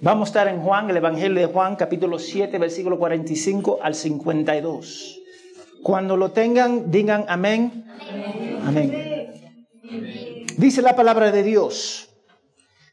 Vamos 0.00 0.28
a 0.28 0.30
estar 0.30 0.46
en 0.46 0.60
Juan, 0.60 0.88
el 0.90 0.96
Evangelio 0.96 1.40
de 1.40 1.52
Juan, 1.52 1.74
capítulo 1.74 2.20
7, 2.20 2.56
versículo 2.58 3.00
45 3.00 3.80
al 3.82 3.96
52. 3.96 5.18
Cuando 5.82 6.16
lo 6.16 6.30
tengan, 6.30 6.88
digan 6.92 7.24
amén. 7.26 7.84
Amén. 8.64 9.32
Dice 10.56 10.82
la 10.82 10.94
palabra 10.94 11.32
de 11.32 11.42
Dios. 11.42 12.10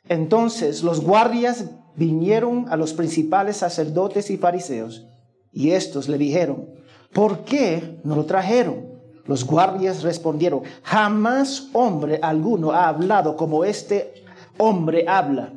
Entonces 0.10 0.81
los 0.81 1.02
guardias 1.02 1.65
vinieron 1.96 2.65
a 2.70 2.76
los 2.76 2.94
principales 2.94 3.58
sacerdotes 3.58 4.31
y 4.31 4.37
fariseos 4.37 5.06
y 5.51 5.72
estos 5.72 6.10
le 6.10 6.17
dijeron, 6.17 6.72
¿por 7.13 7.46
qué 7.46 7.99
no 8.03 8.15
lo 8.15 8.26
trajeron? 8.26 8.96
Los 9.28 9.46
guardias 9.46 10.01
respondieron, 10.01 10.63
jamás 10.81 11.69
hombre 11.74 12.19
alguno 12.24 12.72
ha 12.72 12.87
hablado 12.87 13.37
como 13.37 13.63
este 13.63 14.26
hombre 14.58 15.06
habla. 15.08 15.53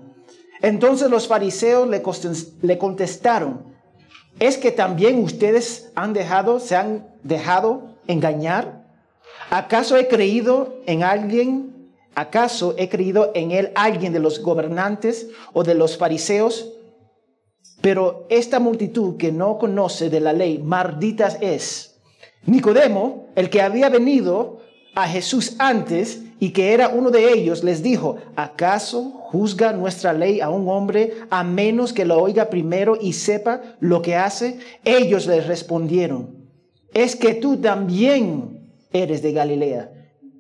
Entonces 0.61 1.11
los 1.11 1.29
fariseos 1.29 1.89
le 1.89 2.79
contestaron, 2.79 3.63
¿es 4.39 4.59
que 4.59 4.73
también 4.73 5.23
ustedes 5.23 5.91
se 6.61 6.77
han 6.77 7.09
dejado 7.23 7.95
engañar? 8.07 8.87
¿Acaso 9.51 9.97
he 9.97 10.09
creído 10.09 10.81
en 10.87 11.03
alguien? 11.03 11.93
¿Acaso 12.15 12.75
he 12.77 12.89
creído 12.89 13.31
en 13.35 13.53
él 13.53 13.71
alguien 13.75 14.13
de 14.13 14.19
los 14.19 14.43
gobernantes 14.43 15.29
o 15.53 15.63
de 15.63 15.75
los 15.75 15.97
fariseos? 15.97 16.73
Pero 17.81 18.27
esta 18.29 18.59
multitud 18.59 19.17
que 19.17 19.31
no 19.31 19.59
conoce 19.59 20.11
de 20.11 20.21
la 20.21 20.33
ley, 20.33 20.59
malditas 20.59 21.39
es. 21.41 22.01
Nicodemo, 22.45 23.29
el 23.37 23.51
que 23.51 23.63
había 23.63 23.89
venido 23.89 24.59
a 24.95 25.07
Jesús 25.07 25.55
antes 25.59 26.23
y 26.41 26.51
que 26.51 26.73
era 26.73 26.89
uno 26.89 27.11
de 27.11 27.33
ellos, 27.33 27.65
les 27.65 27.83
dijo, 27.83 28.17
¿acaso 28.37 29.03
juzga 29.11 29.73
nuestra 29.73 30.13
ley 30.13 30.41
a 30.41 30.51
un 30.51 30.69
hombre 30.69 31.15
a 31.31 31.43
menos 31.43 31.93
que 31.93 32.05
lo 32.05 32.21
oiga 32.21 32.49
primero 32.49 32.97
y 33.01 33.13
sepa 33.13 33.77
lo 33.81 34.03
que 34.03 34.17
hace? 34.17 34.59
Ellos 34.85 35.27
les 35.27 35.47
respondieron, 35.47 36.49
es 36.95 37.17
que 37.17 37.35
tú 37.35 37.57
también 37.57 38.73
eres 38.93 39.23
de 39.23 39.33
Galilea. 39.33 39.93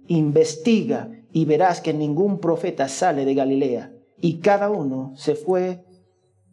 Investiga 0.06 1.10
y 1.32 1.44
verás 1.44 1.80
que 1.80 1.92
ningún 1.92 2.40
profeta 2.40 2.88
sale 2.88 3.24
de 3.24 3.34
Galilea. 3.34 3.92
Y 4.20 4.40
cada 4.40 4.70
uno 4.70 5.12
se 5.16 5.34
fue 5.34 5.84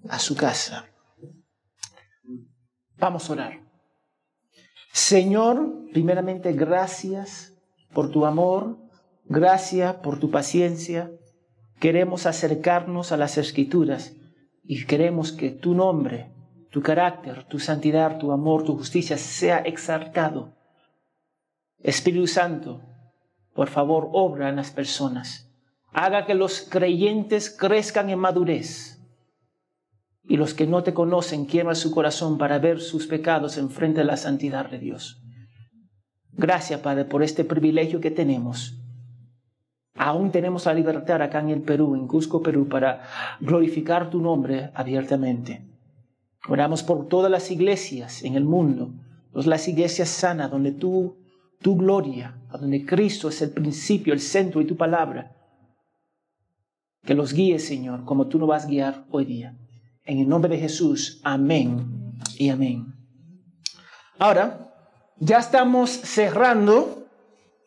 a 0.10 0.20
su 0.20 0.36
casa. 0.36 0.86
Vamos 2.98 3.30
a 3.30 3.34
orar. 3.34 3.66
Señor, 4.92 5.90
primeramente 5.92 6.54
gracias 6.54 7.54
por 7.94 8.12
tu 8.12 8.26
amor, 8.26 8.78
gracias 9.26 9.96
por 9.96 10.20
tu 10.20 10.32
paciencia. 10.32 11.12
Queremos 11.80 12.26
acercarnos 12.26 13.12
a 13.12 13.18
las 13.18 13.38
escrituras 13.38 14.16
y 14.64 14.86
queremos 14.86 15.32
que 15.32 15.52
tu 15.52 15.76
nombre, 15.76 16.32
tu 16.72 16.82
carácter, 16.82 17.44
tu 17.44 17.60
santidad, 17.60 18.18
tu 18.18 18.32
amor, 18.32 18.64
tu 18.64 18.78
justicia 18.78 19.18
sea 19.18 19.60
exaltado. 19.60 20.56
Espíritu 21.80 22.28
Santo, 22.28 22.82
por 23.54 23.70
favor, 23.70 24.10
obra 24.12 24.50
en 24.50 24.56
las 24.56 24.72
personas. 24.72 25.52
Haga 25.94 26.26
que 26.26 26.34
los 26.34 26.62
creyentes 26.62 27.50
crezcan 27.50 28.10
en 28.10 28.20
madurez 28.20 29.00
y 30.28 30.38
los 30.38 30.54
que 30.54 30.68
no 30.68 30.84
te 30.84 30.94
conocen 30.94 31.46
quiebran 31.46 31.76
su 31.76 31.92
corazón 31.92 32.38
para 32.38 32.60
ver 32.60 32.82
sus 32.82 33.08
pecados 33.08 33.58
en 33.58 33.70
frente 33.70 34.00
de 34.00 34.06
la 34.06 34.18
santidad 34.18 34.70
de 34.70 34.80
Dios. 34.80 35.22
Gracias, 36.32 36.82
Padre, 36.82 37.06
por 37.06 37.24
este 37.24 37.46
privilegio 37.46 38.02
que 38.02 38.12
tenemos. 38.12 38.82
Aún 39.96 40.32
tenemos 40.32 40.66
la 40.66 40.74
libertad 40.74 41.22
acá 41.22 41.40
en 41.40 41.50
el 41.50 41.62
Perú, 41.62 41.96
en 41.96 42.06
Cusco, 42.06 42.44
Perú, 42.44 42.68
para 42.68 43.04
glorificar 43.40 44.10
tu 44.10 44.20
nombre 44.20 44.72
abiertamente. 44.74 45.66
Oramos 46.50 46.84
por 46.84 47.08
todas 47.08 47.32
las 47.32 47.50
iglesias 47.50 48.24
en 48.24 48.36
el 48.36 48.44
mundo, 48.44 48.92
las 49.34 49.68
iglesias 49.70 50.10
sanas, 50.10 50.52
donde 50.52 50.74
tú, 50.74 51.16
tu 51.62 51.78
gloria, 51.78 52.38
donde 52.52 52.86
Cristo 52.86 53.30
es 53.30 53.42
el 53.42 53.52
principio, 53.52 54.14
el 54.14 54.20
centro 54.20 54.60
y 54.60 54.66
tu 54.66 54.76
palabra. 54.76 55.32
Que 57.04 57.14
los 57.14 57.34
guíe, 57.34 57.60
Señor, 57.60 58.04
como 58.04 58.28
tú 58.28 58.38
nos 58.38 58.50
vas 58.50 58.66
a 58.66 58.68
guiar 58.68 59.06
hoy 59.12 59.24
día. 59.24 59.58
En 60.04 60.20
el 60.20 60.28
nombre 60.28 60.50
de 60.50 60.60
Jesús, 60.60 61.22
amén 61.24 62.20
y 62.38 62.50
amén. 62.50 62.94
Ahora, 64.20 64.74
ya 65.18 65.40
estamos 65.40 65.90
cerrando 65.90 67.08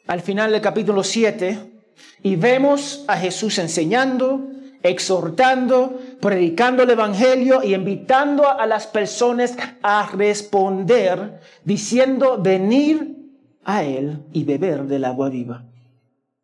al 0.06 0.20
final 0.20 0.52
del 0.52 0.60
capítulo 0.60 1.02
7 1.02 1.77
y 2.22 2.36
vemos 2.36 3.04
a 3.08 3.16
Jesús 3.16 3.58
enseñando, 3.58 4.48
exhortando, 4.82 5.98
predicando 6.20 6.82
el 6.82 6.90
Evangelio 6.90 7.62
y 7.62 7.74
invitando 7.74 8.48
a 8.48 8.66
las 8.66 8.86
personas 8.86 9.56
a 9.82 10.10
responder, 10.12 11.40
diciendo, 11.64 12.38
venir 12.40 13.16
a 13.64 13.84
Él 13.84 14.24
y 14.32 14.44
beber 14.44 14.84
del 14.84 15.04
agua 15.04 15.28
viva. 15.28 15.64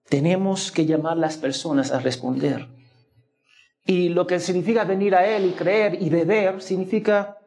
Tenemos 0.08 0.70
que 0.70 0.86
llamar 0.86 1.14
a 1.14 1.20
las 1.20 1.36
personas 1.36 1.90
a 1.92 2.00
responder. 2.00 2.68
Y 3.86 4.08
lo 4.10 4.26
que 4.26 4.40
significa 4.40 4.84
venir 4.84 5.14
a 5.14 5.26
Él 5.26 5.46
y 5.46 5.50
creer 5.52 6.00
y 6.00 6.08
beber 6.08 6.60
significa 6.62 7.38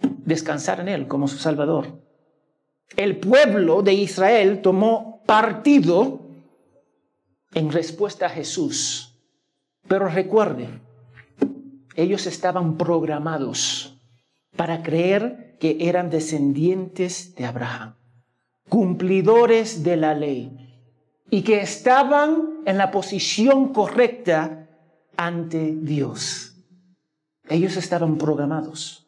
descansar 0.00 0.80
en 0.80 0.88
Él 0.88 1.08
como 1.08 1.28
su 1.28 1.38
Salvador. 1.38 2.00
El 2.96 3.18
pueblo 3.18 3.82
de 3.82 3.94
Israel 3.94 4.60
tomó 4.62 5.22
partido 5.26 6.27
en 7.54 7.72
respuesta 7.72 8.26
a 8.26 8.30
Jesús. 8.30 9.18
Pero 9.86 10.08
recuerden, 10.08 10.80
ellos 11.96 12.26
estaban 12.26 12.76
programados 12.76 13.98
para 14.56 14.82
creer 14.82 15.56
que 15.58 15.76
eran 15.80 16.10
descendientes 16.10 17.34
de 17.34 17.46
Abraham, 17.46 17.94
cumplidores 18.68 19.82
de 19.82 19.96
la 19.96 20.14
ley, 20.14 20.52
y 21.30 21.42
que 21.42 21.60
estaban 21.60 22.60
en 22.64 22.78
la 22.78 22.90
posición 22.90 23.72
correcta 23.72 24.68
ante 25.16 25.74
Dios. 25.74 26.56
Ellos 27.48 27.76
estaban 27.76 28.18
programados. 28.18 29.06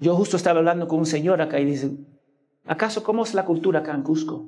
Yo 0.00 0.14
justo 0.14 0.36
estaba 0.36 0.60
hablando 0.60 0.88
con 0.88 1.00
un 1.00 1.06
señor 1.06 1.42
acá 1.42 1.58
y 1.60 1.64
dice, 1.64 1.90
¿acaso 2.66 3.02
cómo 3.02 3.24
es 3.24 3.34
la 3.34 3.44
cultura 3.44 3.80
acá 3.80 3.94
en 3.94 4.02
Cusco? 4.02 4.46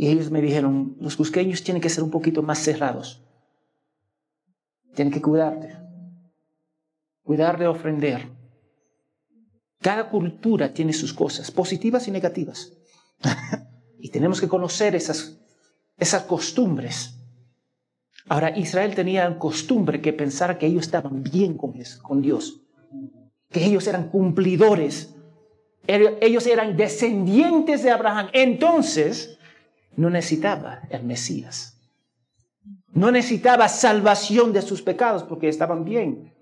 Y 0.00 0.08
ellos 0.08 0.30
me 0.30 0.40
dijeron, 0.40 0.96
los 0.98 1.14
cusqueños 1.14 1.62
tienen 1.62 1.82
que 1.82 1.90
ser 1.90 2.02
un 2.02 2.10
poquito 2.10 2.40
más 2.40 2.58
cerrados. 2.58 3.22
Tienen 4.94 5.12
que 5.12 5.20
cuidarte. 5.20 5.76
Cuidar 7.22 7.58
de 7.58 7.66
ofender. 7.66 8.26
Cada 9.82 10.08
cultura 10.08 10.72
tiene 10.72 10.94
sus 10.94 11.12
cosas, 11.12 11.50
positivas 11.50 12.08
y 12.08 12.12
negativas. 12.12 12.72
y 13.98 14.08
tenemos 14.08 14.40
que 14.40 14.48
conocer 14.48 14.94
esas, 14.94 15.38
esas 15.98 16.22
costumbres. 16.22 17.16
Ahora, 18.26 18.56
Israel 18.56 18.94
tenía 18.94 19.38
costumbre 19.38 20.00
que 20.00 20.14
pensar 20.14 20.56
que 20.56 20.64
ellos 20.64 20.86
estaban 20.86 21.22
bien 21.22 21.58
con, 21.58 21.74
con 22.00 22.22
Dios, 22.22 22.62
que 23.50 23.66
ellos 23.66 23.86
eran 23.86 24.08
cumplidores, 24.08 25.14
ellos 25.86 26.46
eran 26.46 26.74
descendientes 26.74 27.82
de 27.82 27.90
Abraham. 27.90 28.28
Entonces, 28.32 29.36
no 29.96 30.10
necesitaba 30.10 30.82
el 30.90 31.04
Mesías. 31.04 31.76
No 32.92 33.10
necesitaba 33.10 33.68
salvación 33.68 34.52
de 34.52 34.62
sus 34.62 34.82
pecados 34.82 35.22
porque 35.22 35.48
estaban 35.48 35.84
bien. 35.84 36.34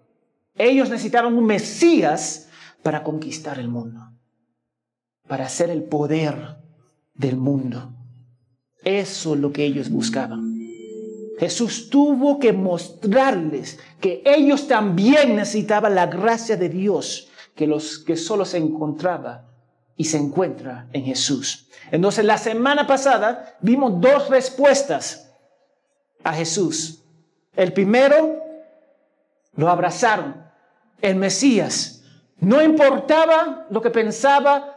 Ellos 0.55 0.91
necesitaban 0.91 1.37
un 1.37 1.47
Mesías 1.47 2.49
para 2.83 3.03
conquistar 3.03 3.59
el 3.59 3.69
mundo, 3.69 4.01
para 5.27 5.47
hacer 5.47 5.71
el 5.71 5.85
poder 5.85 6.57
del 7.15 7.37
mundo. 7.37 7.93
Eso 8.85 9.35
es 9.35 9.41
lo 9.41 9.53
que 9.53 9.65
ellos 9.65 9.91
buscaban. 9.91 10.57
Jesús 11.39 11.89
tuvo 11.89 12.39
que 12.39 12.53
mostrarles 12.53 13.79
que 14.01 14.23
ellos 14.25 14.67
también 14.67 15.37
necesitaban 15.37 15.95
la 15.95 16.07
gracia 16.07 16.57
de 16.57 16.69
Dios, 16.69 17.29
que, 17.55 17.67
los, 17.67 17.99
que 18.01 18.17
solo 18.17 18.45
se 18.45 18.59
encontraba 18.59 19.49
y 19.99 20.05
se 20.05 20.17
encuentra 20.17 20.87
en 20.93 21.05
Jesús. 21.05 21.67
Entonces, 21.91 22.25
la 22.25 22.39
semana 22.39 22.87
pasada 22.87 23.57
vimos 23.61 24.01
dos 24.01 24.31
respuestas 24.31 25.35
a 26.23 26.33
Jesús. 26.33 27.05
El 27.55 27.73
primero, 27.73 28.41
lo 29.55 29.69
abrazaron, 29.69 30.47
el 31.03 31.17
Mesías. 31.17 32.05
No 32.39 32.63
importaba 32.63 33.67
lo 33.71 33.83
que 33.83 33.91
pensaba 33.91 34.77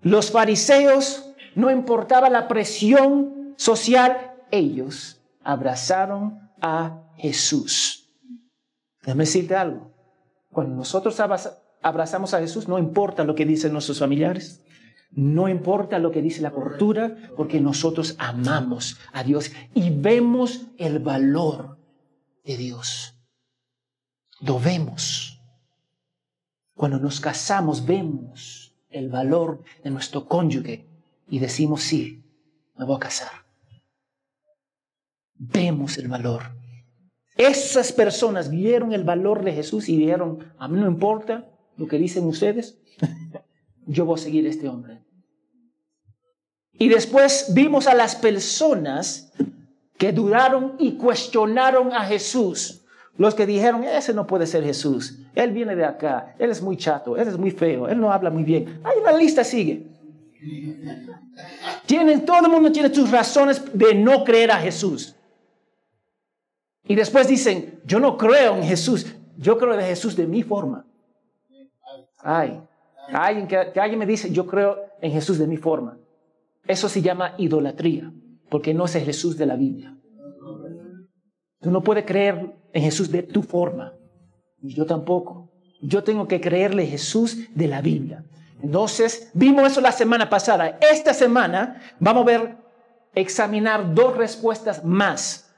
los 0.00 0.30
fariseos, 0.30 1.32
no 1.56 1.68
importaba 1.72 2.30
la 2.30 2.46
presión 2.46 3.54
social, 3.56 4.36
ellos 4.52 5.20
abrazaron 5.42 6.48
a 6.60 7.02
Jesús. 7.16 8.08
Déjame 9.02 9.24
decirte 9.24 9.56
algo. 9.56 9.90
Cuando 10.52 10.76
nosotros 10.76 11.18
abrazamos 11.18 11.58
a 11.82 12.38
Jesús, 12.40 12.68
no 12.68 12.78
importa 12.78 13.24
lo 13.24 13.34
que 13.34 13.46
dicen 13.46 13.72
nuestros 13.72 13.98
familiares, 13.98 14.64
no 15.10 15.48
importa 15.48 15.98
lo 15.98 16.10
que 16.10 16.22
dice 16.22 16.42
la 16.42 16.50
cultura, 16.50 17.16
porque 17.36 17.60
nosotros 17.60 18.14
amamos 18.18 18.98
a 19.12 19.22
Dios 19.22 19.52
y 19.74 19.90
vemos 19.90 20.66
el 20.76 20.98
valor 20.98 21.78
de 22.44 22.56
Dios. 22.56 23.14
lo 24.40 24.60
vemos. 24.60 25.40
Cuando 26.74 27.00
nos 27.00 27.20
casamos 27.20 27.84
vemos 27.84 28.72
el 28.88 29.08
valor 29.08 29.64
de 29.82 29.90
nuestro 29.90 30.26
cónyuge 30.26 30.86
y 31.28 31.40
decimos, 31.40 31.82
sí, 31.82 32.22
me 32.76 32.84
voy 32.84 32.96
a 32.96 33.00
casar. 33.00 33.32
Vemos 35.34 35.98
el 35.98 36.06
valor. 36.06 36.42
Esas 37.36 37.92
personas 37.92 38.48
vieron 38.50 38.92
el 38.92 39.04
valor 39.04 39.44
de 39.44 39.52
Jesús 39.52 39.88
y 39.88 39.96
dijeron, 39.96 40.52
a 40.58 40.68
mí 40.68 40.78
no 40.78 40.86
importa 40.86 41.48
lo 41.78 41.86
que 41.86 41.96
dicen 41.96 42.26
ustedes, 42.26 42.78
yo 43.86 44.04
voy 44.04 44.18
a 44.18 44.22
seguir 44.22 44.46
a 44.46 44.50
este 44.50 44.68
hombre. 44.68 45.00
Y 46.72 46.88
después 46.88 47.52
vimos 47.54 47.86
a 47.86 47.94
las 47.94 48.14
personas 48.14 49.32
que 49.96 50.12
duraron 50.12 50.74
y 50.78 50.92
cuestionaron 50.92 51.92
a 51.92 52.04
Jesús. 52.04 52.84
Los 53.16 53.34
que 53.34 53.46
dijeron, 53.46 53.82
ese 53.82 54.14
no 54.14 54.28
puede 54.28 54.46
ser 54.46 54.62
Jesús. 54.62 55.18
Él 55.34 55.50
viene 55.50 55.74
de 55.74 55.84
acá. 55.84 56.36
Él 56.38 56.50
es 56.50 56.62
muy 56.62 56.76
chato. 56.76 57.16
Él 57.16 57.26
es 57.26 57.36
muy 57.36 57.50
feo. 57.50 57.88
Él 57.88 58.00
no 58.00 58.12
habla 58.12 58.30
muy 58.30 58.44
bien. 58.44 58.80
Hay 58.84 58.98
una 59.00 59.12
lista, 59.12 59.42
sigue. 59.42 59.88
Tienen, 61.86 62.24
todo 62.24 62.46
el 62.46 62.52
mundo 62.52 62.70
tiene 62.70 62.94
sus 62.94 63.10
razones 63.10 63.60
de 63.72 63.94
no 63.94 64.22
creer 64.22 64.52
a 64.52 64.58
Jesús. 64.58 65.16
Y 66.86 66.94
después 66.94 67.26
dicen, 67.26 67.80
yo 67.84 67.98
no 67.98 68.16
creo 68.16 68.56
en 68.56 68.62
Jesús. 68.62 69.06
Yo 69.36 69.58
creo 69.58 69.74
en 69.74 69.80
Jesús 69.80 70.14
de 70.14 70.28
mi 70.28 70.44
forma. 70.44 70.84
Ay, 72.20 72.60
alguien 73.12 73.46
que, 73.46 73.56
alguien 73.56 73.98
me 73.98 74.06
dice, 74.06 74.30
yo 74.30 74.46
creo 74.46 74.78
en 75.00 75.12
Jesús 75.12 75.38
de 75.38 75.46
mi 75.46 75.56
forma. 75.56 75.98
Eso 76.66 76.88
se 76.88 77.02
llama 77.02 77.34
idolatría, 77.38 78.12
porque 78.50 78.74
no 78.74 78.84
es 78.84 78.94
el 78.94 79.04
Jesús 79.04 79.36
de 79.38 79.46
la 79.46 79.56
Biblia. 79.56 79.96
Tú 81.60 81.70
no 81.70 81.82
puedes 81.82 82.04
creer 82.04 82.54
en 82.72 82.82
Jesús 82.82 83.10
de 83.10 83.22
tu 83.22 83.42
forma. 83.42 83.94
Yo 84.60 84.86
tampoco. 84.86 85.50
Yo 85.80 86.04
tengo 86.04 86.26
que 86.28 86.40
creerle 86.40 86.86
Jesús 86.86 87.48
de 87.54 87.68
la 87.68 87.80
Biblia. 87.80 88.24
Entonces, 88.62 89.30
vimos 89.34 89.70
eso 89.70 89.80
la 89.80 89.92
semana 89.92 90.28
pasada. 90.28 90.78
Esta 90.80 91.14
semana 91.14 91.80
vamos 92.00 92.22
a 92.22 92.26
ver, 92.26 92.56
examinar 93.14 93.94
dos 93.94 94.16
respuestas 94.16 94.84
más. 94.84 95.54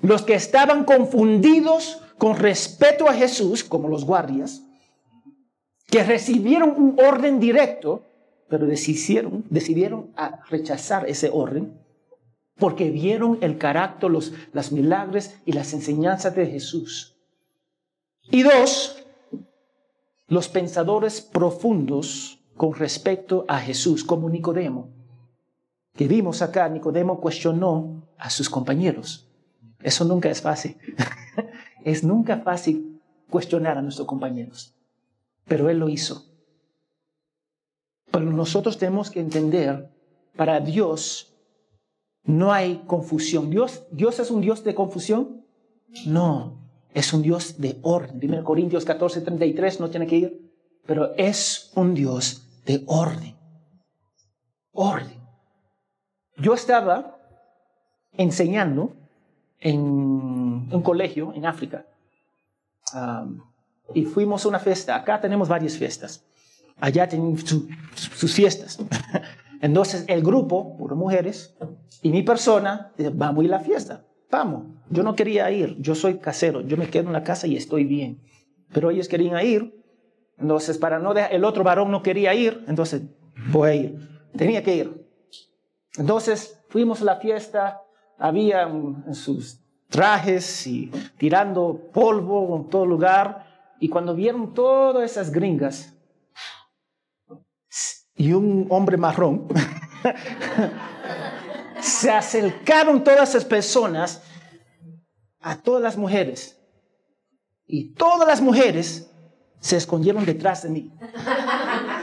Los 0.00 0.22
que 0.22 0.34
estaban 0.34 0.84
confundidos 0.84 2.02
con 2.18 2.36
respeto 2.36 3.08
a 3.08 3.14
Jesús, 3.14 3.64
como 3.64 3.88
los 3.88 4.04
guardias, 4.04 4.62
que 5.88 6.04
recibieron 6.04 6.70
un 6.70 6.96
orden 6.98 7.40
directo, 7.40 8.02
pero 8.48 8.66
decidieron, 8.66 9.44
decidieron 9.50 10.10
rechazar 10.48 11.08
ese 11.08 11.30
orden 11.32 11.78
porque 12.56 12.90
vieron 12.90 13.38
el 13.40 13.56
carácter, 13.56 14.10
los 14.10 14.32
las 14.52 14.72
milagros 14.72 15.30
y 15.44 15.52
las 15.52 15.72
enseñanzas 15.72 16.34
de 16.34 16.46
Jesús. 16.46 17.16
Y 18.30 18.42
dos, 18.42 19.04
los 20.26 20.48
pensadores 20.48 21.20
profundos 21.20 22.40
con 22.56 22.74
respecto 22.74 23.44
a 23.48 23.58
Jesús, 23.58 24.04
como 24.04 24.28
Nicodemo, 24.28 24.90
que 25.94 26.06
vimos 26.06 26.42
acá, 26.42 26.68
Nicodemo 26.68 27.20
cuestionó 27.20 28.02
a 28.18 28.28
sus 28.28 28.50
compañeros. 28.50 29.28
Eso 29.82 30.04
nunca 30.04 30.28
es 30.28 30.42
fácil. 30.42 30.76
es 31.84 32.04
nunca 32.04 32.38
fácil 32.38 33.00
cuestionar 33.30 33.78
a 33.78 33.82
nuestros 33.82 34.06
compañeros, 34.06 34.74
pero 35.48 35.68
él 35.70 35.78
lo 35.78 35.88
hizo. 35.88 36.26
Pero 38.10 38.26
nosotros 38.26 38.78
tenemos 38.78 39.10
que 39.10 39.20
entender, 39.20 39.90
para 40.36 40.60
Dios 40.60 41.34
no 42.24 42.52
hay 42.52 42.82
confusión. 42.86 43.50
¿Dios, 43.50 43.86
¿Dios 43.90 44.18
es 44.18 44.30
un 44.30 44.40
Dios 44.40 44.62
de 44.62 44.74
confusión? 44.74 45.44
No, 46.06 46.70
es 46.94 47.12
un 47.12 47.22
Dios 47.22 47.58
de 47.58 47.78
orden. 47.82 48.20
1 48.22 48.44
Corintios 48.44 48.84
14, 48.84 49.22
33 49.22 49.80
no 49.80 49.90
tiene 49.90 50.06
que 50.06 50.16
ir, 50.16 50.52
pero 50.86 51.14
es 51.16 51.72
un 51.74 51.94
Dios 51.94 52.62
de 52.64 52.84
orden. 52.86 53.36
Orden. 54.72 55.18
Yo 56.36 56.54
estaba 56.54 57.18
enseñando 58.12 58.94
en 59.58 59.80
un 59.80 60.82
colegio 60.82 61.32
en 61.34 61.46
África 61.46 61.86
y 63.94 64.04
fuimos 64.04 64.44
a 64.44 64.48
una 64.48 64.58
fiesta. 64.58 64.96
Acá 64.96 65.20
tenemos 65.20 65.48
varias 65.48 65.76
fiestas. 65.76 66.24
Allá 66.80 67.08
tienen 67.08 67.36
sus 67.38 68.34
fiestas. 68.34 68.78
Entonces 69.60 70.04
el 70.06 70.22
grupo, 70.22 70.76
por 70.76 70.94
mujeres, 70.94 71.56
y 72.02 72.10
mi 72.10 72.22
persona, 72.22 72.92
vamos 73.14 73.42
a 73.42 73.44
ir 73.44 73.54
a 73.54 73.58
la 73.58 73.64
fiesta, 73.64 74.04
vamos. 74.30 74.66
Yo 74.90 75.02
no 75.02 75.16
quería 75.16 75.50
ir, 75.50 75.76
yo 75.80 75.94
soy 75.94 76.18
casero, 76.18 76.60
yo 76.60 76.76
me 76.76 76.88
quedo 76.88 77.08
en 77.08 77.12
la 77.12 77.24
casa 77.24 77.46
y 77.46 77.56
estoy 77.56 77.84
bien. 77.84 78.20
Pero 78.72 78.90
ellos 78.90 79.08
querían 79.08 79.44
ir, 79.44 79.74
entonces 80.38 80.78
para 80.78 80.98
no 80.98 81.14
dejar, 81.14 81.32
el 81.32 81.44
otro 81.44 81.64
varón 81.64 81.90
no 81.90 82.02
quería 82.02 82.34
ir, 82.34 82.64
entonces 82.68 83.02
voy 83.50 83.68
a 83.68 83.74
ir. 83.74 84.08
Tenía 84.36 84.62
que 84.62 84.76
ir. 84.76 85.06
Entonces 85.96 86.60
fuimos 86.68 87.02
a 87.02 87.06
la 87.06 87.16
fiesta, 87.16 87.82
había 88.18 88.70
sus 89.12 89.60
trajes 89.88 90.66
y 90.66 90.90
tirando 91.16 91.90
polvo 91.92 92.56
en 92.56 92.68
todo 92.68 92.86
lugar, 92.86 93.47
y 93.80 93.88
cuando 93.88 94.14
vieron 94.14 94.54
todas 94.54 95.10
esas 95.10 95.30
gringas, 95.30 95.94
y 98.18 98.32
un 98.32 98.66
hombre 98.70 98.96
marrón, 98.96 99.46
se 101.80 102.10
acercaron 102.10 103.02
todas 103.04 103.30
esas 103.30 103.44
personas 103.44 104.22
a 105.40 105.56
todas 105.56 105.82
las 105.82 105.96
mujeres. 105.96 106.60
Y 107.66 107.94
todas 107.94 108.26
las 108.26 108.40
mujeres 108.40 109.08
se 109.60 109.76
escondieron 109.76 110.24
detrás 110.24 110.64
de 110.64 110.70
mí. 110.70 110.92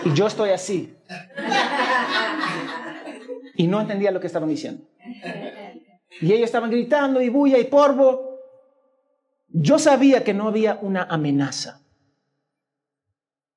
Y 0.06 0.14
yo 0.14 0.28
estoy 0.28 0.52
así. 0.52 0.96
Y 3.56 3.68
no 3.68 3.82
entendía 3.82 4.12
lo 4.12 4.20
que 4.20 4.28
estaban 4.28 4.50
diciendo. 4.50 4.86
Y 6.22 6.32
ellos 6.32 6.46
estaban 6.46 6.70
gritando 6.70 7.22
y 7.22 7.30
bulla 7.30 7.58
y 7.58 7.66
polvo. 7.66 8.35
Yo 9.58 9.80
sabía 9.80 10.26
que 10.26 10.34
no 10.34 10.50
había 10.50 10.78
una 10.82 11.04
amenaza, 11.04 11.80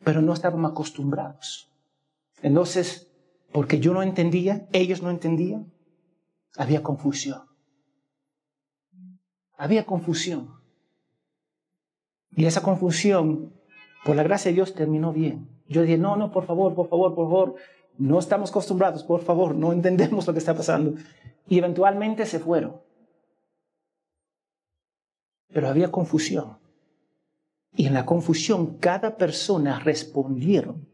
pero 0.05 0.23
no 0.23 0.33
estábamos 0.33 0.71
acostumbrados. 0.71 1.73
Entonces, 2.41 3.11
porque 3.51 3.81
yo 3.81 3.93
no 3.93 4.05
entendía, 4.05 4.69
ellos 4.73 5.03
no 5.03 5.11
entendían, 5.11 5.73
había 6.57 6.85
confusión. 6.85 7.43
Había 9.57 9.87
confusión. 9.87 10.61
Y 12.31 12.45
esa 12.45 12.63
confusión, 12.63 13.53
por 14.05 14.15
la 14.15 14.23
gracia 14.23 14.53
de 14.53 14.55
Dios, 14.55 14.75
terminó 14.75 15.13
bien. 15.13 15.49
Yo 15.67 15.83
dije, 15.83 15.99
no, 15.99 16.15
no, 16.15 16.31
por 16.31 16.47
favor, 16.47 16.77
por 16.77 16.89
favor, 16.89 17.17
por 17.17 17.27
favor, 17.27 17.55
no 17.97 18.21
estamos 18.21 18.51
acostumbrados, 18.51 19.03
por 19.03 19.23
favor, 19.23 19.57
no 19.57 19.73
entendemos 19.73 20.29
lo 20.29 20.33
que 20.33 20.39
está 20.39 20.55
pasando. 20.55 20.95
Y 21.49 21.59
eventualmente 21.59 22.25
se 22.25 22.39
fueron. 22.39 22.88
Pero 25.53 25.69
había 25.69 25.91
confusión. 25.91 26.59
Y 27.75 27.87
en 27.87 27.95
la 27.95 28.07
confusión 28.07 28.79
cada 28.79 29.17
persona 29.17 29.79
respondieron 29.79 30.89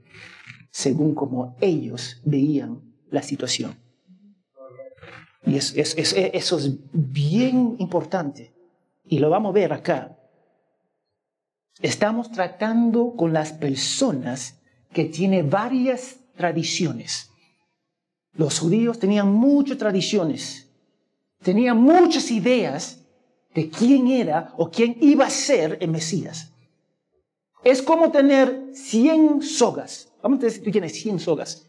según 0.71 1.15
como 1.15 1.57
ellos 1.61 2.21
veían 2.25 2.83
la 3.09 3.23
situación. 3.23 3.79
Y 5.47 5.57
eso 5.57 6.59
es 6.59 6.79
bien 6.93 7.77
importante. 7.79 8.53
Y 9.05 9.21
lo 9.21 9.31
vamos 9.31 9.51
a 9.51 9.55
ver 9.55 9.73
acá. 9.73 10.19
Estamos 11.81 12.33
tratando 12.33 13.15
con 13.17 13.33
las 13.33 13.53
personas 13.53 14.61
que 14.93 15.05
tienen 15.05 15.49
varias 15.49 16.17
tradiciones. 16.37 17.31
Los 18.33 18.59
judíos 18.59 18.99
tenían 18.99 19.33
muchas 19.33 19.79
tradiciones, 19.79 20.69
tenían 21.41 21.81
muchas 21.81 22.33
ideas 22.33 23.04
de 23.55 23.71
quién 23.71 24.09
era 24.09 24.53
o 24.57 24.71
quién 24.71 24.97
iba 25.01 25.27
a 25.27 25.31
ser 25.31 25.79
el 25.81 25.91
Mesías. 25.91 26.53
Es 27.63 27.81
como 27.81 28.11
tener 28.11 28.71
100 28.75 29.43
sogas 29.43 30.11
Vamos 30.25 30.39
a 30.39 30.47
decir, 30.47 30.65
tú 30.65 30.71
tienes 30.71 30.95
100 30.95 31.21
sogas 31.21 31.69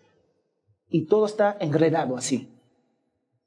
y 0.89 1.07
todo 1.07 1.25
está 1.25 1.57
enredado 1.59 2.15
así. 2.15 2.49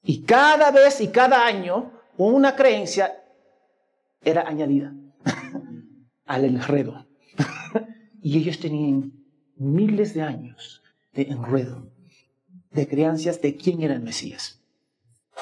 Y 0.02 0.20
cada 0.24 0.70
vez 0.70 1.00
y 1.00 1.08
cada 1.08 1.46
año 1.46 1.92
una 2.18 2.54
creencia 2.54 3.24
era 4.22 4.46
añadida 4.46 4.92
al 6.26 6.44
enredo. 6.44 7.06
y 8.22 8.36
ellos 8.36 8.58
tenían 8.58 9.14
miles 9.56 10.12
de 10.12 10.20
años 10.20 10.82
de 11.14 11.22
enredo, 11.22 11.90
de 12.70 12.86
creencias 12.86 13.40
de 13.40 13.56
quién 13.56 13.80
era 13.80 13.94
el 13.94 14.02
Mesías. 14.02 14.60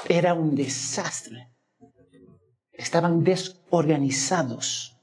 Era 0.09 0.35
un 0.35 0.55
desastre. 0.55 1.49
Estaban 2.77 3.25
desorganizados. 3.25 4.97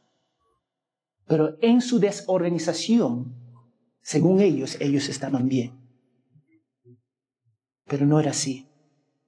Pero 1.25 1.57
en 1.61 1.81
su 1.81 1.99
desorganización 1.99 3.43
según 4.03 4.41
ellos, 4.41 4.77
ellos 4.81 5.07
estaban 5.07 5.47
bien. 5.47 5.71
Pero 7.85 8.05
no 8.05 8.19
era 8.19 8.31
así. 8.31 8.67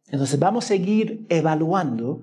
Entonces 0.08 0.38
vamos 0.38 0.66
a 0.66 0.68
seguir 0.68 1.26
evaluando 1.30 2.22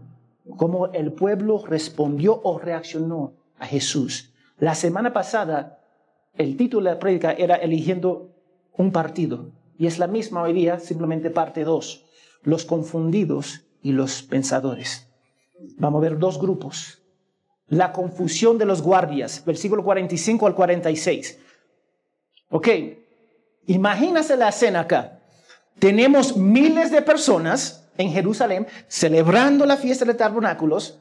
cómo 0.57 0.93
el 0.93 1.13
pueblo 1.13 1.65
respondió 1.67 2.41
o 2.45 2.59
reaccionó 2.59 3.35
a 3.59 3.67
Jesús 3.67 4.33
La 4.59 4.75
semana 4.75 5.13
pasada, 5.13 5.81
el 6.35 6.57
título 6.57 6.85
de 6.85 6.95
la 6.95 6.99
prédica 6.99 7.33
era 7.33 7.57
eligiendo 7.57 8.35
un 8.77 8.93
partido. 8.93 9.51
Y 9.79 9.87
es 9.87 9.99
la 9.99 10.07
misma 10.07 10.43
hoy 10.43 10.53
día, 10.53 10.79
simplemente 10.79 11.31
parte 11.31 11.65
2. 11.65 12.05
Los 12.43 12.65
confundidos 12.67 13.67
y 13.83 13.93
los 13.93 14.23
pensadores. 14.23 15.12
Vamos 15.77 15.99
a 15.99 16.03
ver 16.03 16.19
dos 16.19 16.41
grupos. 16.41 17.03
La 17.69 17.93
confusión 17.93 18.59
de 18.59 18.67
los 18.67 18.83
guardias, 18.83 19.43
versículo 19.45 19.83
45 19.83 20.47
al 20.47 20.55
46. 20.55 21.39
Ok, 22.51 22.69
imagínase 23.67 24.37
la 24.37 24.49
escena 24.49 24.81
acá. 24.81 25.21
Tenemos 25.79 26.37
miles 26.37 26.91
de 26.91 27.03
personas 27.03 27.89
en 27.97 28.11
Jerusalén 28.11 28.67
celebrando 28.89 29.67
la 29.67 29.77
fiesta 29.77 30.05
de 30.05 30.15
tabernáculos. 30.15 30.99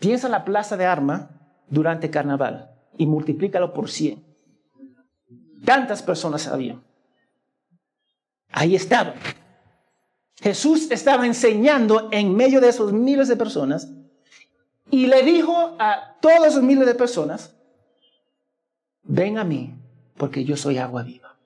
Piensa 0.00 0.26
en 0.26 0.32
la 0.32 0.44
plaza 0.44 0.76
de 0.76 0.86
arma 0.86 1.30
durante 1.68 2.10
carnaval 2.10 2.74
y 2.98 3.06
multiplícalo 3.06 3.72
por 3.72 3.88
100. 3.88 4.22
Tantas 5.64 6.02
personas 6.02 6.48
había. 6.48 6.80
Ahí 8.50 8.74
estaba. 8.74 9.14
Jesús 10.40 10.90
estaba 10.90 11.26
enseñando 11.26 12.08
en 12.10 12.34
medio 12.34 12.60
de 12.60 12.68
esos 12.68 12.92
miles 12.92 13.28
de 13.28 13.36
personas 13.36 13.88
y 14.90 15.06
le 15.06 15.22
dijo 15.22 15.76
a 15.78 16.16
todos 16.20 16.48
esos 16.48 16.62
miles 16.62 16.86
de 16.86 16.94
personas, 16.94 17.56
ven 19.02 19.38
a 19.38 19.44
mí 19.44 19.74
porque 20.16 20.44
yo 20.44 20.56
soy 20.56 20.78
agua 20.78 21.02
viva. 21.02 21.38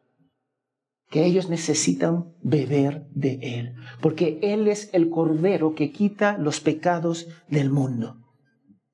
Que 1.10 1.24
ellos 1.24 1.48
necesitan 1.48 2.34
beber 2.42 3.06
de 3.10 3.38
Él, 3.40 3.76
porque 4.00 4.40
Él 4.42 4.66
es 4.66 4.90
el 4.92 5.08
Cordero 5.08 5.74
que 5.74 5.92
quita 5.92 6.36
los 6.36 6.60
pecados 6.60 7.28
del 7.48 7.70
mundo. 7.70 8.16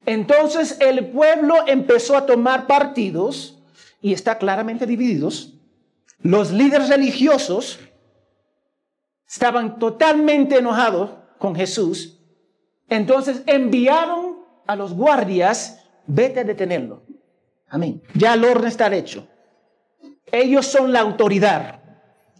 Entonces 0.04 0.76
el 0.80 1.10
pueblo 1.10 1.54
empezó 1.66 2.16
a 2.16 2.26
tomar 2.26 2.66
partidos 2.66 3.62
y 4.02 4.12
está 4.12 4.36
claramente 4.36 4.86
divididos. 4.86 5.54
Los 6.20 6.52
líderes 6.52 6.88
religiosos 6.88 7.78
estaban 9.32 9.78
totalmente 9.78 10.58
enojados 10.58 11.10
con 11.38 11.56
Jesús. 11.56 12.20
Entonces 12.90 13.42
enviaron 13.46 14.36
a 14.66 14.76
los 14.76 14.92
guardias, 14.92 15.86
vete 16.06 16.40
a 16.40 16.44
detenerlo. 16.44 17.02
Amén. 17.68 18.02
Ya 18.14 18.34
el 18.34 18.44
orden 18.44 18.68
está 18.68 18.94
hecho. 18.94 19.26
Ellos 20.30 20.66
son 20.66 20.92
la 20.92 21.00
autoridad. 21.00 21.80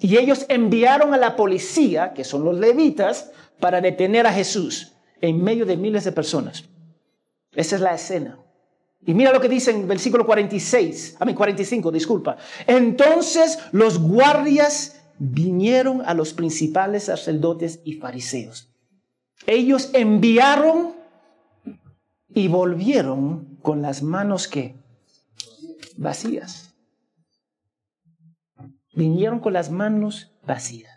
Y 0.00 0.18
ellos 0.18 0.44
enviaron 0.50 1.14
a 1.14 1.16
la 1.16 1.34
policía, 1.34 2.12
que 2.12 2.25
son 2.25 2.44
los 2.44 2.58
levitas, 2.58 3.30
para 3.58 3.80
detener 3.80 4.26
a 4.26 4.32
Jesús 4.32 4.92
en 5.22 5.42
medio 5.42 5.64
de 5.64 5.78
miles 5.78 6.04
de 6.04 6.12
personas. 6.12 6.68
Esa 7.54 7.76
es 7.76 7.80
la 7.80 7.94
escena. 7.94 8.38
Y 9.06 9.14
mira 9.14 9.32
lo 9.32 9.40
que 9.40 9.49
dice 9.49 9.70
en 9.70 9.88
versículo 9.88 10.26
46, 10.26 11.16
a 11.18 11.25
mí 11.25 11.34
45, 11.34 11.90
disculpa. 11.90 12.37
Entonces 12.66 13.58
los 13.72 13.99
guardias 13.99 15.01
vinieron 15.25 16.02
a 16.05 16.14
los 16.14 16.33
principales 16.33 17.05
sacerdotes 17.05 17.81
y 17.85 17.93
fariseos. 17.93 18.75
Ellos 19.47 19.91
enviaron 19.95 20.95
y 22.35 22.49
volvieron 22.49 23.57
con 23.62 23.83
las 23.83 24.02
manos 24.02 24.49
que 24.49 24.75
vacías. 25.97 26.75
Vinieron 28.95 29.38
con 29.38 29.52
las 29.52 29.71
manos 29.71 30.33
vacías. 30.45 30.93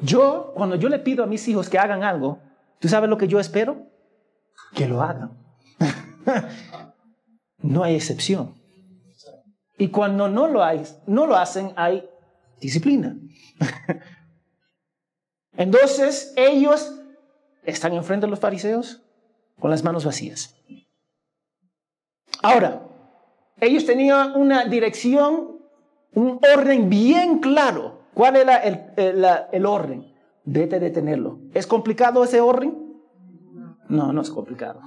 Yo, 0.00 0.54
cuando 0.56 0.76
yo 0.76 0.88
le 0.88 1.00
pido 1.00 1.22
a 1.22 1.26
mis 1.26 1.46
hijos 1.48 1.68
que 1.68 1.78
hagan 1.78 2.02
algo, 2.02 2.38
¿tú 2.78 2.88
sabes 2.88 3.10
lo 3.10 3.18
que 3.18 3.28
yo 3.28 3.38
espero? 3.38 3.86
Que 4.74 4.88
lo 4.88 5.02
hagan. 5.02 5.36
no 7.58 7.84
hay 7.84 7.94
excepción. 7.94 8.59
Y 9.80 9.88
cuando 9.88 10.28
no 10.28 10.46
lo, 10.46 10.62
hay, 10.62 10.84
no 11.06 11.26
lo 11.26 11.36
hacen, 11.36 11.72
hay 11.74 12.06
disciplina. 12.60 13.16
Entonces, 15.56 16.34
ellos 16.36 17.00
están 17.64 17.94
enfrente 17.94 18.26
de 18.26 18.30
los 18.30 18.40
fariseos 18.40 19.02
con 19.58 19.70
las 19.70 19.82
manos 19.82 20.04
vacías. 20.04 20.54
Ahora, 22.42 22.82
ellos 23.58 23.86
tenían 23.86 24.38
una 24.38 24.66
dirección, 24.66 25.62
un 26.12 26.38
orden 26.54 26.90
bien 26.90 27.38
claro. 27.38 28.02
¿Cuál 28.12 28.36
era 28.36 28.58
el, 28.58 29.64
orden? 29.64 30.12
Vete 30.44 30.76
a 30.76 30.78
detenerlo. 30.78 31.40
¿Es 31.54 31.66
complicado 31.66 32.22
ese 32.22 32.42
orden? 32.42 33.00
No, 33.88 34.12
no 34.12 34.20
es 34.20 34.28
complicado. 34.28 34.82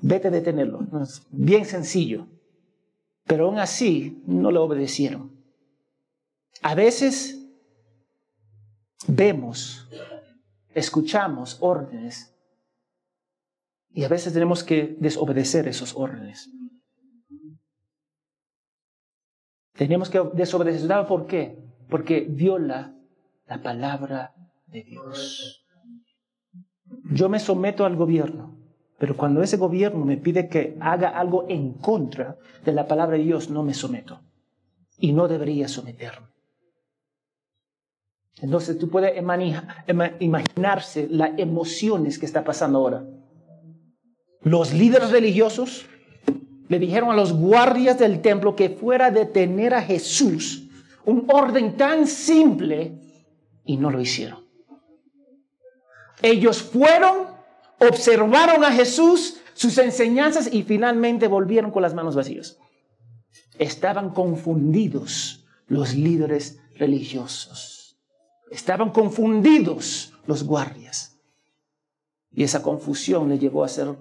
Vete 0.00 0.28
a 0.28 0.30
detenerlo. 0.30 0.86
es 1.02 1.26
bien 1.32 1.64
sencillo. 1.64 2.28
Pero 3.26 3.46
aún 3.46 3.58
así 3.58 4.22
no 4.26 4.50
le 4.50 4.58
obedecieron. 4.58 5.36
A 6.62 6.74
veces 6.74 7.46
vemos, 9.08 9.88
escuchamos 10.74 11.58
órdenes 11.60 12.34
y 13.90 14.04
a 14.04 14.08
veces 14.08 14.32
tenemos 14.32 14.62
que 14.62 14.96
desobedecer 15.00 15.68
esos 15.68 15.94
órdenes. 15.96 16.50
Tenemos 19.72 20.08
que 20.08 20.22
desobedecer. 20.34 21.06
¿Por 21.06 21.26
qué? 21.26 21.58
Porque 21.88 22.26
viola 22.28 22.94
la 23.46 23.62
palabra 23.62 24.34
de 24.66 24.82
Dios. 24.82 25.66
Yo 27.10 27.28
me 27.28 27.38
someto 27.38 27.84
al 27.84 27.96
gobierno, 27.96 28.55
pero 28.98 29.16
cuando 29.16 29.42
ese 29.42 29.56
gobierno 29.56 30.04
me 30.04 30.16
pide 30.16 30.48
que 30.48 30.76
haga 30.80 31.10
algo 31.10 31.46
en 31.48 31.74
contra 31.74 32.36
de 32.64 32.72
la 32.72 32.86
palabra 32.86 33.16
de 33.16 33.24
Dios, 33.24 33.50
no 33.50 33.62
me 33.62 33.74
someto. 33.74 34.20
Y 34.98 35.12
no 35.12 35.28
debería 35.28 35.68
someterme. 35.68 36.28
Entonces 38.40 38.78
tú 38.78 38.88
puedes 38.88 39.12
imaginarse 40.20 41.08
las 41.10 41.38
emociones 41.38 42.18
que 42.18 42.26
está 42.26 42.44
pasando 42.44 42.78
ahora. 42.78 43.04
Los 44.42 44.72
líderes 44.72 45.10
religiosos 45.10 45.86
le 46.68 46.78
dijeron 46.78 47.10
a 47.10 47.14
los 47.16 47.32
guardias 47.32 47.98
del 47.98 48.20
templo 48.20 48.56
que 48.56 48.70
fuera 48.70 49.06
a 49.06 49.10
detener 49.10 49.74
a 49.74 49.82
Jesús, 49.82 50.68
un 51.04 51.26
orden 51.28 51.76
tan 51.76 52.06
simple, 52.06 52.98
y 53.64 53.76
no 53.76 53.90
lo 53.90 54.00
hicieron. 54.00 54.44
Ellos 56.22 56.62
fueron, 56.62 57.26
observaron 57.78 58.64
a 58.64 58.72
Jesús, 58.72 59.38
sus 59.54 59.78
enseñanzas 59.78 60.52
y 60.52 60.62
finalmente 60.62 61.28
volvieron 61.28 61.70
con 61.70 61.82
las 61.82 61.94
manos 61.94 62.14
vacías. 62.14 62.58
Estaban 63.58 64.10
confundidos 64.10 65.46
los 65.66 65.94
líderes 65.94 66.60
religiosos. 66.74 67.98
Estaban 68.50 68.90
confundidos 68.90 70.12
los 70.26 70.44
guardias. 70.44 71.18
Y 72.30 72.44
esa 72.44 72.62
confusión 72.62 73.28
le 73.28 73.38
llevó 73.38 73.62
a 73.62 73.66
hacer 73.66 73.96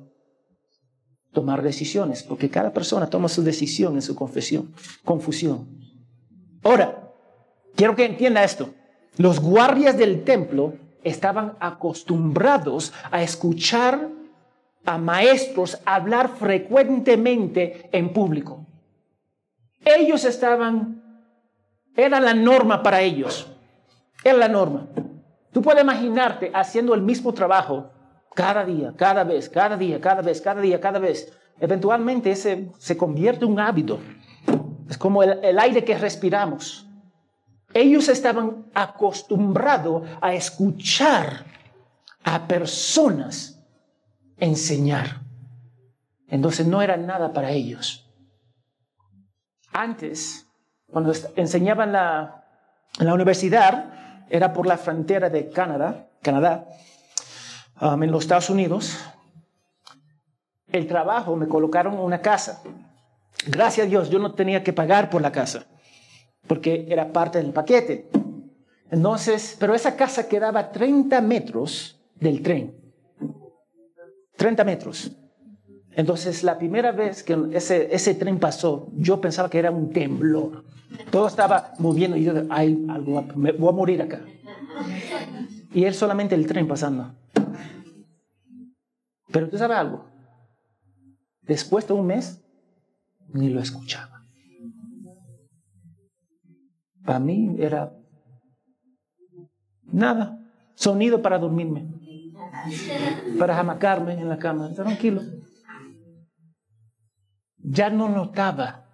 tomar 1.32 1.62
decisiones, 1.62 2.24
porque 2.24 2.50
cada 2.50 2.74
persona 2.74 3.10
toma 3.10 3.30
su 3.30 3.44
decisión 3.44 3.96
en 3.96 4.02
su 4.02 4.16
confesión, 4.16 4.74
confusión. 5.04 5.68
Ahora, 6.64 7.14
quiero 7.76 7.96
que 7.96 8.06
entienda 8.06 8.44
esto. 8.44 8.74
Los 9.18 9.40
guardias 9.40 9.98
del 9.98 10.24
templo 10.24 10.74
estaban 11.06 11.54
acostumbrados 11.60 12.92
a 13.12 13.22
escuchar 13.22 14.10
a 14.86 14.98
maestros 14.98 15.80
hablar 15.86 16.30
frecuentemente 16.30 17.90
en 17.92 18.12
público. 18.12 18.66
Ellos 19.84 20.26
estaban, 20.26 21.02
era 21.96 22.20
la 22.20 22.34
norma 22.34 22.84
para 22.84 23.02
ellos, 23.02 23.48
era 24.24 24.38
la 24.38 24.48
norma. 24.48 24.88
Tú 25.52 25.62
puedes 25.62 25.84
imaginarte 25.84 26.52
haciendo 26.54 26.94
el 26.94 27.02
mismo 27.02 27.34
trabajo 27.34 27.92
cada 28.34 28.66
día, 28.66 28.94
cada 28.98 29.24
vez, 29.24 29.48
cada 29.48 29.78
día, 29.78 30.02
cada 30.02 30.22
vez, 30.22 30.42
cada 30.42 30.60
día, 30.60 30.82
cada 30.82 31.00
vez. 31.00 31.32
Eventualmente 31.60 32.32
ese 32.32 32.70
se 32.80 32.98
convierte 32.98 33.46
en 33.46 33.52
un 33.52 33.60
hábito. 33.60 34.00
Es 34.90 34.98
como 34.98 35.24
el, 35.24 35.40
el 35.44 35.58
aire 35.60 35.86
que 35.86 35.98
respiramos. 35.98 36.88
Ellos 37.76 38.08
estaban 38.08 38.68
acostumbrados 38.74 40.08
a 40.22 40.34
escuchar 40.34 41.44
a 42.24 42.48
personas 42.48 43.62
enseñar. 44.38 45.20
Entonces 46.30 46.66
no 46.66 46.82
era 46.82 46.96
nada 46.96 47.34
para 47.34 47.52
ellos. 47.52 48.10
Antes, 49.74 50.48
cuando 50.88 51.12
enseñaban 51.36 51.92
la, 51.92 52.46
en 52.98 53.08
la 53.08 53.14
universidad, 53.14 54.24
era 54.30 54.54
por 54.54 54.68
la 54.68 54.78
frontera 54.78 55.30
de 55.30 55.50
Canadá, 55.50 56.08
Canadá, 56.22 56.70
um, 57.82 58.02
en 58.02 58.10
los 58.10 58.24
Estados 58.24 58.50
Unidos. 58.50 58.98
El 60.72 60.88
trabajo 60.88 61.36
me 61.36 61.50
colocaron 61.50 61.96
en 61.96 62.00
una 62.00 62.22
casa. 62.22 62.64
Gracias 63.48 63.86
a 63.86 63.90
Dios, 63.90 64.10
yo 64.10 64.18
no 64.18 64.34
tenía 64.34 64.64
que 64.64 64.72
pagar 64.72 65.10
por 65.10 65.22
la 65.22 65.34
casa 65.34 65.66
porque 66.48 66.86
era 66.90 67.12
parte 67.12 67.40
del 67.42 67.52
paquete. 67.52 68.10
Entonces, 68.92 69.56
pero 69.60 69.74
esa 69.74 69.96
casa 69.96 70.28
quedaba 70.28 70.72
30 70.72 71.20
metros 71.22 72.00
del 72.16 72.42
tren. 72.42 72.74
30 74.38 74.64
metros. 74.64 75.12
Entonces, 75.92 76.44
la 76.44 76.58
primera 76.58 76.92
vez 76.92 77.24
que 77.24 77.38
ese, 77.54 77.94
ese 77.94 78.16
tren 78.16 78.38
pasó, 78.38 78.90
yo 78.98 79.22
pensaba 79.22 79.50
que 79.50 79.60
era 79.60 79.72
un 79.72 79.92
temblor. 79.92 80.66
Todo 81.10 81.28
estaba 81.28 81.74
moviendo 81.80 82.18
y 82.18 82.24
yo, 82.24 82.34
ay, 82.50 82.86
algo, 82.90 83.24
me 83.36 83.52
voy 83.54 83.70
a 83.70 83.72
morir 83.72 84.02
acá. 84.02 84.22
Y 85.74 85.86
él 85.86 85.94
solamente 85.94 86.36
el 86.36 86.46
tren 86.48 86.68
pasando. 86.68 87.16
Pero 89.32 89.50
tú 89.50 89.58
sabes 89.58 89.78
algo. 89.78 90.06
Después 91.42 91.88
de 91.88 91.94
un 91.94 92.08
mes, 92.08 92.42
ni 93.30 93.50
lo 93.50 93.60
escuchaba. 93.60 94.15
Para 97.06 97.20
mí 97.20 97.56
era 97.60 97.94
nada. 99.84 100.40
Sonido 100.76 101.22
para 101.22 101.38
dormirme. 101.38 101.88
Para 103.40 103.56
jamacarme 103.56 104.14
en 104.14 104.28
la 104.28 104.38
cama. 104.38 104.74
Tranquilo 104.74 105.22
ya 107.68 107.90
no 107.90 108.10
notaba 108.10 108.86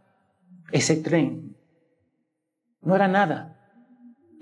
ese 0.71 0.95
tren. 0.97 1.57
No 2.81 2.95
era 2.95 3.07
nada. 3.07 3.57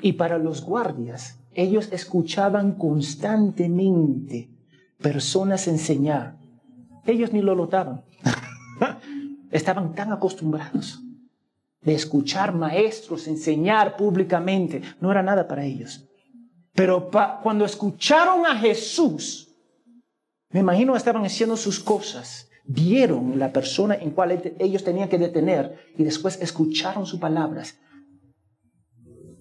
Y 0.02 0.14
para 0.14 0.38
los 0.38 0.64
guardias, 0.64 1.40
ellos 1.54 1.90
escuchaban 1.92 2.74
constantemente 2.74 4.50
personas 5.02 5.68
enseñar. 5.68 6.38
Ellos 7.06 7.34
ni 7.34 7.42
lo 7.42 7.56
notaban. 7.56 8.04
Estaban 9.52 9.94
tan 9.94 10.14
acostumbrados 10.14 11.02
de 11.82 11.94
escuchar 11.94 12.54
maestros 12.54 13.28
enseñar 13.28 13.96
públicamente. 13.96 14.82
No 15.00 15.12
era 15.12 15.24
nada 15.24 15.48
para 15.48 15.66
ellos. 15.66 16.06
Pero 16.74 17.10
cuando 17.44 17.66
escucharon 17.66 18.46
a 18.46 18.56
Jesús, 18.56 19.48
me 20.52 20.60
imagino 20.62 20.96
estaban 20.96 21.26
haciendo 21.26 21.58
sus 21.58 21.80
cosas 21.80 22.50
vieron 22.72 23.40
la 23.40 23.52
persona 23.52 23.96
en 23.96 24.12
cual 24.12 24.56
ellos 24.60 24.84
tenían 24.84 25.10
que 25.10 25.18
detener 25.18 25.92
y 25.98 26.04
después 26.04 26.40
escucharon 26.40 27.08
sus 27.08 27.20
palabras, 27.20 27.80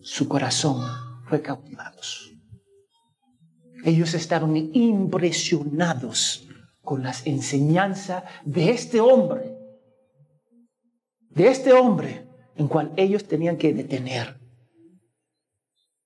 su 0.01 0.27
corazón 0.27 0.83
fue 1.29 1.43
cautivado. 1.43 2.01
Ellos 3.85 4.15
estaban 4.15 4.57
impresionados 4.57 6.49
con 6.81 7.03
las 7.03 7.27
enseñanzas 7.27 8.25
de 8.47 8.71
este 8.71 8.99
hombre, 8.99 9.55
de 11.29 11.49
este 11.49 11.75
hombre 11.75 12.28
en 12.59 12.67
cual 12.67 12.93
ellos 12.97 13.25
tenían 13.25 13.57
que 13.57 13.73
detener. 13.73 14.37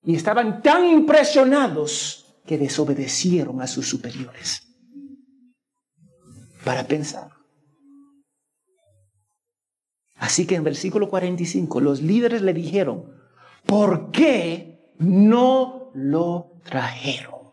Y 0.03 0.15
estaban 0.15 0.61
tan 0.61 0.85
impresionados 0.85 2.37
que 2.45 2.57
desobedecieron 2.57 3.61
a 3.61 3.67
sus 3.67 3.89
superiores 3.89 4.67
para 6.63 6.85
pensar. 6.85 7.29
Así 10.15 10.45
que 10.45 10.55
en 10.55 10.63
versículo 10.63 11.09
45 11.09 11.81
los 11.81 12.01
líderes 12.01 12.43
le 12.43 12.53
dijeron, 12.53 13.11
¿por 13.65 14.11
qué 14.11 14.93
no 14.99 15.91
lo 15.95 16.61
trajeron? 16.63 17.51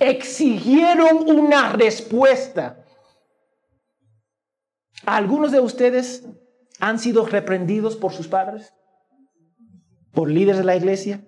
Exigieron 0.00 1.28
una 1.28 1.72
respuesta. 1.72 2.84
¿Algunos 5.04 5.52
de 5.52 5.60
ustedes 5.60 6.24
han 6.80 6.98
sido 6.98 7.26
reprendidos 7.26 7.96
por 7.96 8.12
sus 8.12 8.28
padres? 8.28 8.72
¿Por 10.12 10.30
líderes 10.30 10.58
de 10.58 10.64
la 10.64 10.76
iglesia? 10.76 11.26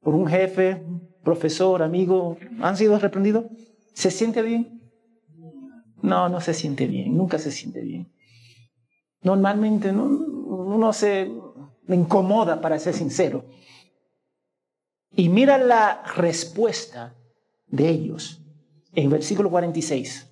¿Por 0.00 0.14
un 0.14 0.26
jefe, 0.26 0.84
profesor, 1.22 1.82
amigo? 1.82 2.36
¿Han 2.60 2.76
sido 2.76 2.98
reprendidos? 2.98 3.46
¿Se 3.94 4.10
siente 4.10 4.42
bien? 4.42 4.82
No, 6.02 6.28
no 6.28 6.40
se 6.40 6.54
siente 6.54 6.86
bien, 6.86 7.16
nunca 7.16 7.38
se 7.38 7.50
siente 7.50 7.80
bien. 7.80 8.12
Normalmente 9.22 9.92
no, 9.92 10.04
uno 10.04 10.92
se 10.92 11.32
incomoda, 11.88 12.60
para 12.60 12.78
ser 12.78 12.94
sincero. 12.94 13.44
Y 15.10 15.28
mira 15.28 15.58
la 15.58 16.02
respuesta 16.16 17.16
de 17.66 17.88
ellos 17.88 18.42
en 18.92 19.10
versículo 19.10 19.50
46. 19.50 20.30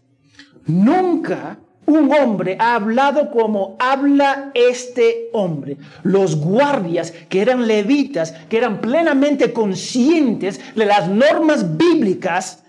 Nunca 0.67 1.59
un 1.87 2.13
hombre 2.13 2.57
ha 2.59 2.75
hablado 2.75 3.31
como 3.31 3.77
habla 3.79 4.51
este 4.55 5.31
hombre. 5.33 5.77
Los 6.03 6.37
guardias, 6.37 7.13
que 7.29 7.41
eran 7.41 7.67
levitas, 7.67 8.33
que 8.49 8.59
eran 8.59 8.81
plenamente 8.81 9.53
conscientes 9.53 10.61
de 10.75 10.87
las 10.87 11.09
normas 11.09 11.77
bíblicas, 11.77 12.65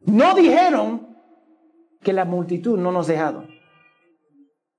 no 0.00 0.34
dijeron 0.34 1.16
que 2.02 2.12
la 2.12 2.24
multitud 2.24 2.78
no 2.78 2.92
nos 2.92 3.06
dejado. 3.06 3.46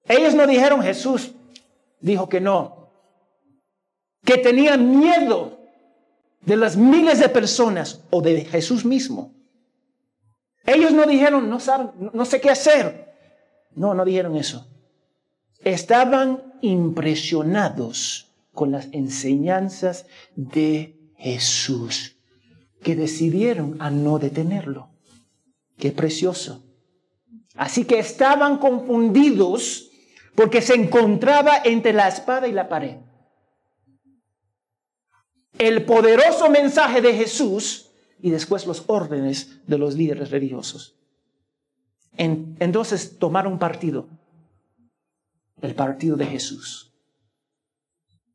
Ellos 0.05 0.33
no 0.33 0.47
dijeron 0.47 0.81
Jesús, 0.81 1.33
dijo 1.99 2.27
que 2.27 2.41
no, 2.41 2.89
que 4.23 4.37
tenían 4.37 4.99
miedo 4.99 5.59
de 6.41 6.57
las 6.57 6.75
miles 6.75 7.19
de 7.19 7.29
personas 7.29 8.03
o 8.09 8.21
de 8.21 8.45
Jesús 8.45 8.83
mismo. 8.83 9.33
Ellos 10.65 10.91
no 10.91 11.05
dijeron, 11.05 11.49
no 11.49 11.59
saben, 11.59 11.91
no 12.13 12.25
sé 12.25 12.41
qué 12.41 12.49
hacer. 12.49 13.10
No, 13.75 13.93
no 13.93 14.05
dijeron 14.05 14.35
eso. 14.35 14.67
Estaban 15.59 16.53
impresionados 16.61 18.31
con 18.53 18.71
las 18.71 18.89
enseñanzas 18.91 20.05
de 20.35 20.97
Jesús, 21.17 22.17
que 22.83 22.95
decidieron 22.95 23.77
a 23.79 23.89
no 23.89 24.19
detenerlo. 24.19 24.89
Qué 25.77 25.91
precioso. 25.91 26.63
Así 27.55 27.85
que 27.85 27.99
estaban 27.99 28.57
confundidos 28.57 29.89
porque 30.35 30.61
se 30.61 30.75
encontraba 30.75 31.57
entre 31.63 31.93
la 31.93 32.07
espada 32.07 32.47
y 32.47 32.51
la 32.51 32.69
pared. 32.69 32.97
El 35.57 35.85
poderoso 35.85 36.49
mensaje 36.49 37.01
de 37.01 37.13
Jesús 37.13 37.91
y 38.19 38.31
después 38.31 38.65
los 38.65 38.83
órdenes 38.87 39.59
de 39.67 39.77
los 39.77 39.95
líderes 39.95 40.31
religiosos. 40.31 40.95
Entonces 42.21 43.17
tomaron 43.17 43.57
partido, 43.57 44.07
el 45.61 45.73
partido 45.73 46.15
de 46.17 46.25
Jesús. 46.25 46.93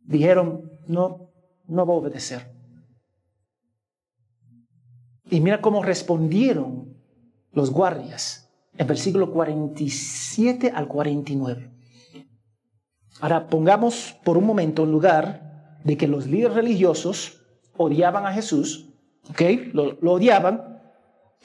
Dijeron, 0.01 0.70
no, 0.87 1.31
no 1.66 1.87
voy 1.87 1.96
a 1.96 1.99
obedecer. 2.01 2.53
Y 5.31 5.40
mira 5.40 5.61
cómo 5.61 5.83
respondieron 5.83 6.96
los 7.53 7.70
guardias 7.70 8.49
en 8.77 8.87
versículo 8.87 9.33
47 9.33 10.72
al 10.75 10.88
49. 10.88 11.72
Ahora 13.20 13.46
pongamos 13.46 14.16
por 14.25 14.37
un 14.37 14.44
momento 14.44 14.85
en 14.85 14.92
lugar 14.92 15.79
de 15.85 15.96
que 15.96 16.09
los 16.09 16.27
líderes 16.27 16.55
religiosos 16.55 17.40
odiaban 17.77 18.27
a 18.27 18.33
Jesús, 18.33 18.90
¿ok? 19.31 19.42
Lo 19.72 20.12
odiaban, 20.12 20.75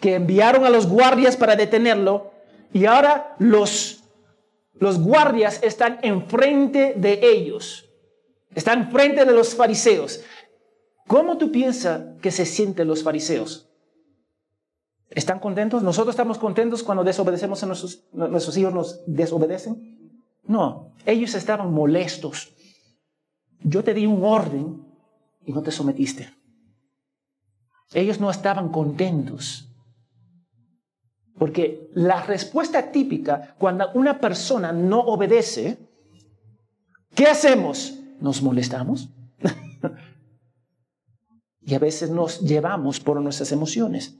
que 0.01 0.15
enviaron 0.15 0.65
a 0.65 0.69
los 0.69 0.87
guardias 0.87 1.37
para 1.37 1.55
detenerlo 1.55 2.31
y 2.73 2.85
ahora 2.85 3.35
los, 3.39 4.03
los 4.73 4.99
guardias 4.99 5.61
están 5.63 5.99
enfrente 6.01 6.95
de 6.97 7.19
ellos, 7.21 7.89
están 8.53 8.83
enfrente 8.83 9.23
de 9.23 9.31
los 9.31 9.55
fariseos. 9.55 10.21
¿Cómo 11.07 11.37
tú 11.37 11.51
piensas 11.51 12.19
que 12.21 12.31
se 12.31 12.45
sienten 12.45 12.87
los 12.87 13.03
fariseos? 13.03 13.69
¿Están 15.09 15.39
contentos? 15.39 15.83
¿Nosotros 15.83 16.13
estamos 16.13 16.37
contentos 16.37 16.83
cuando 16.83 17.03
desobedecemos 17.03 17.61
a 17.63 17.67
nuestros, 17.67 18.03
nuestros 18.13 18.57
hijos 18.57 18.73
nos 18.73 19.01
desobedecen? 19.05 20.17
No, 20.43 20.93
ellos 21.05 21.35
estaban 21.35 21.71
molestos. 21.71 22.53
Yo 23.59 23.83
te 23.83 23.93
di 23.93 24.07
un 24.07 24.23
orden 24.23 24.83
y 25.45 25.51
no 25.51 25.61
te 25.61 25.71
sometiste. 25.71 26.33
Ellos 27.93 28.19
no 28.19 28.31
estaban 28.31 28.69
contentos. 28.69 29.70
Porque 31.41 31.89
la 31.95 32.21
respuesta 32.21 32.91
típica 32.91 33.55
cuando 33.57 33.89
una 33.95 34.19
persona 34.19 34.71
no 34.71 34.99
obedece, 34.99 35.75
¿qué 37.15 37.25
hacemos? 37.25 37.97
Nos 38.19 38.43
molestamos. 38.43 39.09
y 41.61 41.73
a 41.73 41.79
veces 41.79 42.11
nos 42.11 42.41
llevamos 42.41 42.99
por 42.99 43.19
nuestras 43.19 43.51
emociones. 43.51 44.19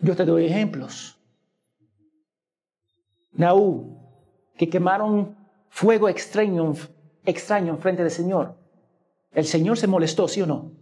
Yo 0.00 0.16
te 0.16 0.24
doy 0.24 0.46
ejemplos. 0.46 1.16
Naú, 3.30 3.96
que 4.56 4.68
quemaron 4.68 5.36
fuego 5.68 6.08
extraño, 6.08 6.74
extraño 7.24 7.74
en 7.74 7.78
frente 7.78 8.02
del 8.02 8.10
Señor. 8.10 8.58
El 9.30 9.44
Señor 9.44 9.78
se 9.78 9.86
molestó, 9.86 10.26
¿sí 10.26 10.42
o 10.42 10.48
no? 10.48 10.72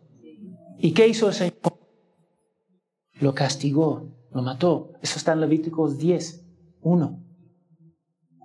¿Y 0.78 0.94
qué 0.94 1.06
hizo 1.06 1.28
el 1.28 1.34
Señor? 1.34 1.75
Lo 3.20 3.34
castigó, 3.34 4.08
lo 4.32 4.42
mató. 4.42 4.92
Eso 5.02 5.18
está 5.18 5.32
en 5.32 5.40
Levíticos 5.40 5.98
10, 5.98 6.44
1. 6.82 7.22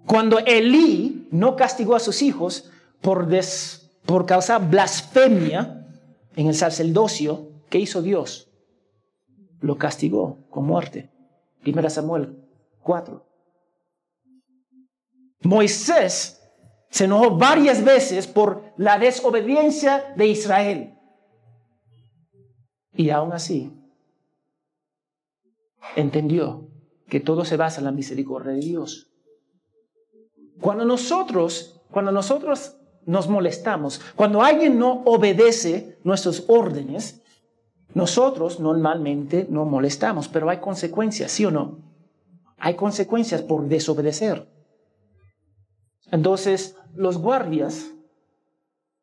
Cuando 0.05 0.39
Elí 0.39 1.27
no 1.31 1.55
castigó 1.55 1.95
a 1.95 1.99
sus 1.99 2.21
hijos 2.21 2.69
por, 3.01 3.27
des, 3.27 3.91
por 4.05 4.25
causar 4.25 4.69
blasfemia 4.69 5.87
en 6.35 6.47
el 6.47 6.55
sacerdocio, 6.55 7.49
¿qué 7.69 7.79
hizo 7.79 8.01
Dios? 8.01 8.51
lo 9.61 9.77
castigó 9.77 10.39
con 10.49 10.65
muerte. 10.65 11.09
Primera 11.61 11.89
Samuel 11.89 12.35
4. 12.83 13.25
Moisés 15.43 16.41
se 16.89 17.05
enojó 17.05 17.37
varias 17.37 17.83
veces 17.83 18.27
por 18.27 18.73
la 18.77 18.99
desobediencia 18.99 20.13
de 20.17 20.27
Israel. 20.27 20.97
Y 22.93 23.09
aún 23.11 23.31
así, 23.31 23.71
entendió 25.95 26.67
que 27.07 27.19
todo 27.19 27.45
se 27.45 27.57
basa 27.57 27.79
en 27.79 27.85
la 27.85 27.91
misericordia 27.91 28.53
de 28.53 28.59
Dios. 28.59 29.11
Cuando 30.59 30.85
nosotros, 30.85 31.81
cuando 31.91 32.11
nosotros 32.11 32.77
nos 33.05 33.27
molestamos, 33.27 33.99
cuando 34.15 34.41
alguien 34.41 34.77
no 34.77 35.01
obedece 35.05 35.97
nuestros 36.03 36.45
órdenes, 36.47 37.21
nosotros 37.93 38.59
normalmente 38.59 39.47
no 39.49 39.65
molestamos, 39.65 40.27
pero 40.27 40.49
hay 40.49 40.59
consecuencias, 40.59 41.31
¿sí 41.31 41.45
o 41.45 41.51
no? 41.51 41.79
Hay 42.57 42.75
consecuencias 42.75 43.41
por 43.41 43.67
desobedecer. 43.67 44.47
Entonces, 46.11 46.77
los 46.95 47.17
guardias 47.17 47.91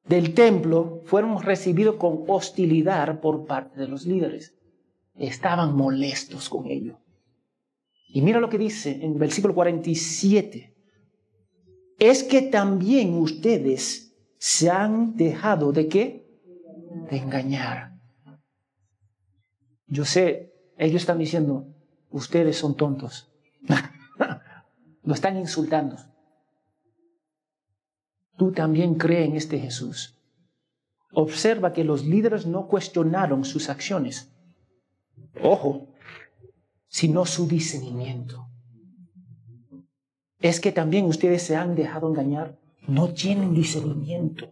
del 0.05 0.35
templo 0.35 1.01
fueron 1.05 1.43
recibidos 1.43 1.97
con 1.97 2.25
hostilidad 2.29 3.21
por 3.21 3.47
parte 3.47 3.81
de 3.81 3.89
los 3.89 4.07
líderes. 4.07 4.58
Estaban 5.19 5.77
molestos 5.77 6.49
con 6.49 6.67
ello. 6.67 6.99
Y 8.09 8.23
mira 8.23 8.41
lo 8.41 8.49
que 8.49 8.59
dice 8.59 9.05
en 9.05 9.13
el 9.13 9.19
versículo 9.19 9.55
47. 9.55 10.75
Es 11.99 12.23
que 12.23 12.43
también 12.43 13.15
ustedes 13.15 14.17
se 14.39 14.71
han 14.71 15.17
dejado 15.17 15.73
de 15.73 15.89
qué? 15.89 16.27
De 17.11 17.19
engañar. 17.19 17.93
Yo 19.87 20.05
sé, 20.05 20.55
ellos 20.77 21.03
están 21.03 21.19
diciendo, 21.19 21.67
ustedes 22.11 22.57
son 22.57 22.77
tontos. 22.77 23.33
Lo 25.03 25.15
están 25.15 25.37
insultando. 25.37 25.97
Tú 28.37 28.53
también 28.53 28.95
crees 28.95 29.29
en 29.29 29.37
este 29.37 29.59
Jesús. 29.59 30.17
Observa 31.13 31.73
que 31.73 31.83
los 31.83 32.05
líderes 32.05 32.47
no 32.47 32.69
cuestionaron 32.69 33.45
sus 33.45 33.69
acciones. 33.71 34.33
Ojo, 35.43 35.89
sino 36.89 37.25
su 37.27 37.47
discernimiento. 37.47 38.49
Es 40.41 40.61
que 40.61 40.73
también 40.73 41.07
ustedes 41.07 41.43
se 41.43 41.57
han 41.57 41.75
dejado 41.75 42.09
engañar. 42.09 42.59
No 42.87 43.09
tienen 43.09 43.55
discernimiento. 43.55 44.49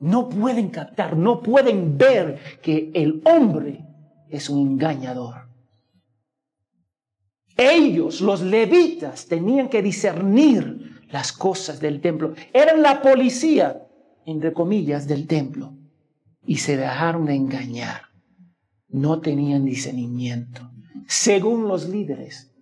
No 0.00 0.28
pueden 0.28 0.68
captar, 0.68 1.16
no 1.16 1.40
pueden 1.40 1.96
ver 1.96 2.38
que 2.62 2.90
el 2.94 3.22
hombre 3.24 3.84
es 4.28 4.50
un 4.50 4.72
engañador. 4.72 5.48
Ellos, 7.56 8.20
los 8.20 8.42
levitas, 8.42 9.26
tenían 9.26 9.68
que 9.68 9.80
discernir 9.80 11.06
las 11.10 11.32
cosas 11.32 11.80
del 11.80 12.00
templo. 12.00 12.34
Eran 12.52 12.82
la 12.82 13.00
policía, 13.00 13.86
entre 14.26 14.52
comillas, 14.52 15.06
del 15.06 15.26
templo. 15.26 15.72
Y 16.46 16.56
se 16.56 16.76
dejaron 16.76 17.24
de 17.24 17.34
engañar. 17.34 18.13
No 18.94 19.20
tenían 19.20 19.64
discernimiento. 19.64 20.70
Según 21.08 21.66
los 21.66 21.88
líderes. 21.88 22.54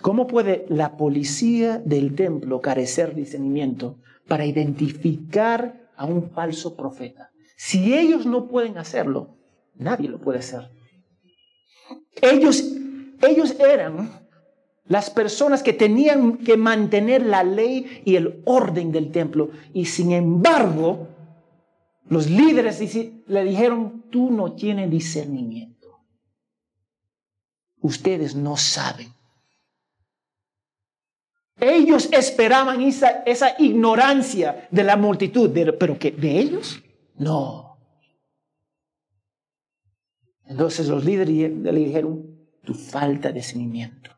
¿Cómo 0.00 0.28
puede 0.28 0.66
la 0.68 0.96
policía 0.96 1.78
del 1.78 2.14
templo 2.14 2.60
carecer 2.60 3.12
discernimiento 3.12 3.98
para 4.28 4.46
identificar 4.46 5.90
a 5.96 6.06
un 6.06 6.30
falso 6.30 6.76
profeta? 6.76 7.32
Si 7.56 7.92
ellos 7.92 8.24
no 8.24 8.46
pueden 8.46 8.78
hacerlo, 8.78 9.36
nadie 9.74 10.08
lo 10.08 10.20
puede 10.20 10.38
hacer. 10.38 10.70
Ellos, 12.20 12.62
ellos 13.20 13.56
eran 13.58 14.28
las 14.84 15.10
personas 15.10 15.64
que 15.64 15.72
tenían 15.72 16.38
que 16.38 16.56
mantener 16.56 17.26
la 17.26 17.42
ley 17.42 18.00
y 18.04 18.14
el 18.14 18.42
orden 18.44 18.92
del 18.92 19.10
templo. 19.10 19.50
Y 19.72 19.86
sin 19.86 20.12
embargo, 20.12 21.08
los 22.12 22.28
líderes 22.28 22.78
le 23.26 23.42
dijeron, 23.42 24.04
tú 24.10 24.30
no 24.30 24.52
tienes 24.52 24.90
discernimiento. 24.90 26.04
Ustedes 27.80 28.34
no 28.34 28.58
saben. 28.58 29.08
Ellos 31.58 32.10
esperaban 32.12 32.82
esa, 32.82 33.24
ignorancia 33.58 34.68
de 34.70 34.84
la 34.84 34.98
multitud, 34.98 35.50
pero 35.80 35.98
que 35.98 36.10
de 36.10 36.38
ellos, 36.38 36.82
no. 37.16 37.78
Entonces 40.44 40.88
los 40.88 41.06
líderes 41.06 41.50
le 41.50 41.72
dijeron, 41.72 42.46
tu 42.62 42.74
falta 42.74 43.28
de 43.28 43.34
discernimiento. 43.36 44.10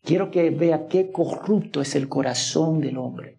Quiero 0.00 0.30
que 0.30 0.50
vea 0.50 0.86
qué 0.86 1.10
corrupto 1.10 1.80
es 1.80 1.96
el 1.96 2.08
corazón 2.08 2.80
del 2.80 2.98
hombre. 2.98 3.36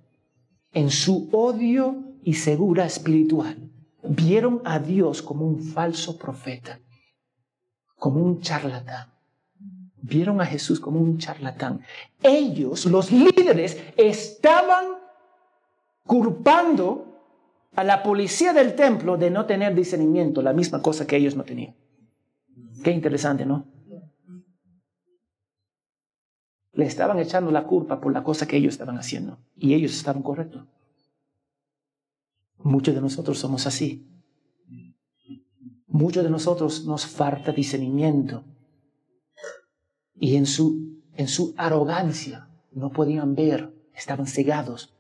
En 0.73 0.91
su 0.91 1.29
odio 1.31 2.06
y 2.27 2.33
segura 2.33 2.85
espiritual, 2.85 3.55
vieron 4.03 4.61
a 4.65 4.79
Dios 4.79 5.21
como 5.21 5.47
un 5.47 5.61
falso 5.61 6.17
profeta, 6.17 6.77
como 7.97 8.21
un 8.21 8.41
charlatán. 8.41 9.13
Vieron 10.01 10.41
a 10.41 10.45
Jesús 10.45 10.81
como 10.81 10.99
un 10.99 11.19
charlatán. 11.19 11.79
Ellos, 12.21 12.85
los 12.85 13.13
líderes, 13.13 13.81
estaban 13.95 14.87
culpando 16.05 17.05
a 17.73 17.85
la 17.85 18.03
policía 18.03 18.51
del 18.51 18.75
templo 18.75 19.15
de 19.15 19.29
no 19.29 19.45
tener 19.45 19.73
discernimiento, 19.73 20.41
la 20.41 20.51
misma 20.51 20.81
cosa 20.81 21.07
que 21.07 21.15
ellos 21.15 21.37
no 21.37 21.45
tenían. 21.45 21.75
Qué 22.83 22.91
interesante, 22.91 23.45
¿no? 23.45 23.63
le 26.73 26.85
estaban 26.85 27.17
echando 27.19 27.49
la 27.51 27.63
culpa 27.63 27.99
por 27.99 28.13
la 28.13 28.23
cosa 28.23 28.47
que 28.47 28.57
ellos 28.57 28.73
estaban 28.73 28.99
haciendo. 28.99 29.39
Y 29.55 29.73
ellos 29.73 29.93
estaban 29.93 30.21
correctos. 30.21 30.63
Muchos 32.59 32.95
de 32.95 33.01
nosotros 33.01 33.37
somos 33.37 33.67
así. 33.67 34.05
Muchos 35.87 36.23
de 36.23 36.29
nosotros 36.29 36.85
nos 36.85 37.05
falta 37.05 37.51
discernimiento. 37.51 38.43
Y 40.13 40.35
en 40.35 40.45
su, 40.45 41.01
en 41.13 41.27
su 41.27 41.53
arrogancia 41.57 42.49
no 42.71 42.91
podían 42.91 43.35
ver, 43.35 43.73
estaban 43.93 44.27
cegados. 44.27 44.93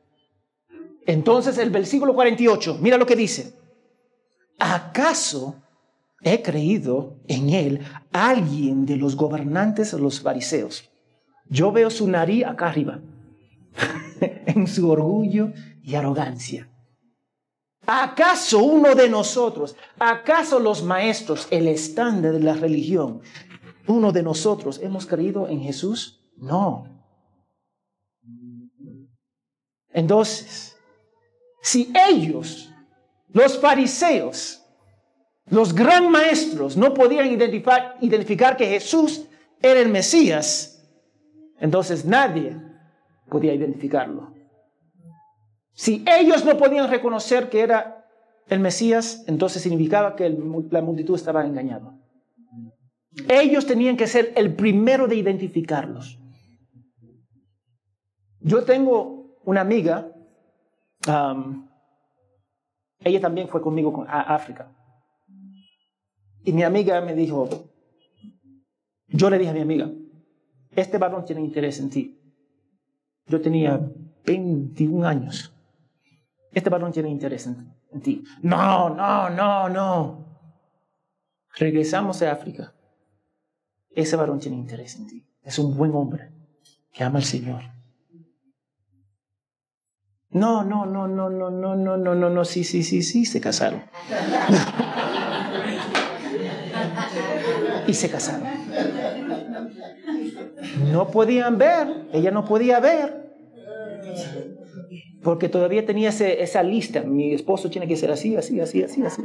Entonces 1.05 1.57
el 1.57 1.69
versículo 1.69 2.13
48, 2.13 2.79
mira 2.81 2.97
lo 2.97 3.05
que 3.05 3.15
dice. 3.15 3.53
¿Acaso 4.59 5.61
he 6.21 6.41
creído 6.41 7.19
en 7.27 7.49
él 7.49 7.81
alguien 8.11 8.85
de 8.85 8.97
los 8.97 9.15
gobernantes 9.15 9.93
los 9.93 10.19
fariseos? 10.19 10.89
Yo 11.49 11.71
veo 11.71 11.89
su 11.89 12.07
nariz 12.07 12.45
acá 12.45 12.67
arriba, 12.67 12.99
en 14.19 14.67
su 14.67 14.89
orgullo 14.89 15.53
y 15.81 15.95
arrogancia. 15.95 16.69
¿Acaso 17.89 18.59
uno 18.59 18.95
de 18.95 19.07
nosotros, 19.07 19.77
acaso 19.97 20.59
los 20.59 20.83
maestros, 20.83 21.47
el 21.51 21.69
estándar 21.69 22.33
de 22.33 22.41
la 22.41 22.53
religión, 22.53 23.21
uno 23.87 24.11
de 24.11 24.23
nosotros 24.23 24.81
hemos 24.83 25.05
creído 25.05 25.47
en 25.47 25.61
Jesús? 25.61 26.21
No. 26.35 26.83
Entonces, 29.93 30.77
si 31.61 31.93
ellos, 32.09 32.69
los 33.29 33.57
fariseos, 33.57 34.61
los 35.45 35.73
gran 35.73 36.11
maestros, 36.11 36.75
no 36.75 36.93
podían 36.93 37.27
identificar, 37.27 37.95
identificar 38.01 38.57
que 38.57 38.67
Jesús 38.67 39.27
era 39.61 39.79
el 39.79 39.87
Mesías, 39.87 40.85
entonces 41.57 42.03
nadie 42.03 42.61
podía 43.29 43.53
identificarlo. 43.53 44.36
Si 45.77 46.03
ellos 46.07 46.43
no 46.43 46.57
podían 46.57 46.89
reconocer 46.89 47.49
que 47.51 47.61
era 47.61 48.03
el 48.49 48.59
Mesías, 48.59 49.23
entonces 49.27 49.61
significaba 49.61 50.15
que 50.15 50.27
la 50.71 50.81
multitud 50.81 51.13
estaba 51.13 51.45
engañada. 51.45 51.95
Ellos 53.29 53.67
tenían 53.67 53.95
que 53.95 54.07
ser 54.07 54.33
el 54.35 54.55
primero 54.55 55.07
de 55.07 55.17
identificarlos. 55.17 56.19
Yo 58.39 58.63
tengo 58.63 59.37
una 59.45 59.61
amiga, 59.61 60.11
ella 63.01 63.21
también 63.21 63.47
fue 63.47 63.61
conmigo 63.61 64.03
a 64.07 64.33
África. 64.33 64.75
Y 66.43 66.53
mi 66.53 66.63
amiga 66.63 67.01
me 67.01 67.13
dijo, 67.13 67.47
yo 69.09 69.29
le 69.29 69.37
dije 69.37 69.51
a 69.51 69.53
mi 69.53 69.61
amiga, 69.61 69.91
este 70.71 70.97
varón 70.97 71.23
tiene 71.23 71.41
interés 71.41 71.79
en 71.79 71.91
ti. 71.91 72.19
Yo 73.27 73.39
tenía 73.39 73.79
21 74.25 75.07
años. 75.07 75.53
Este 76.57 76.71
varón 76.71 76.91
tiene 76.91 77.09
interés 77.09 77.45
en, 77.45 78.01
ti. 78.01 78.23
No, 78.41 78.89
no, 78.89 79.29
no, 79.29 79.69
no. 79.69 80.25
Regresamos 81.55 82.23
a 82.23 82.31
África. 82.31 82.73
Ese 83.91 84.15
varón 84.15 84.39
tiene 84.39 84.57
interés 84.57 84.95
en 84.95 85.05
ti. 85.05 85.23
Es 85.43 85.59
un 85.59 85.77
buen 85.77 85.93
hombre 85.93 86.31
que 86.91 87.03
ama 87.03 87.19
al 87.19 87.25
Señor. 87.25 87.61
No, 90.31 90.63
no, 90.63 90.87
no, 90.87 91.07
no, 91.07 91.29
no, 91.29 91.51
no, 91.51 91.75
no, 91.75 91.95
no, 91.95 92.15
no, 92.15 92.29
no, 92.31 92.43
sí, 92.43 92.63
sí, 92.63 92.81
sí, 92.81 93.03
sí, 93.03 93.25
se 93.27 93.39
casaron. 93.39 93.83
y 97.85 97.93
se 97.93 98.09
casaron. 98.09 98.49
No 100.91 101.11
podían 101.11 101.59
ver, 101.59 102.07
ella 102.13 102.31
no 102.31 102.45
podía 102.45 102.79
ver, 102.79 103.26
porque 105.27 105.49
todavía 105.49 105.85
tenía 105.85 106.07
esa 106.07 106.63
lista. 106.63 107.01
Mi 107.01 107.33
esposo 107.33 107.69
tiene 107.69 107.85
que 107.85 107.97
ser 107.97 108.11
así, 108.11 108.37
así, 108.37 108.61
así, 108.61 108.81
así, 108.81 109.03
así. 109.03 109.21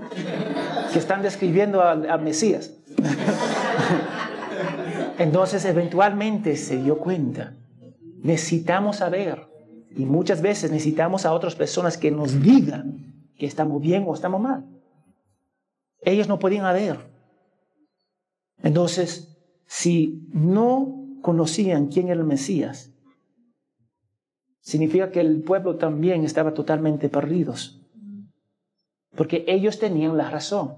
Que 0.92 0.98
están 0.98 1.22
describiendo 1.22 1.80
a 1.80 2.18
Mesías. 2.18 2.74
Entonces 5.20 5.64
eventualmente 5.64 6.56
se 6.56 6.82
dio 6.82 6.98
cuenta. 6.98 7.54
Necesitamos 8.20 8.96
saber 8.96 9.46
y 9.94 10.04
muchas 10.04 10.42
veces 10.42 10.72
necesitamos 10.72 11.24
a 11.24 11.32
otras 11.32 11.54
personas 11.54 11.96
que 11.96 12.10
nos 12.10 12.42
digan 12.42 13.30
que 13.36 13.46
estamos 13.46 13.80
bien 13.80 14.02
o 14.04 14.12
estamos 14.12 14.40
mal. 14.40 14.66
Ellos 16.00 16.26
no 16.26 16.40
podían 16.40 16.64
haber. 16.64 16.98
Entonces, 18.60 19.38
si 19.66 20.26
no 20.32 21.06
conocían 21.22 21.86
quién 21.86 22.08
era 22.08 22.18
el 22.18 22.26
Mesías, 22.26 22.91
significa 24.62 25.10
que 25.10 25.20
el 25.20 25.42
pueblo 25.42 25.76
también 25.76 26.24
estaba 26.24 26.54
totalmente 26.54 27.08
perdidos. 27.08 27.80
Porque 29.14 29.44
ellos 29.46 29.78
tenían 29.78 30.16
la 30.16 30.30
razón. 30.30 30.76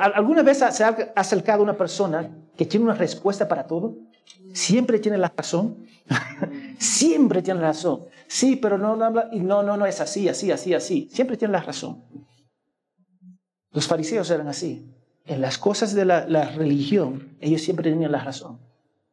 ¿Alguna 0.00 0.42
vez 0.42 0.58
se 0.58 0.84
ha 0.84 0.88
acercado 1.14 1.62
una 1.62 1.76
persona 1.76 2.30
que 2.56 2.66
tiene 2.66 2.84
una 2.84 2.94
respuesta 2.94 3.48
para 3.48 3.66
todo? 3.66 3.96
Siempre 4.52 4.98
tiene 4.98 5.18
la 5.18 5.32
razón. 5.34 5.86
Siempre 6.78 7.42
tiene 7.42 7.60
la 7.60 7.68
razón. 7.68 8.00
Sí, 8.26 8.56
pero 8.56 8.76
no, 8.76 8.96
no, 8.96 9.10
no, 9.62 9.76
no, 9.76 9.86
es 9.86 10.00
así, 10.00 10.28
así, 10.28 10.50
así, 10.50 10.74
así. 10.74 11.08
Siempre 11.12 11.36
tiene 11.36 11.52
la 11.52 11.62
razón. 11.62 12.02
Los 13.70 13.86
fariseos 13.86 14.30
eran 14.30 14.48
así. 14.48 14.90
En 15.26 15.40
las 15.40 15.58
cosas 15.58 15.94
de 15.94 16.04
la 16.04 16.50
religión, 16.50 17.36
ellos 17.40 17.62
siempre 17.62 17.90
tenían 17.90 18.12
la 18.12 18.22
razón. 18.24 18.58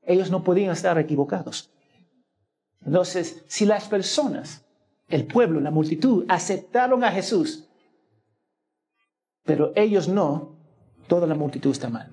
Ellos 0.02 0.32
no 0.32 0.44
podían 0.44 0.72
estar 0.72 0.98
equivocados. 0.98 1.70
Entonces, 2.86 3.44
si 3.48 3.66
las 3.66 3.88
personas, 3.88 4.66
el 5.08 5.28
pueblo, 5.28 5.60
la 5.60 5.72
multitud, 5.72 6.26
aceptaron 6.28 7.04
a 7.04 7.12
Jesús, 7.12 7.70
pero 9.44 9.72
ellos 9.76 10.08
no, 10.08 10.58
toda 11.08 11.28
la 11.28 11.36
multitud 11.36 11.72
está 11.72 11.90
mal. 11.90 12.12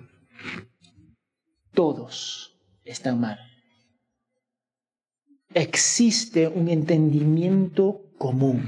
Todos 1.72 2.58
están 2.84 3.20
mal 3.20 3.38
existe 5.54 6.48
un 6.48 6.68
entendimiento 6.68 8.02
común. 8.18 8.64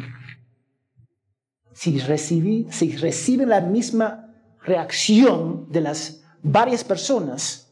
Si, 1.72 1.98
si 2.00 2.96
reciben 2.96 3.48
la 3.48 3.60
misma 3.60 4.34
reacción 4.62 5.70
de 5.70 5.80
las 5.80 6.22
varias 6.42 6.84
personas, 6.84 7.69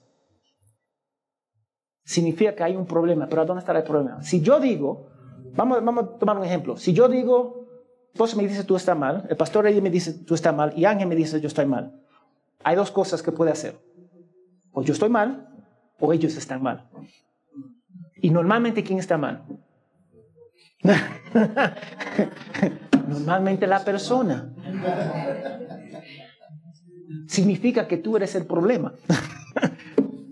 significa 2.08 2.54
que 2.54 2.64
hay 2.64 2.74
un 2.74 2.86
problema. 2.86 3.28
Pero 3.28 3.44
¿dónde 3.44 3.60
está 3.60 3.76
el 3.76 3.84
problema? 3.84 4.22
Si 4.22 4.40
yo 4.40 4.58
digo, 4.58 5.08
vamos, 5.54 5.84
vamos 5.84 6.04
a 6.04 6.18
tomar 6.18 6.38
un 6.38 6.44
ejemplo. 6.44 6.78
Si 6.78 6.94
yo 6.94 7.06
digo, 7.06 7.66
vos 8.14 8.34
me 8.34 8.46
dice 8.48 8.64
tú 8.64 8.76
estás 8.76 8.96
mal, 8.96 9.26
el 9.28 9.36
pastor 9.36 9.66
ahí 9.66 9.78
me 9.82 9.90
dice 9.90 10.14
tú 10.14 10.34
estás 10.34 10.54
mal 10.56 10.72
y 10.74 10.86
Ángel 10.86 11.06
me 11.06 11.14
dice 11.14 11.38
yo 11.38 11.48
estoy 11.48 11.66
mal. 11.66 12.00
Hay 12.64 12.76
dos 12.76 12.90
cosas 12.90 13.22
que 13.22 13.30
puede 13.30 13.50
hacer. 13.50 13.78
O 14.72 14.82
yo 14.82 14.94
estoy 14.94 15.10
mal 15.10 15.50
o 16.00 16.14
ellos 16.14 16.34
están 16.38 16.62
mal. 16.62 16.88
Y 18.22 18.30
normalmente, 18.30 18.82
¿quién 18.82 18.98
está 18.98 19.18
mal? 19.18 19.44
normalmente 23.06 23.66
la 23.66 23.84
persona. 23.84 24.50
Significa 27.26 27.86
que 27.86 27.98
tú 27.98 28.16
eres 28.16 28.34
el 28.34 28.46
problema. 28.46 28.94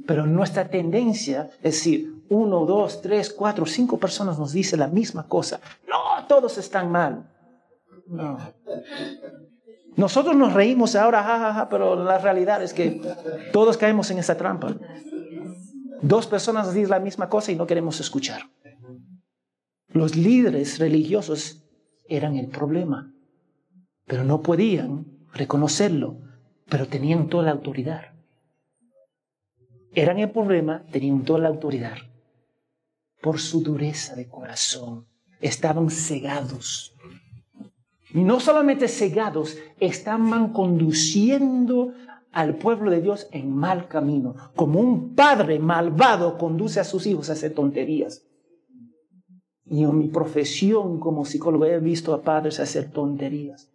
Pero 0.07 0.27
nuestra 0.27 0.69
tendencia 0.69 1.51
es 1.57 1.75
decir, 1.75 2.23
uno, 2.29 2.64
dos, 2.64 3.03
tres, 3.03 3.33
cuatro, 3.33 3.66
cinco 3.66 3.99
personas 3.99 4.38
nos 4.38 4.53
dicen 4.53 4.81
la 4.81 4.88
misma 4.88 5.29
cosa. 5.29 5.61
No, 5.88 6.27
todos 6.27 6.59
están 6.59 6.90
mal. 6.90 7.31
No. 8.07 8.38
Nosotros 9.97 10.37
nos 10.37 10.53
reímos 10.53 10.95
ahora, 10.95 11.23
jajaja, 11.23 11.69
pero 11.69 11.97
la 12.03 12.19
realidad 12.19 12.62
es 12.62 12.75
que 12.75 13.01
todos 13.53 13.77
caemos 13.77 14.11
en 14.11 14.19
esa 14.19 14.37
trampa. 14.37 14.77
Dos 16.03 16.27
personas 16.27 16.73
dicen 16.75 16.90
la 16.90 17.01
misma 17.01 17.29
cosa 17.29 17.53
y 17.53 17.57
no 17.57 17.66
queremos 17.66 17.99
escuchar. 18.01 18.42
Los 19.88 20.14
líderes 20.14 20.79
religiosos 20.79 21.64
eran 22.09 22.37
el 22.37 22.49
problema, 22.49 23.14
pero 24.05 24.25
no 24.25 24.42
podían 24.42 25.07
reconocerlo, 25.33 26.19
pero 26.69 26.87
tenían 26.87 27.29
toda 27.29 27.45
la 27.45 27.53
autoridad. 27.53 28.15
Eran 29.97 30.19
el 30.19 30.31
problema, 30.31 30.85
tenían 30.93 31.25
toda 31.25 31.39
la 31.39 31.49
autoridad. 31.49 31.97
Por 33.23 33.41
su 33.41 33.63
dureza 33.63 34.15
de 34.15 34.29
corazón, 34.29 35.07
estaban 35.41 35.89
cegados. 35.89 36.95
No 38.13 38.39
solamente 38.39 38.89
cegados, 38.89 39.57
estaban 39.81 40.53
conduciendo 40.53 41.95
al 42.31 42.57
pueblo 42.57 42.91
de 42.91 43.01
Dios 43.01 43.27
en 43.33 43.57
mal 43.57 43.89
camino, 43.89 44.37
como 44.55 44.81
un 44.81 45.15
padre 45.15 45.59
malvado 45.59 46.37
conduce 46.37 46.79
a 46.79 46.85
sus 46.85 47.07
hijos 47.07 47.31
a 47.31 47.33
hacer 47.33 47.55
tonterías. 47.55 48.27
Y 49.65 49.83
en 49.85 49.97
mi 49.97 50.09
profesión 50.09 51.01
como 51.01 51.25
psicólogo 51.25 51.65
he 51.65 51.81
visto 51.81 52.13
a 52.13 52.21
padres 52.21 52.61
hacer 52.61 52.91
tonterías, 52.91 53.73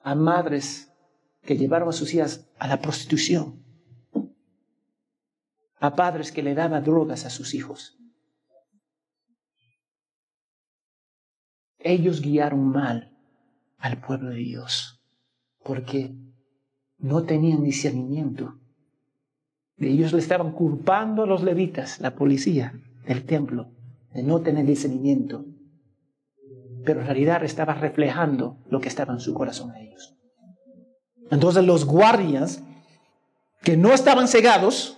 a 0.00 0.14
madres 0.14 0.90
que 1.42 1.58
llevaron 1.58 1.90
a 1.90 1.92
sus 1.92 2.14
hijas 2.14 2.48
a 2.58 2.66
la 2.66 2.80
prostitución, 2.80 3.67
a 5.80 5.94
padres 5.94 6.32
que 6.32 6.42
le 6.42 6.54
daban 6.54 6.84
drogas 6.84 7.24
a 7.24 7.30
sus 7.30 7.54
hijos. 7.54 7.96
Ellos 11.78 12.20
guiaron 12.20 12.68
mal 12.68 13.16
al 13.78 14.00
pueblo 14.00 14.30
de 14.30 14.38
Dios, 14.38 15.00
porque 15.62 16.14
no 16.98 17.22
tenían 17.22 17.62
discernimiento. 17.62 18.58
Ellos 19.76 20.12
le 20.12 20.18
estaban 20.18 20.52
culpando 20.52 21.22
a 21.22 21.26
los 21.26 21.44
levitas, 21.44 22.00
la 22.00 22.16
policía 22.16 22.74
del 23.06 23.24
templo, 23.24 23.70
de 24.12 24.24
no 24.24 24.40
tener 24.40 24.66
discernimiento. 24.66 25.44
Pero 26.84 27.00
en 27.00 27.06
realidad 27.06 27.44
estaba 27.44 27.74
reflejando 27.74 28.58
lo 28.68 28.80
que 28.80 28.88
estaba 28.88 29.12
en 29.12 29.20
su 29.20 29.32
corazón 29.34 29.70
a 29.70 29.80
ellos. 29.80 30.16
Entonces 31.30 31.64
los 31.64 31.84
guardias, 31.84 32.62
que 33.62 33.76
no 33.76 33.92
estaban 33.92 34.26
cegados 34.26 34.97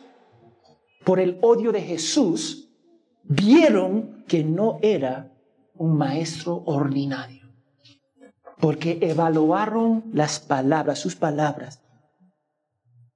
por 1.04 1.20
el 1.20 1.38
odio 1.42 1.72
de 1.72 1.80
Jesús, 1.80 2.70
vieron 3.24 4.24
que 4.26 4.44
no 4.44 4.78
era 4.82 5.32
un 5.74 5.96
maestro 5.96 6.62
ordinario. 6.66 7.48
Porque 8.58 8.98
evaluaron 9.00 10.04
las 10.12 10.38
palabras, 10.38 10.98
sus 10.98 11.16
palabras, 11.16 11.80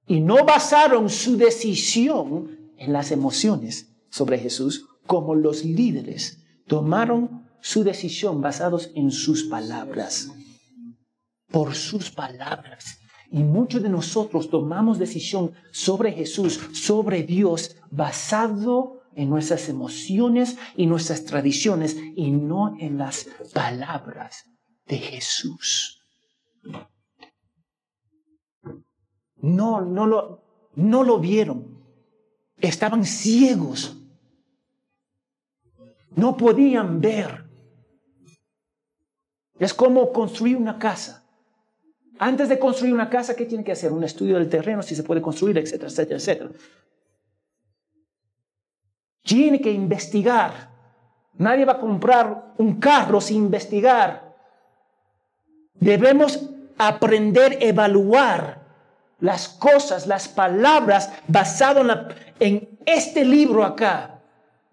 y 0.07 0.19
no 0.19 0.43
basaron 0.45 1.09
su 1.09 1.37
decisión 1.37 2.73
en 2.77 2.93
las 2.93 3.11
emociones 3.11 3.95
sobre 4.09 4.39
Jesús, 4.39 4.87
como 5.05 5.35
los 5.35 5.63
líderes 5.63 6.43
tomaron 6.67 7.47
su 7.61 7.83
decisión 7.83 8.41
basados 8.41 8.91
en 8.95 9.11
sus 9.11 9.43
palabras, 9.43 10.31
por 11.51 11.75
sus 11.75 12.11
palabras. 12.11 12.99
Y 13.35 13.43
muchos 13.43 13.83
de 13.83 13.89
nosotros 13.89 14.49
tomamos 14.49 14.97
decisión 14.97 15.51
sobre 15.71 16.13
Jesús, 16.13 16.57
sobre 16.71 17.23
Dios, 17.23 17.75
basado 17.91 19.01
en 19.13 19.29
nuestras 19.29 19.67
emociones 19.67 20.57
y 20.77 20.85
nuestras 20.85 21.25
tradiciones 21.25 21.97
y 22.15 22.31
no 22.31 22.77
en 22.79 22.97
las 22.97 23.27
palabras 23.53 24.45
de 24.85 24.99
Jesús. 24.99 26.01
no, 29.41 29.81
no 29.81 30.07
lo, 30.07 30.41
no 30.75 31.03
lo 31.03 31.19
vieron. 31.19 31.83
Estaban 32.57 33.03
ciegos. 33.03 33.97
No 36.15 36.37
podían 36.37 37.01
ver. 37.01 37.43
Es 39.59 39.73
como 39.73 40.13
construir 40.13 40.55
una 40.55 40.79
casa. 40.79 41.24
Antes 42.19 42.49
de 42.49 42.59
construir 42.59 42.93
una 42.93 43.09
casa, 43.09 43.35
¿qué 43.35 43.45
tiene 43.45 43.63
que 43.63 43.73
hacer? 43.73 43.91
Un 43.91 44.03
estudio 44.03 44.35
del 44.35 44.49
terreno, 44.49 44.81
si 44.81 44.95
se 44.95 45.03
puede 45.03 45.21
construir, 45.21 45.57
etcétera, 45.57 45.89
etcétera, 45.89 46.17
etcétera. 46.17 46.49
Tiene 49.23 49.59
que 49.59 49.71
investigar. 49.71 50.69
Nadie 51.37 51.65
va 51.65 51.73
a 51.73 51.79
comprar 51.79 52.53
un 52.57 52.79
carro 52.79 53.19
sin 53.19 53.37
investigar. 53.37 54.33
Debemos 55.73 56.49
aprender 56.77 57.53
a 57.53 57.65
evaluar 57.65 58.65
las 59.19 59.47
cosas, 59.47 60.07
las 60.07 60.27
palabras 60.27 61.11
basado 61.27 61.81
en, 62.39 62.69
este 62.85 63.25
libro 63.25 63.63
acá, 63.63 64.19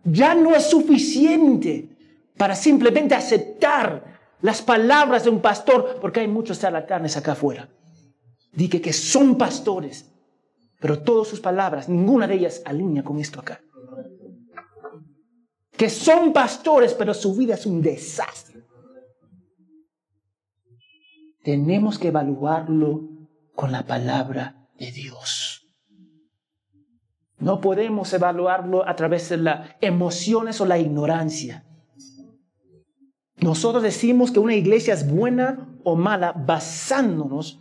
ya 0.05 0.35
no 0.35 0.55
es 0.55 0.69
suficiente 0.69 1.89
para 2.37 2.55
simplemente 2.55 3.15
aceptar 3.15 4.12
las 4.43 4.61
palabras 4.61 5.25
de 5.25 5.31
un 5.31 5.41
pastor, 5.41 5.99
porque 6.01 6.21
hay 6.21 6.29
muchos 6.29 6.61
charlatanes 6.61 7.17
acá 7.17 7.33
afuera. 7.33 7.69
Dije 8.53 8.81
que 8.81 8.93
son 8.93 9.39
pastores, 9.39 10.09
Pero 10.81 11.01
todas 11.01 11.29
sus 11.29 11.39
palabras, 11.39 11.89
ninguna 11.89 12.27
de 12.27 12.35
ellas 12.35 12.61
alinea 12.65 13.05
con 13.05 13.21
esto 13.21 13.39
acá. 13.39 13.61
Que 15.77 15.89
son 15.89 16.33
pastores, 16.33 16.93
pero 16.93 17.15
su 17.15 17.37
vida 17.37 17.55
es 17.55 17.67
un 17.67 17.81
desastre. 17.81 18.65
Tenemos 21.45 22.01
que 22.01 22.09
evaluarlo 22.09 23.01
con 23.55 23.71
la 23.71 23.87
palabra 23.87 24.69
de 24.77 24.91
Dios. 24.91 25.69
No 27.39 27.61
podemos 27.61 28.13
evaluarlo 28.13 28.85
a 28.89 28.97
través 28.97 29.29
de 29.29 29.37
las 29.37 29.71
emociones 29.81 30.61
o 30.61 30.67
la 30.67 30.79
ignorancia. 30.79 31.65
Nosotros 33.43 33.83
decimos 33.83 34.31
que 34.31 34.39
una 34.39 34.55
iglesia 34.55 34.95
es 34.95 35.11
buena 35.11 35.69
o 35.83 35.97
mala 35.97 36.33
basándonos 36.33 37.59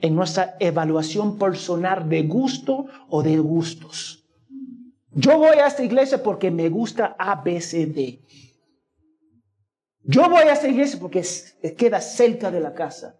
en 0.00 0.14
nuestra 0.14 0.56
evaluación 0.60 1.38
personal 1.38 2.08
de 2.08 2.22
gusto 2.22 2.86
o 3.08 3.22
de 3.24 3.36
gustos. 3.38 4.24
Yo 5.10 5.38
voy 5.38 5.56
a 5.56 5.66
esta 5.66 5.82
iglesia 5.82 6.22
porque 6.22 6.52
me 6.52 6.68
gusta 6.68 7.16
ABCD. 7.18 8.20
Yo 10.04 10.30
voy 10.30 10.42
a 10.42 10.52
esta 10.52 10.68
iglesia 10.68 11.00
porque 11.00 11.24
queda 11.76 12.00
cerca 12.00 12.52
de 12.52 12.60
la 12.60 12.72
casa. 12.72 13.16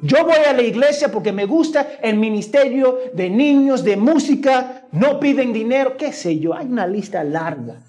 Yo 0.00 0.24
voy 0.24 0.44
a 0.46 0.52
la 0.52 0.62
iglesia 0.62 1.10
porque 1.10 1.32
me 1.32 1.44
gusta 1.44 1.98
el 2.02 2.16
ministerio 2.16 2.98
de 3.14 3.30
niños, 3.30 3.82
de 3.82 3.96
música, 3.96 4.86
no 4.92 5.18
piden 5.18 5.52
dinero, 5.52 5.96
qué 5.96 6.12
sé 6.12 6.38
yo, 6.38 6.54
hay 6.54 6.66
una 6.66 6.86
lista 6.86 7.24
larga. 7.24 7.82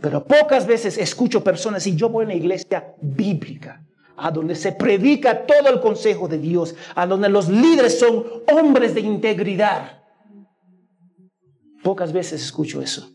Pero 0.00 0.24
pocas 0.24 0.66
veces 0.66 0.96
escucho 0.96 1.42
personas 1.42 1.86
y 1.86 1.96
yo 1.96 2.08
voy 2.08 2.22
a 2.22 2.26
una 2.26 2.34
iglesia 2.34 2.94
bíblica 3.00 3.84
a 4.16 4.30
donde 4.30 4.54
se 4.56 4.72
predica 4.72 5.46
todo 5.46 5.68
el 5.68 5.80
consejo 5.80 6.26
de 6.26 6.38
Dios, 6.38 6.74
a 6.94 7.06
donde 7.06 7.28
los 7.28 7.48
líderes 7.48 7.98
son 7.98 8.24
hombres 8.52 8.94
de 8.94 9.00
integridad. 9.00 10.02
Pocas 11.82 12.12
veces 12.12 12.42
escucho 12.42 12.82
eso. 12.82 13.12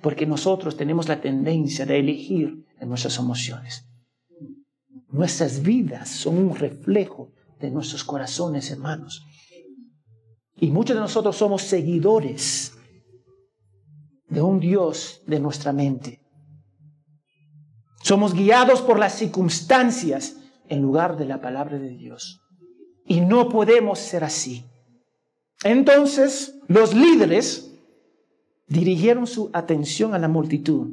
Porque 0.00 0.26
nosotros 0.26 0.76
tenemos 0.76 1.08
la 1.08 1.20
tendencia 1.20 1.86
de 1.86 2.00
elegir 2.00 2.66
en 2.80 2.88
nuestras 2.88 3.16
emociones. 3.18 3.86
Nuestras 5.08 5.62
vidas 5.62 6.08
son 6.08 6.38
un 6.38 6.56
reflejo 6.56 7.30
de 7.60 7.70
nuestros 7.70 8.02
corazones, 8.02 8.70
hermanos. 8.72 9.24
Y 10.56 10.70
muchos 10.70 10.96
de 10.96 11.00
nosotros 11.00 11.36
somos 11.36 11.62
seguidores 11.62 12.76
de 14.32 14.40
un 14.40 14.60
Dios 14.60 15.22
de 15.26 15.38
nuestra 15.38 15.72
mente. 15.72 16.20
Somos 18.02 18.34
guiados 18.34 18.80
por 18.80 18.98
las 18.98 19.14
circunstancias 19.14 20.36
en 20.68 20.80
lugar 20.80 21.16
de 21.18 21.26
la 21.26 21.40
palabra 21.40 21.78
de 21.78 21.90
Dios. 21.90 22.40
Y 23.06 23.20
no 23.20 23.48
podemos 23.50 23.98
ser 23.98 24.24
así. 24.24 24.64
Entonces 25.64 26.58
los 26.66 26.94
líderes 26.94 27.78
dirigieron 28.68 29.26
su 29.26 29.50
atención 29.52 30.14
a 30.14 30.18
la 30.18 30.28
multitud. 30.28 30.88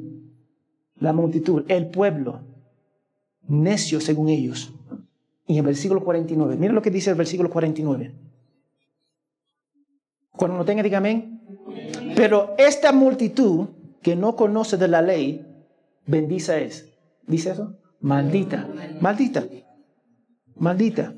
La 0.96 1.14
multitud, 1.14 1.64
el 1.68 1.88
pueblo, 1.88 2.42
necio 3.48 4.00
según 4.02 4.28
ellos. 4.28 4.74
Y 5.46 5.56
en 5.56 5.64
versículo 5.64 6.04
49, 6.04 6.56
miren 6.56 6.74
lo 6.74 6.82
que 6.82 6.90
dice 6.90 7.10
el 7.10 7.16
versículo 7.16 7.48
49. 7.48 8.14
Cuando 10.32 10.58
no 10.58 10.64
tenga, 10.64 10.82
dígame. 10.82 11.40
Pero 12.16 12.54
esta 12.58 12.92
multitud 12.92 13.68
que 14.02 14.16
no 14.16 14.36
conoce 14.36 14.76
de 14.76 14.88
la 14.88 15.02
ley, 15.02 15.46
bendiza 16.06 16.58
es. 16.58 16.88
¿Dice 17.26 17.50
eso? 17.50 17.76
Maldita, 18.00 18.68
maldita, 19.00 19.46
maldita. 20.56 21.14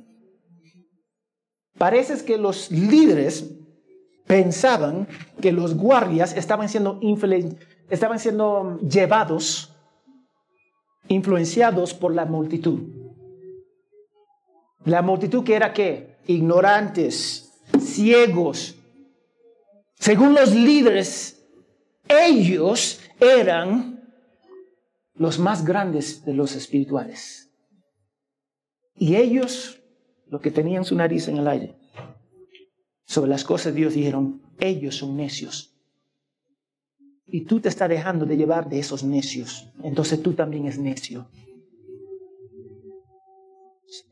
Parece 1.79 2.25
que 2.25 2.39
los 2.39 2.71
líderes 2.71 3.51
pensaban 4.27 5.09
que 5.41 5.53
los 5.53 5.75
guardias 5.77 6.37
estaban 6.37 6.69
siendo, 6.69 7.01
estaban 7.89 8.19
siendo 8.19 8.79
llevados, 8.81 9.75
influenciados 11.09 11.95
por 11.95 12.15
la 12.15 12.25
multitud. 12.25 12.81
La 14.85 15.03
multitud 15.03 15.45
que 15.45 15.55
era 15.55 15.73
qué? 15.73 16.17
Ignorantes, 16.27 17.53
ciegos. 17.81 18.77
Según 20.03 20.35
los 20.35 20.53
líderes, 20.53 21.47
ellos 22.09 22.99
eran 23.21 24.03
los 25.15 25.39
más 25.39 25.65
grandes 25.65 26.25
de 26.25 26.35
los 26.35 26.57
espirituales. 26.57 27.53
Y 28.97 29.15
ellos, 29.15 29.81
lo 30.27 30.41
que 30.41 30.51
tenían 30.51 30.85
su 30.85 30.97
nariz 30.97 31.29
en 31.29 31.37
el 31.37 31.47
aire, 31.47 31.77
sobre 33.05 33.31
las 33.31 33.45
cosas 33.45 33.75
de 33.75 33.79
Dios, 33.79 33.95
dijeron, 33.95 34.43
ellos 34.59 34.97
son 34.97 35.17
necios. 35.17 35.73
Y 37.25 37.43
tú 37.45 37.61
te 37.61 37.69
estás 37.69 37.89
dejando 37.89 38.27
de 38.27 38.37
llevar 38.37 38.69
de 38.69 38.81
esos 38.81 39.05
necios. 39.05 39.69
Entonces 39.85 40.21
tú 40.21 40.33
también 40.33 40.67
es 40.67 40.81
necio. 40.81 41.29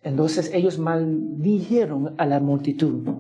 Entonces 0.05 0.53
ellos 0.55 0.79
maldijeron 0.79 2.15
a 2.17 2.27
la 2.27 2.39
multitud 2.39 3.20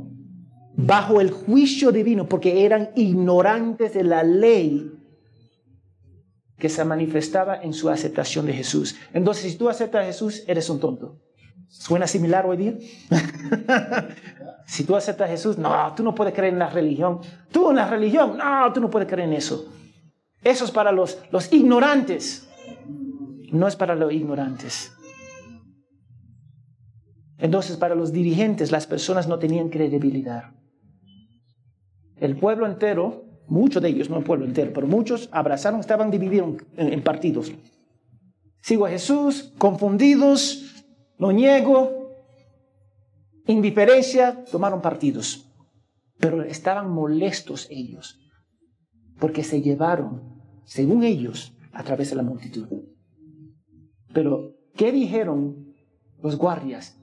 bajo 0.86 1.20
el 1.20 1.30
juicio 1.30 1.92
divino 1.92 2.26
porque 2.26 2.64
eran 2.64 2.90
ignorantes 2.94 3.94
de 3.94 4.04
la 4.04 4.22
ley 4.22 4.92
que 6.58 6.68
se 6.68 6.84
manifestaba 6.84 7.62
en 7.62 7.72
su 7.72 7.88
aceptación 7.88 8.46
de 8.46 8.52
Jesús. 8.52 8.96
Entonces, 9.12 9.50
si 9.50 9.58
tú 9.58 9.68
aceptas 9.68 10.02
a 10.02 10.06
Jesús, 10.06 10.44
eres 10.46 10.68
un 10.70 10.78
tonto. 10.78 11.18
¿Suena 11.68 12.06
similar 12.06 12.46
hoy 12.46 12.56
día? 12.56 12.74
si 14.66 14.84
tú 14.84 14.94
aceptas 14.94 15.28
a 15.28 15.30
Jesús, 15.30 15.56
no, 15.56 15.92
tú 15.96 16.02
no 16.02 16.14
puedes 16.14 16.34
creer 16.34 16.52
en 16.52 16.58
la 16.58 16.68
religión. 16.68 17.20
Tú 17.50 17.70
en 17.70 17.76
la 17.76 17.88
religión, 17.88 18.36
no, 18.36 18.72
tú 18.72 18.80
no 18.80 18.90
puedes 18.90 19.08
creer 19.08 19.28
en 19.28 19.34
eso. 19.34 19.72
Eso 20.42 20.64
es 20.64 20.70
para 20.70 20.92
los, 20.92 21.18
los 21.30 21.52
ignorantes. 21.52 22.48
No 23.52 23.66
es 23.66 23.76
para 23.76 23.94
los 23.94 24.12
ignorantes. 24.12 24.92
Entonces, 27.38 27.76
para 27.78 27.94
los 27.94 28.12
dirigentes, 28.12 28.70
las 28.70 28.86
personas 28.86 29.26
no 29.26 29.38
tenían 29.38 29.70
credibilidad. 29.70 30.52
El 32.20 32.36
pueblo 32.36 32.66
entero 32.66 33.30
Muchos 33.50 33.82
de 33.82 33.88
ellos, 33.88 34.08
no 34.08 34.18
el 34.18 34.22
pueblo 34.22 34.46
entero, 34.46 34.70
pero 34.72 34.86
muchos 34.86 35.28
abrazaron, 35.32 35.80
estaban 35.80 36.12
divididos 36.12 36.62
en, 36.76 37.02
partidos. 37.02 37.52
Sigo 38.62 38.86
a 38.86 38.90
Jesús, 38.90 39.52
confundidos, 39.58 40.84
lo 41.18 41.32
niego, 41.32 42.14
indiferencia, 43.48 44.44
tomaron 44.44 44.80
partidos. 44.80 45.50
Pero 46.18 46.44
estaban 46.44 46.92
molestos 46.92 47.66
ellos, 47.70 48.20
porque 49.18 49.42
se 49.42 49.62
llevaron, 49.62 50.40
según 50.64 51.02
ellos, 51.02 51.52
a 51.72 51.82
través 51.82 52.10
de 52.10 52.16
la 52.16 52.22
multitud. 52.22 52.68
Pero, 54.14 54.54
¿qué 54.76 54.92
dijeron 54.92 55.74
los 56.22 56.36
guardias? 56.36 57.00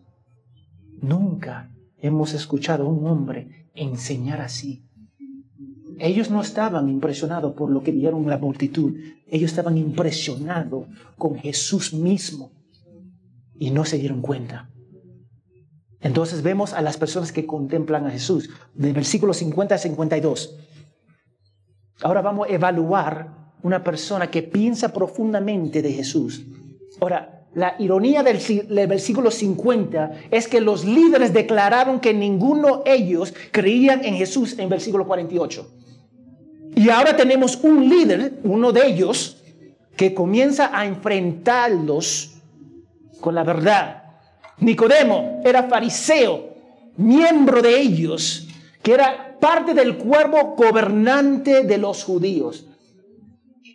Nunca 1.01 1.75
hemos 1.97 2.34
escuchado 2.34 2.86
a 2.86 2.89
un 2.89 3.06
hombre 3.06 3.69
enseñar 3.73 4.39
así. 4.39 4.87
Ellos 5.99 6.29
no 6.29 6.41
estaban 6.41 6.89
impresionados 6.89 7.53
por 7.53 7.69
lo 7.69 7.81
que 7.81 7.91
vieron 7.91 8.27
la 8.27 8.38
multitud. 8.38 8.95
Ellos 9.27 9.51
estaban 9.51 9.77
impresionados 9.77 10.88
con 11.17 11.36
Jesús 11.36 11.93
mismo 11.93 12.51
y 13.57 13.71
no 13.71 13.86
se 13.86 13.97
dieron 13.97 14.21
cuenta. 14.21 14.69
Entonces 15.99 16.43
vemos 16.43 16.73
a 16.73 16.81
las 16.81 16.97
personas 16.97 17.31
que 17.31 17.45
contemplan 17.45 18.05
a 18.05 18.12
Jesús, 18.12 18.49
del 18.75 18.93
versículo 18.93 19.33
50 19.33 19.75
a 19.75 19.77
52. 19.77 20.55
Ahora 22.03 22.21
vamos 22.21 22.47
a 22.47 22.51
evaluar 22.51 23.54
una 23.63 23.83
persona 23.83 24.29
que 24.29 24.43
piensa 24.43 24.93
profundamente 24.93 25.81
de 25.81 25.91
Jesús. 25.91 26.45
Ahora, 27.02 27.48
la 27.56 27.75
ironía 27.79 28.21
del, 28.21 28.37
del, 28.67 28.87
versículo 28.87 29.31
50 29.31 30.12
es 30.29 30.48
que 30.48 30.62
los 30.62 30.85
líderes 30.85 31.33
declararon 31.33 32.00
que 32.00 32.13
ninguno 32.13 32.83
de 32.85 32.93
ellos 32.93 33.33
creían 33.52 34.06
en 34.06 34.15
Jesús 34.15 34.60
en 34.60 34.69
versículo 34.69 35.08
48. 35.08 35.77
Y 36.78 36.92
ahora 36.92 37.15
tenemos 37.15 37.56
un 37.63 37.90
líder, 37.90 38.34
uno 38.44 38.71
de 38.71 38.86
ellos, 38.86 39.42
que 39.96 40.13
comienza 40.13 40.69
a 40.78 40.86
enfrentarlos 40.86 42.36
con 43.19 43.34
la 43.34 43.44
verdad. 43.44 44.04
Nicodemo 44.60 45.42
era 45.44 45.63
fariseo, 45.63 46.54
miembro 46.98 47.63
de 47.63 47.80
ellos, 47.80 48.48
que 48.84 48.94
era 48.94 49.40
parte 49.40 49.73
del 49.73 49.98
cuerpo 49.98 50.56
gobernante 50.56 51.63
de 51.63 51.80
los 51.80 52.04
judíos. 52.04 52.67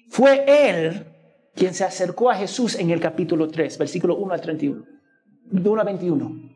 Fue 0.09 0.45
él 0.47 1.05
quien 1.57 1.75
se 1.75 1.83
acercó 1.83 2.31
a 2.31 2.37
Jesús 2.37 2.77
en 2.77 2.91
el 2.91 3.01
capítulo 3.01 3.49
3, 3.49 3.79
versículo 3.79 4.15
1 4.15 4.33
al 4.33 4.41
31, 4.41 4.85
1 5.51 5.81
al 5.81 5.87
21. 5.87 6.53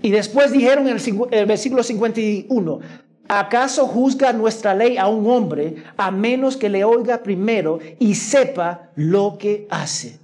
Y 0.00 0.10
después 0.12 0.52
dijeron 0.52 0.86
en 0.86 0.96
el, 0.96 1.02
el 1.32 1.46
versículo 1.46 1.82
51, 1.82 2.80
¿Acaso 3.28 3.86
juzga 3.86 4.32
nuestra 4.32 4.74
ley 4.74 4.98
a 4.98 5.08
un 5.08 5.26
hombre 5.30 5.82
a 5.96 6.10
menos 6.10 6.56
que 6.56 6.68
le 6.68 6.84
oiga 6.84 7.22
primero 7.22 7.78
y 7.98 8.14
sepa 8.14 8.90
lo 8.96 9.38
que 9.38 9.66
hace? 9.70 10.18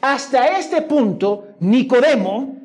Hasta 0.00 0.58
este 0.58 0.82
punto, 0.82 1.48
Nicodemo 1.58 2.56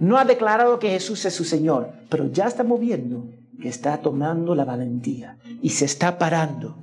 no 0.00 0.16
ha 0.18 0.24
declarado 0.24 0.78
que 0.78 0.90
Jesús 0.90 1.24
es 1.24 1.34
su 1.34 1.44
Señor, 1.44 1.92
pero 2.08 2.30
ya 2.32 2.46
estamos 2.46 2.80
viendo 2.80 3.26
que 3.60 3.68
está 3.68 3.98
tomando 3.98 4.54
la 4.54 4.64
valentía 4.64 5.38
y 5.62 5.70
se 5.70 5.84
está 5.84 6.18
parando. 6.18 6.76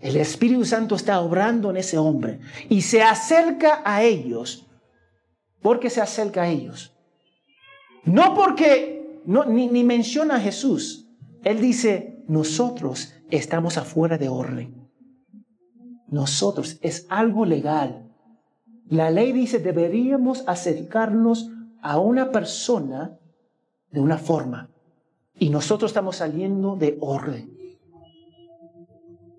El 0.00 0.16
Espíritu 0.16 0.64
Santo 0.64 0.96
está 0.96 1.20
obrando 1.20 1.70
en 1.70 1.76
ese 1.76 1.98
hombre 1.98 2.40
y 2.68 2.82
se 2.82 3.02
acerca 3.02 3.82
a 3.84 4.02
ellos. 4.02 4.66
¿Por 5.60 5.78
qué 5.78 5.90
se 5.90 6.00
acerca 6.00 6.42
a 6.42 6.48
ellos? 6.48 6.92
No 8.04 8.34
porque 8.34 9.20
no, 9.26 9.44
ni, 9.44 9.68
ni 9.68 9.84
menciona 9.84 10.36
a 10.36 10.40
Jesús. 10.40 11.01
Él 11.44 11.60
dice, 11.60 12.22
nosotros 12.28 13.14
estamos 13.30 13.76
afuera 13.76 14.18
de 14.18 14.28
orden. 14.28 14.88
Nosotros 16.08 16.78
es 16.82 17.06
algo 17.08 17.44
legal. 17.44 18.10
La 18.88 19.10
ley 19.10 19.32
dice, 19.32 19.58
deberíamos 19.58 20.44
acercarnos 20.46 21.50
a 21.80 21.98
una 21.98 22.30
persona 22.30 23.18
de 23.90 24.00
una 24.00 24.18
forma. 24.18 24.70
Y 25.38 25.50
nosotros 25.50 25.90
estamos 25.90 26.16
saliendo 26.16 26.76
de 26.76 26.96
orden. 27.00 27.56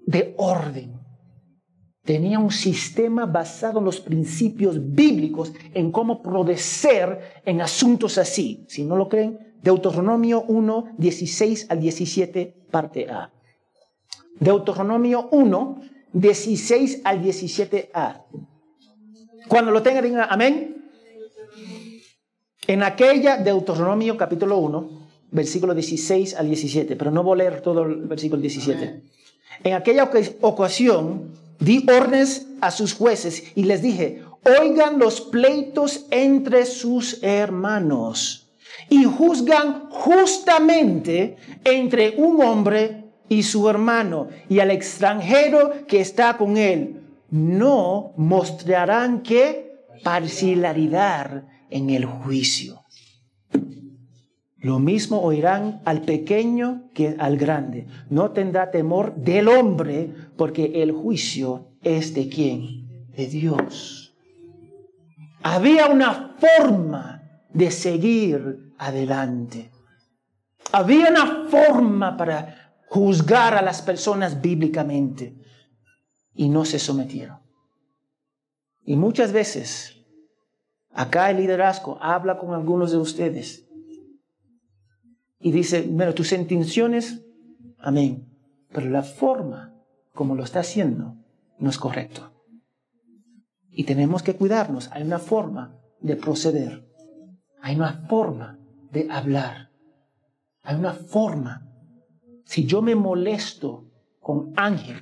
De 0.06 0.34
orden. 0.38 1.00
Tenía 2.04 2.38
un 2.38 2.52
sistema 2.52 3.26
basado 3.26 3.80
en 3.80 3.86
los 3.86 4.02
principios 4.02 4.94
bíblicos 4.94 5.54
en 5.74 5.92
cómo 5.92 6.22
proceder 6.22 7.42
en 7.46 7.62
asuntos 7.62 8.18
así. 8.18 8.66
Si 8.68 8.84
no 8.84 8.98
lo 8.98 9.08
creen, 9.08 9.53
Deuteronomio 9.64 10.44
1, 10.44 10.96
16 10.98 11.68
al 11.70 11.80
17, 11.80 12.68
parte 12.70 13.10
A. 13.10 13.32
Deuteronomio 14.38 15.30
1, 15.32 15.82
16 16.12 17.02
al 17.06 17.24
17a. 17.24 18.26
Cuando 19.48 19.72
lo 19.72 19.82
tengan, 19.82 20.04
digan 20.04 20.28
amén. 20.30 20.84
En 22.68 22.84
aquella 22.84 23.38
Deuteronomio 23.38 24.18
capítulo 24.18 24.58
1, 24.58 24.90
versículo 25.32 25.74
16 25.74 26.36
al 26.36 26.48
17, 26.48 26.98
pero 26.98 27.12
no 27.12 27.24
voy 27.24 27.36
a 27.36 27.44
leer 27.44 27.62
todo 27.62 27.84
el 27.84 28.04
versículo 28.04 28.42
17. 28.42 29.02
En 29.64 29.74
aquella 29.74 30.12
ocasión 30.42 31.32
di 31.60 31.86
órdenes 31.90 32.48
a 32.60 32.70
sus 32.70 32.94
jueces 32.94 33.44
y 33.56 33.64
les 33.64 33.82
dije, 33.82 34.24
oigan 34.60 35.00
los 35.00 35.22
pleitos 35.22 36.06
entre 36.12 36.66
sus 36.66 37.24
hermanos 37.24 38.43
y 38.90 39.04
juzgan 39.06 39.90
justamente 39.90 41.38
entre 41.64 42.16
un 42.18 42.42
hombre 42.44 43.06
y 43.30 43.44
su 43.44 43.70
hermano 43.70 44.28
y 44.50 44.60
al 44.60 44.72
extranjero 44.72 45.86
que 45.88 46.02
está 46.02 46.38
con 46.38 46.58
él. 46.58 47.02
No 47.30 48.14
mostrarán 48.18 49.22
que 49.24 49.74
parcialidad 50.04 51.46
en 51.70 51.90
el 51.90 52.06
juicio. 52.06 52.84
Lo 54.58 54.80
mismo 54.80 55.22
oirán 55.22 55.82
al 55.84 56.04
pequeño 56.04 56.90
que 56.94 57.18
al 57.20 57.36
grande. 57.36 57.86
No 58.10 58.32
tendrá 58.32 58.72
temor 58.72 59.14
del 59.16 59.50
hombre, 59.50 60.14
porque 60.38 60.82
el 60.82 60.94
juicio 60.94 61.68
es 61.82 62.14
de 62.14 62.30
quién? 62.30 63.10
De 63.10 63.28
Dios. 63.28 64.16
Había 65.42 65.88
una 65.88 66.38
forma 66.40 67.23
de 67.54 67.72
seguir 67.72 68.74
adelante. 68.78 69.72
Había 70.72 71.10
una 71.10 71.46
forma 71.50 72.18
para 72.18 72.76
juzgar 72.88 73.56
a 73.56 73.62
las 73.62 73.82
personas 73.82 74.42
bíblicamente 74.42 75.36
y 76.34 76.50
no 76.50 76.66
se 76.66 76.80
sometieron. 76.80 77.40
Y 78.86 78.96
muchas 78.96 79.32
veces 79.32 80.04
Acá 80.94 81.32
el 81.32 81.38
liderazgo 81.38 81.98
habla 82.02 82.38
con 82.38 82.54
algunos 82.54 82.92
de 82.92 82.98
ustedes 82.98 83.68
y 85.40 85.52
dice, 85.52 85.88
bueno, 85.90 86.14
tus 86.14 86.32
intenciones, 86.32 87.26
amén, 87.80 88.32
pero 88.72 88.90
la 88.90 89.02
forma 89.02 89.76
como 90.14 90.36
lo 90.36 90.44
está 90.44 90.60
haciendo 90.60 91.18
no 91.58 91.70
es 91.70 91.80
correcto. 91.80 92.32
Y 93.72 93.86
tenemos 93.86 94.22
que 94.22 94.36
cuidarnos. 94.36 94.92
Hay 94.92 95.02
una 95.02 95.18
forma 95.18 95.80
de 96.00 96.16
proceder. 96.16 96.88
Hay 97.64 97.78
una 97.78 97.94
forma 98.10 98.60
de 98.92 99.08
hablar. 99.10 99.70
Hay 100.64 100.76
una 100.76 100.92
forma. 100.92 101.66
Si 102.44 102.66
yo 102.66 102.82
me 102.82 102.94
molesto 102.94 103.90
con 104.20 104.52
Ángel, 104.58 105.02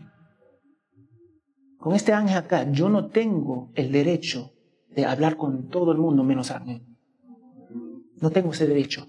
con 1.78 1.96
este 1.96 2.14
ángel 2.14 2.38
acá, 2.38 2.72
yo 2.72 2.88
no 2.88 3.08
tengo 3.08 3.72
el 3.74 3.92
derecho 3.92 4.54
de 4.90 5.06
hablar 5.06 5.38
con 5.38 5.70
todo 5.70 5.92
el 5.92 5.98
mundo 5.98 6.24
menos 6.24 6.54
mí. 6.64 6.86
No 8.22 8.30
tengo 8.30 8.52
ese 8.52 8.68
derecho. 8.68 9.08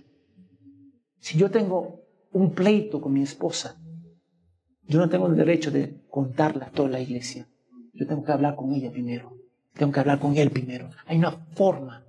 Si 1.19 1.37
yo 1.37 1.51
tengo 1.51 2.07
un 2.33 2.55
pleito 2.55 3.03
con 3.03 3.13
mi 3.13 3.21
esposa, 3.21 3.79
yo 4.85 4.99
no 4.99 5.11
tengo 5.11 5.27
el 5.27 5.37
derecho 5.37 5.71
de 5.71 6.01
contarla 6.09 6.69
a 6.69 6.71
toda 6.71 6.89
la 6.89 7.01
iglesia. 7.01 7.47
Yo 7.93 8.07
tengo 8.07 8.25
que 8.25 8.33
hablar 8.33 8.57
con 8.57 8.73
ella 8.73 8.91
primero. 8.91 9.37
Tengo 9.75 9.93
que 9.93 10.01
hablar 10.01 10.19
con 10.19 10.39
él 10.39 10.51
primero. 10.51 10.89
Hay 11.05 11.19
una 11.19 11.33
forma. 11.33 12.07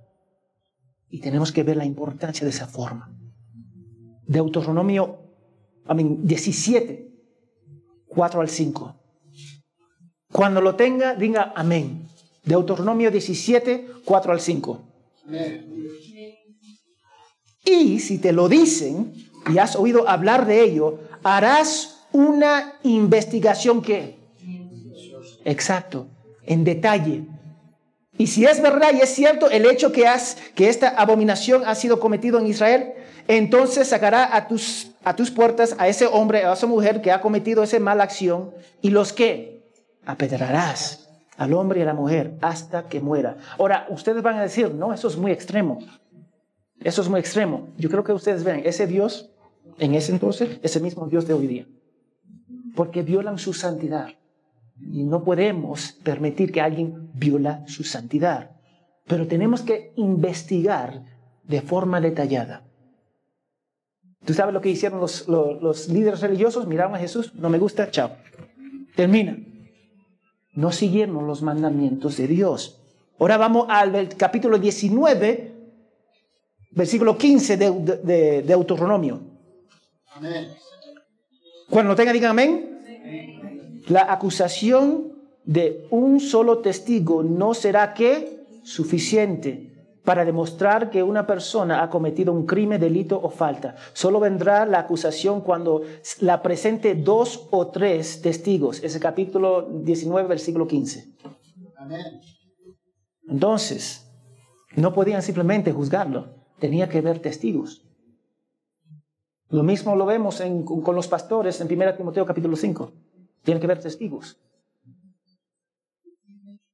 Y 1.14 1.20
tenemos 1.20 1.52
que 1.52 1.62
ver 1.62 1.76
la 1.76 1.84
importancia 1.84 2.44
de 2.44 2.50
esa 2.50 2.66
forma. 2.66 3.08
Deuteronomio 4.26 5.20
I 5.88 6.02
17, 6.22 7.08
4 8.08 8.40
al 8.40 8.48
5. 8.48 8.96
Cuando 10.32 10.60
lo 10.60 10.74
tenga, 10.74 11.14
diga 11.14 11.52
amén. 11.54 12.08
Deuteronomio 12.44 13.12
17, 13.12 13.86
4 14.04 14.32
al 14.32 14.40
5. 14.40 14.82
Y 17.64 18.00
si 18.00 18.18
te 18.18 18.32
lo 18.32 18.48
dicen 18.48 19.14
y 19.54 19.58
has 19.58 19.76
oído 19.76 20.08
hablar 20.08 20.46
de 20.46 20.64
ello, 20.64 20.98
harás 21.22 22.08
una 22.10 22.80
investigación 22.82 23.82
que... 23.82 24.18
Exacto, 25.44 26.08
en 26.42 26.64
detalle. 26.64 27.28
Y 28.16 28.28
si 28.28 28.44
es 28.44 28.62
verdad 28.62 28.92
y 28.94 29.00
es 29.00 29.10
cierto 29.10 29.50
el 29.50 29.66
hecho 29.66 29.90
que, 29.90 30.06
has, 30.06 30.36
que 30.54 30.68
esta 30.68 30.88
abominación 30.88 31.62
ha 31.66 31.74
sido 31.74 31.98
cometido 31.98 32.38
en 32.38 32.46
Israel, 32.46 32.92
entonces 33.26 33.88
sacará 33.88 34.36
a 34.36 34.46
tus, 34.46 34.92
a 35.02 35.16
tus 35.16 35.30
puertas 35.30 35.74
a 35.78 35.88
ese 35.88 36.06
hombre, 36.06 36.44
a 36.44 36.52
esa 36.52 36.66
mujer 36.66 37.00
que 37.02 37.10
ha 37.10 37.20
cometido 37.20 37.62
esa 37.62 37.78
mala 37.80 38.04
acción 38.04 38.52
y 38.82 38.90
los 38.90 39.12
que 39.12 39.64
apedrarás 40.04 41.08
al 41.36 41.52
hombre 41.54 41.80
y 41.80 41.82
a 41.82 41.86
la 41.86 41.94
mujer 41.94 42.36
hasta 42.40 42.88
que 42.88 43.00
muera. 43.00 43.36
Ahora, 43.58 43.86
ustedes 43.90 44.22
van 44.22 44.38
a 44.38 44.42
decir, 44.42 44.72
no, 44.72 44.92
eso 44.92 45.08
es 45.08 45.16
muy 45.16 45.32
extremo. 45.32 45.80
Eso 46.80 47.02
es 47.02 47.08
muy 47.08 47.18
extremo. 47.18 47.68
Yo 47.78 47.88
creo 47.88 48.04
que 48.04 48.12
ustedes 48.12 48.44
ven, 48.44 48.62
ese 48.64 48.86
Dios, 48.86 49.30
en 49.78 49.94
ese 49.94 50.12
entonces, 50.12 50.58
es 50.62 50.76
el 50.76 50.82
mismo 50.82 51.06
Dios 51.06 51.26
de 51.26 51.34
hoy 51.34 51.46
día. 51.46 51.66
Porque 52.76 53.02
violan 53.02 53.38
su 53.38 53.54
santidad. 53.54 54.08
Y 54.80 55.04
no 55.04 55.24
podemos 55.24 55.92
permitir 56.02 56.52
que 56.52 56.60
alguien 56.60 57.10
viola 57.14 57.64
su 57.66 57.84
santidad. 57.84 58.50
Pero 59.06 59.26
tenemos 59.26 59.62
que 59.62 59.92
investigar 59.96 61.04
de 61.44 61.60
forma 61.60 62.00
detallada. 62.00 62.64
¿Tú 64.24 64.32
sabes 64.32 64.54
lo 64.54 64.60
que 64.60 64.70
hicieron 64.70 65.00
los, 65.00 65.28
los, 65.28 65.62
los 65.62 65.88
líderes 65.88 66.20
religiosos? 66.20 66.66
Miraron 66.66 66.94
a 66.94 66.98
Jesús, 66.98 67.34
no 67.34 67.50
me 67.50 67.58
gusta, 67.58 67.90
chao. 67.90 68.12
Termina 68.96 69.36
no 70.54 70.70
siguieron 70.72 71.26
los 71.26 71.42
mandamientos 71.42 72.16
de 72.16 72.28
Dios. 72.28 72.80
Ahora 73.18 73.36
vamos 73.36 73.66
al 73.68 74.08
capítulo 74.16 74.58
19, 74.58 75.52
versículo 76.70 77.18
15 77.18 77.56
de, 77.56 77.70
de, 78.02 78.42
Deuteronomio. 78.42 79.20
Amén. 80.14 80.48
Cuando 81.68 81.90
lo 81.90 81.96
tenga, 81.96 82.12
digan 82.12 82.30
amén. 82.30 83.42
La 83.88 84.12
acusación 84.12 85.12
de 85.44 85.86
un 85.90 86.20
solo 86.20 86.58
testigo 86.58 87.22
no 87.22 87.54
será 87.54 87.92
que 87.92 88.46
suficiente 88.62 89.74
para 90.04 90.24
demostrar 90.24 90.90
que 90.90 91.02
una 91.02 91.26
persona 91.26 91.82
ha 91.82 91.90
cometido 91.90 92.32
un 92.32 92.44
crimen, 92.44 92.80
delito 92.80 93.18
o 93.20 93.30
falta. 93.30 93.74
Solo 93.94 94.20
vendrá 94.20 94.66
la 94.66 94.80
acusación 94.80 95.40
cuando 95.40 95.82
la 96.20 96.42
presente 96.42 96.94
dos 96.94 97.48
o 97.50 97.68
tres 97.68 98.20
testigos. 98.20 98.82
Es 98.82 98.94
el 98.94 99.00
capítulo 99.00 99.62
19, 99.62 100.28
versículo 100.28 100.66
15. 100.66 101.14
Entonces, 103.28 104.10
no 104.76 104.92
podían 104.92 105.22
simplemente 105.22 105.72
juzgarlo, 105.72 106.34
tenía 106.58 106.88
que 106.88 107.00
ver 107.00 107.20
testigos. 107.20 107.86
Lo 109.48 109.62
mismo 109.62 109.96
lo 109.96 110.04
vemos 110.04 110.42
con 110.82 110.94
los 110.94 111.08
pastores 111.08 111.60
en 111.60 111.72
1 111.72 111.94
Timoteo 111.96 112.26
capítulo 112.26 112.56
5. 112.56 112.92
Tienen 113.44 113.60
que 113.60 113.66
ver 113.66 113.80
testigos. 113.80 114.40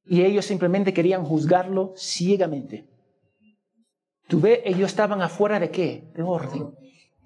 Y 0.05 0.23
ellos 0.23 0.45
simplemente 0.45 0.93
querían 0.93 1.23
juzgarlo 1.23 1.93
ciegamente. 1.95 2.87
Tú 4.27 4.39
ves, 4.39 4.61
ellos 4.65 4.89
estaban 4.89 5.21
afuera 5.21 5.59
de 5.59 5.69
qué? 5.69 6.11
De 6.15 6.23
orden. 6.23 6.73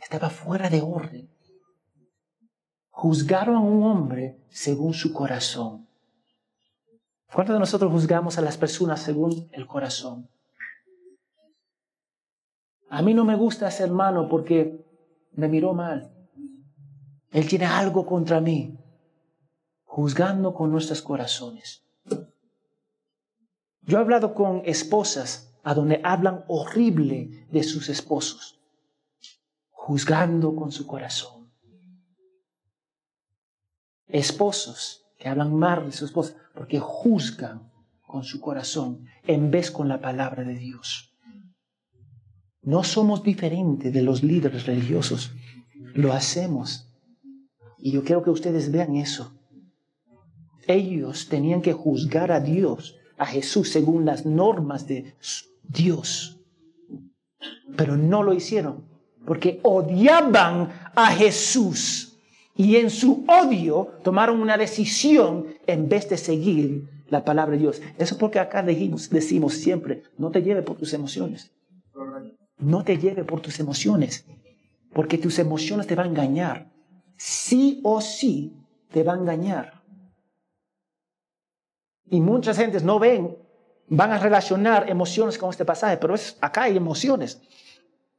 Estaba 0.02 0.30
fuera 0.30 0.70
de 0.70 0.82
orden. 0.82 1.30
Juzgaron 2.90 3.56
a 3.56 3.60
un 3.60 3.84
hombre 3.84 4.38
según 4.50 4.94
su 4.94 5.14
corazón. 5.14 5.88
¿Cuántos 7.32 7.56
de 7.56 7.60
nosotros 7.60 7.92
juzgamos 7.92 8.38
a 8.38 8.42
las 8.42 8.58
personas 8.58 9.02
según 9.02 9.50
el 9.52 9.68
corazón? 9.68 10.30
A 12.90 13.02
mí 13.02 13.14
no 13.14 13.26
me 13.26 13.36
gusta 13.36 13.68
ese 13.68 13.84
hermano 13.84 14.30
porque 14.30 14.86
me 15.34 15.48
miró 15.48 15.74
mal. 15.74 16.12
Él 17.32 17.48
tiene 17.48 17.66
algo 17.66 18.06
contra 18.06 18.40
mí, 18.40 18.78
juzgando 19.96 20.54
con 20.54 20.74
nuestros 20.74 21.02
corazones. 21.02 21.86
Yo 23.82 23.98
he 23.98 24.02
hablado 24.02 24.34
con 24.34 24.62
esposas 24.66 25.56
a 25.64 25.74
donde 25.74 26.02
hablan 26.04 26.44
horrible 26.50 27.48
de 27.50 27.64
sus 27.64 27.88
esposos, 27.88 28.60
juzgando 29.72 30.54
con 30.54 30.74
su 30.74 30.86
corazón. 30.86 31.50
Esposos 34.08 35.06
que 35.18 35.30
hablan 35.30 35.56
mal 35.56 35.86
de 35.86 35.94
sus 35.94 36.10
esposas 36.10 36.36
porque 36.54 36.82
juzgan 36.82 37.72
con 38.06 38.26
su 38.26 38.42
corazón 38.42 39.06
en 39.24 39.50
vez 39.50 39.72
con 39.72 39.88
la 39.88 40.02
palabra 40.02 40.44
de 40.44 40.56
Dios. 40.56 41.16
No 42.62 42.84
somos 42.84 43.24
diferentes 43.24 43.94
de 43.94 44.02
los 44.02 44.24
líderes 44.24 44.66
religiosos. 44.66 45.32
Lo 45.94 46.12
hacemos. 46.12 46.92
Y 47.78 47.94
yo 47.94 48.04
quiero 48.04 48.24
que 48.24 48.32
ustedes 48.32 48.74
vean 48.74 48.98
eso. 48.98 49.35
Ellos 50.68 51.28
tenían 51.30 51.62
que 51.62 51.74
juzgar 51.74 52.32
a 52.32 52.40
Dios, 52.40 52.98
a 53.18 53.26
Jesús, 53.26 53.70
según 53.70 54.06
las 54.06 54.26
normas 54.26 54.88
de 54.88 55.14
Dios. 55.64 56.40
Pero 57.76 57.98
no 57.98 58.24
lo 58.24 58.34
hicieron 58.34 58.96
porque 59.26 59.60
odiaban 59.64 60.72
a 60.96 61.08
Jesús. 61.08 62.18
Y 62.56 62.78
en 62.78 62.90
su 62.90 63.26
odio 63.28 63.90
tomaron 64.04 64.40
una 64.40 64.58
decisión 64.58 65.48
en 65.68 65.90
vez 65.90 66.08
de 66.08 66.18
seguir 66.18 66.88
la 67.10 67.26
palabra 67.26 67.54
de 67.54 67.62
Dios. 67.62 67.82
Eso 67.98 68.18
porque 68.18 68.40
acá 68.40 68.64
decimos, 68.64 69.54
siempre, 69.54 70.04
no 70.18 70.32
te 70.32 70.42
lleve 70.42 70.62
por 70.62 70.78
tus 70.78 70.94
emociones. 70.94 71.52
No 72.58 72.84
te 72.84 72.98
lleve 72.98 73.26
por 73.26 73.42
tus 73.42 73.60
emociones, 73.60 74.26
porque 74.94 75.18
tus 75.18 75.40
emociones 75.40 75.88
te 75.88 75.96
van 75.96 76.08
a 76.08 76.10
engañar. 76.10 76.72
Sí 77.18 77.82
o 77.84 78.00
sí 78.00 78.54
te 78.92 79.04
van 79.04 79.20
a 79.20 79.22
engañar. 79.22 79.75
Y 82.10 82.22
muchas 82.22 82.58
gentes 82.58 82.84
no 82.84 83.00
ven, 83.00 83.38
van 83.88 84.12
a 84.12 84.20
relacionar 84.20 84.90
emociones 84.90 85.38
con 85.38 85.50
este 85.50 85.66
pasaje, 85.66 85.98
pero 85.98 86.16
es, 86.16 86.38
acá 86.42 86.64
hay 86.64 86.78
emociones. 86.78 87.42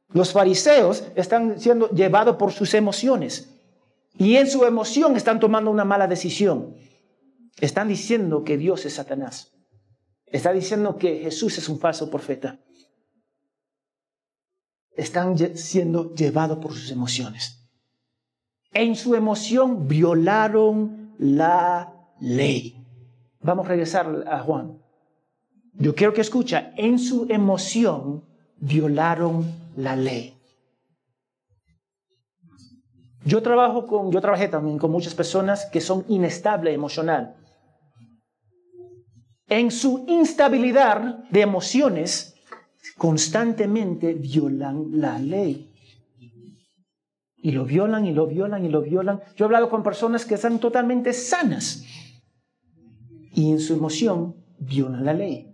Los 0.09 0.31
fariseos 0.31 1.03
están 1.15 1.59
siendo 1.59 1.89
llevados 1.89 2.37
por 2.37 2.51
sus 2.51 2.73
emociones 2.73 3.53
y 4.17 4.37
en 4.37 4.47
su 4.49 4.63
emoción 4.65 5.15
están 5.15 5.39
tomando 5.39 5.69
una 5.69 5.85
mala 5.85 6.07
decisión. 6.07 6.75
Están 7.59 7.87
diciendo 7.87 8.43
que 8.43 8.57
Dios 8.57 8.85
es 8.85 8.93
Satanás. 8.93 9.53
Está 10.25 10.53
diciendo 10.53 10.97
que 10.97 11.19
Jesús 11.19 11.57
es 11.57 11.69
un 11.69 11.79
falso 11.79 12.09
profeta. 12.09 12.59
Están 14.95 15.37
siendo 15.55 16.13
llevados 16.13 16.57
por 16.57 16.73
sus 16.73 16.91
emociones. 16.91 17.69
En 18.73 18.95
su 18.95 19.15
emoción 19.15 19.87
violaron 19.87 21.15
la 21.17 21.93
ley. 22.19 22.76
Vamos 23.47 23.65
a 23.65 23.69
regresar 23.69 24.25
a 24.27 24.39
Juan. 24.39 24.77
Yo 25.71 25.95
quiero 25.95 26.13
que 26.13 26.19
escucha, 26.19 26.73
en 26.75 26.99
su 26.99 27.27
emoción 27.29 28.25
violaron 28.57 29.49
la 29.77 29.95
ley. 29.95 30.33
Yo 33.23 33.41
trabajo 33.41 33.87
con, 33.87 34.11
yo 34.11 34.19
trabajé 34.19 34.49
también 34.49 34.77
con 34.77 34.91
muchas 34.91 35.15
personas 35.15 35.65
que 35.71 35.79
son 35.79 36.03
inestables 36.09 36.75
emocional 36.75 37.37
en 39.47 39.71
su 39.71 40.03
instabilidad 40.09 41.23
de 41.29 41.39
emociones, 41.39 42.35
constantemente 42.97 44.13
violan 44.13 44.99
la 44.99 45.19
ley. 45.19 45.71
Y 47.37 47.51
lo 47.51 47.63
violan 47.63 48.05
y 48.05 48.11
lo 48.11 48.27
violan 48.27 48.65
y 48.65 48.67
lo 48.67 48.81
violan. 48.81 49.21
Yo 49.37 49.45
he 49.45 49.47
hablado 49.47 49.69
con 49.69 49.83
personas 49.83 50.25
que 50.25 50.35
están 50.35 50.59
totalmente 50.59 51.13
sanas 51.13 51.85
y 53.37 53.51
en 53.51 53.59
su 53.59 53.75
emoción 53.75 54.35
violan 54.57 55.05
la 55.05 55.13
ley. 55.13 55.53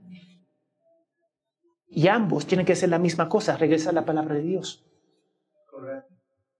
Y 1.89 2.07
ambos 2.07 2.47
tienen 2.47 2.65
que 2.65 2.71
hacer 2.71 2.88
la 2.88 2.97
misma 2.97 3.27
cosa, 3.27 3.57
regresar 3.57 3.93
la 3.93 4.05
palabra 4.05 4.36
de 4.36 4.41
Dios. 4.41 4.86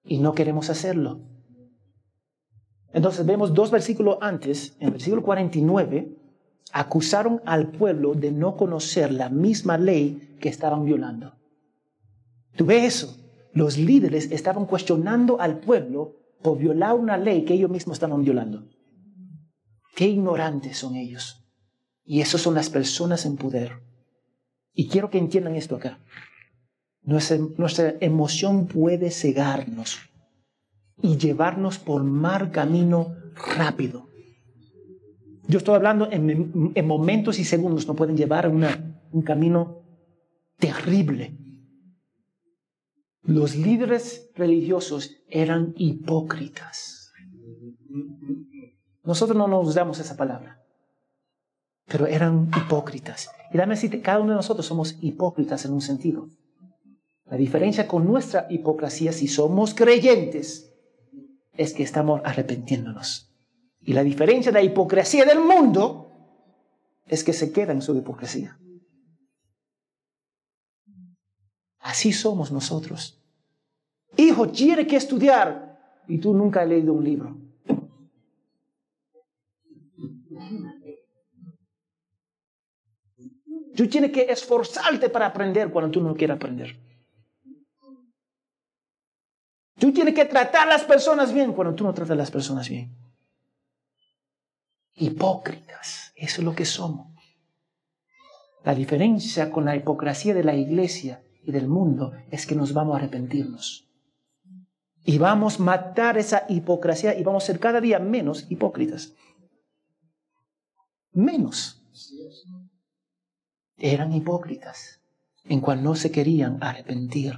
Y 0.04 0.18
no 0.18 0.34
queremos 0.34 0.70
hacerlo. 0.70 1.22
Entonces 2.92 3.26
vemos 3.26 3.54
dos 3.54 3.72
versículos 3.72 4.18
antes, 4.20 4.76
en 4.82 4.88
el 4.88 4.92
versículo 4.92 5.24
49, 5.24 6.14
acusaron 6.74 7.42
al 7.46 7.70
pueblo 7.72 8.16
de 8.16 8.34
no 8.34 8.58
conocer 8.58 9.14
la 9.14 9.30
misma 9.30 9.78
ley 9.78 10.36
que 10.42 10.50
estaban 10.50 10.84
violando. 10.84 11.36
¿Tú 12.58 12.66
ves 12.66 12.84
eso? 12.84 13.18
Los 13.54 13.78
líderes 13.78 14.30
estaban 14.30 14.66
cuestionando 14.66 15.40
al 15.40 15.62
pueblo 15.62 16.18
por 16.42 16.58
violar 16.58 16.96
una 16.96 17.16
ley 17.16 17.46
que 17.46 17.54
ellos 17.54 17.70
mismos 17.70 17.96
estaban 17.96 18.26
violando. 18.26 18.68
Qué 19.96 20.08
ignorantes 20.08 20.78
son 20.78 20.96
ellos. 20.96 21.46
Y 22.04 22.22
esos 22.22 22.42
son 22.42 22.56
las 22.56 22.70
personas 22.70 23.26
en 23.26 23.38
poder. 23.38 23.82
Y 24.74 24.88
quiero 24.88 25.10
que 25.10 25.18
entiendan 25.18 25.56
esto 25.56 25.76
acá. 25.76 26.00
Nuestra, 27.04 27.96
emoción 28.00 28.68
puede 28.68 29.12
cegarnos 29.12 30.00
y 31.02 31.18
llevarnos 31.18 31.78
por 31.78 32.04
mal 32.04 32.52
camino 32.52 33.16
rápido. 33.58 34.08
Yo 35.48 35.58
estoy 35.58 35.76
hablando 35.76 36.10
en, 36.10 36.74
momentos 36.86 37.40
y 37.40 37.44
segundos, 37.44 37.88
no 37.88 37.96
pueden 37.96 38.16
llevar 38.16 38.46
a 38.46 38.50
un 39.12 39.22
camino 39.22 39.84
terrible. 40.58 41.38
Los 43.22 43.56
líderes 43.56 44.30
religiosos 44.36 45.18
eran 45.30 45.74
hipócritas. 45.78 47.12
Nosotros 49.04 49.38
no 49.38 49.48
nos 49.48 49.76
damos 49.76 50.00
esa 50.00 50.16
palabra, 50.16 50.64
pero 51.86 52.08
eran 52.08 52.50
hipócritas. 52.58 53.30
Y 53.52 53.58
dame 53.58 53.76
decirte, 53.76 54.02
cada 54.02 54.20
uno 54.20 54.32
de 54.32 54.38
nosotros 54.38 54.66
somos 54.66 54.98
hipócritas 55.02 55.66
en 55.66 55.74
un 55.74 55.82
sentido. 55.82 56.30
La 57.26 57.38
diferencia 57.38 57.88
con 57.88 58.06
nuestra 58.06 58.48
hipocresía, 58.50 59.12
si 59.12 59.28
somos 59.28 59.74
creyentes, 59.74 60.74
es 61.54 61.74
que 61.74 61.84
estamos 61.84 62.22
arrepentiéndonos. 62.24 63.30
Y 63.82 63.94
la 63.94 64.04
diferencia 64.04 64.52
de 64.52 64.60
la 64.60 64.64
hipocresía 64.64 65.26
del 65.26 65.40
mundo 65.40 66.12
es 67.06 67.24
que 67.24 67.34
se 67.34 67.52
queda 67.52 67.74
en 67.74 67.82
su 67.82 67.96
hipocresía. 67.96 68.58
Así 71.80 72.14
somos 72.14 72.52
nosotros. 72.52 73.22
Hijo, 74.16 74.48
tiene 74.50 74.88
que 74.88 74.96
estudiar 74.96 76.02
y 76.08 76.20
tú 76.20 76.34
nunca 76.34 76.62
has 76.62 76.68
leído 76.68 76.94
un 76.94 77.04
libro. 77.04 77.43
Tú 83.76 83.88
tienes 83.88 84.12
que 84.12 84.22
esforzarte 84.24 85.10
para 85.10 85.28
aprender 85.28 85.72
cuando 85.72 85.92
tú 85.92 86.02
no 86.02 86.16
quieres 86.16 86.36
aprender. 86.36 86.80
Tú 89.80 89.92
tienes 89.92 90.14
que 90.14 90.26
tratar 90.26 90.68
a 90.68 90.72
las 90.72 90.84
personas 90.84 91.34
bien 91.34 91.54
cuando 91.54 91.74
tú 91.74 91.84
no 91.84 91.94
tratas 91.94 92.12
a 92.12 92.16
las 92.16 92.32
personas 92.32 92.70
bien 92.70 92.96
hipócritas. 94.96 96.14
Eso 96.16 96.42
es 96.42 96.46
lo 96.46 96.56
que 96.56 96.66
somos. 96.66 97.08
La 98.64 98.76
diferencia 98.76 99.52
con 99.52 99.66
la 99.66 99.76
hipocresía 99.76 100.34
de 100.34 100.44
la 100.44 100.56
iglesia 100.56 101.24
y 101.44 101.52
del 101.52 101.68
mundo 101.68 102.14
es 102.32 102.46
que 102.46 102.56
nos 102.56 102.74
vamos 102.74 102.96
a 102.96 103.00
arrepentirnos. 103.00 103.90
Y 105.06 105.18
vamos 105.18 105.60
a 105.60 105.64
matar 105.64 106.18
esa 106.18 106.46
hipocresía 106.48 107.18
y 107.18 107.24
vamos 107.24 107.44
a 107.44 107.48
ser 107.48 107.60
cada 107.60 107.82
día 107.82 108.00
menos 108.00 108.46
hipócritas. 108.50 109.14
Menos. 111.14 111.82
Eran 113.78 114.14
hipócritas 114.14 115.00
en 115.46 115.60
cual 115.60 115.84
no 115.84 115.96
se 115.96 116.12
querían 116.12 116.58
arrepentir. 116.62 117.34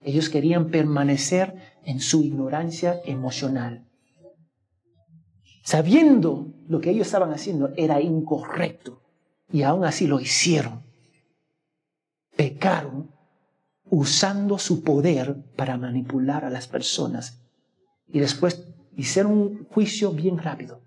Ellos 0.00 0.28
querían 0.28 0.70
permanecer 0.70 1.78
en 1.84 2.00
su 2.00 2.22
ignorancia 2.22 3.00
emocional 3.04 3.86
sabiendo 5.66 6.54
lo 6.68 6.80
que 6.80 6.90
ellos 6.90 7.08
estaban 7.08 7.32
haciendo 7.32 7.72
era 7.76 8.00
incorrecto 8.00 9.02
y 9.50 9.62
aún 9.62 9.84
así 9.84 10.06
lo 10.06 10.20
hicieron. 10.20 10.84
Pecaron 12.36 13.10
usando 13.90 14.58
su 14.58 14.84
poder 14.84 15.42
para 15.56 15.76
manipular 15.76 16.44
a 16.44 16.50
las 16.50 16.68
personas 16.68 17.42
y 18.06 18.20
después 18.20 18.64
hicieron 18.96 19.32
un 19.32 19.64
juicio 19.64 20.12
bien 20.12 20.38
rápido. 20.38 20.82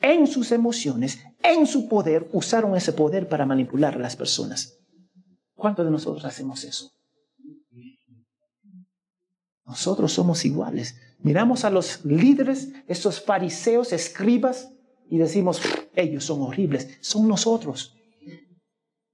En 0.00 0.26
sus 0.26 0.52
emociones, 0.52 1.18
en 1.42 1.66
su 1.66 1.88
poder, 1.88 2.28
usaron 2.32 2.76
ese 2.76 2.92
poder 2.92 3.28
para 3.28 3.46
manipular 3.46 3.94
a 3.94 3.98
las 3.98 4.16
personas. 4.16 4.78
¿Cuántos 5.54 5.84
de 5.84 5.90
nosotros 5.90 6.24
hacemos 6.24 6.62
eso? 6.64 6.90
Nosotros 9.66 10.12
somos 10.12 10.44
iguales. 10.44 10.96
Miramos 11.18 11.64
a 11.64 11.70
los 11.70 12.04
líderes, 12.04 12.68
estos 12.86 13.20
fariseos, 13.20 13.92
escribas, 13.92 14.70
y 15.10 15.18
decimos, 15.18 15.60
ellos 15.94 16.24
son 16.24 16.42
horribles. 16.42 16.98
Son 17.00 17.26
nosotros. 17.26 17.94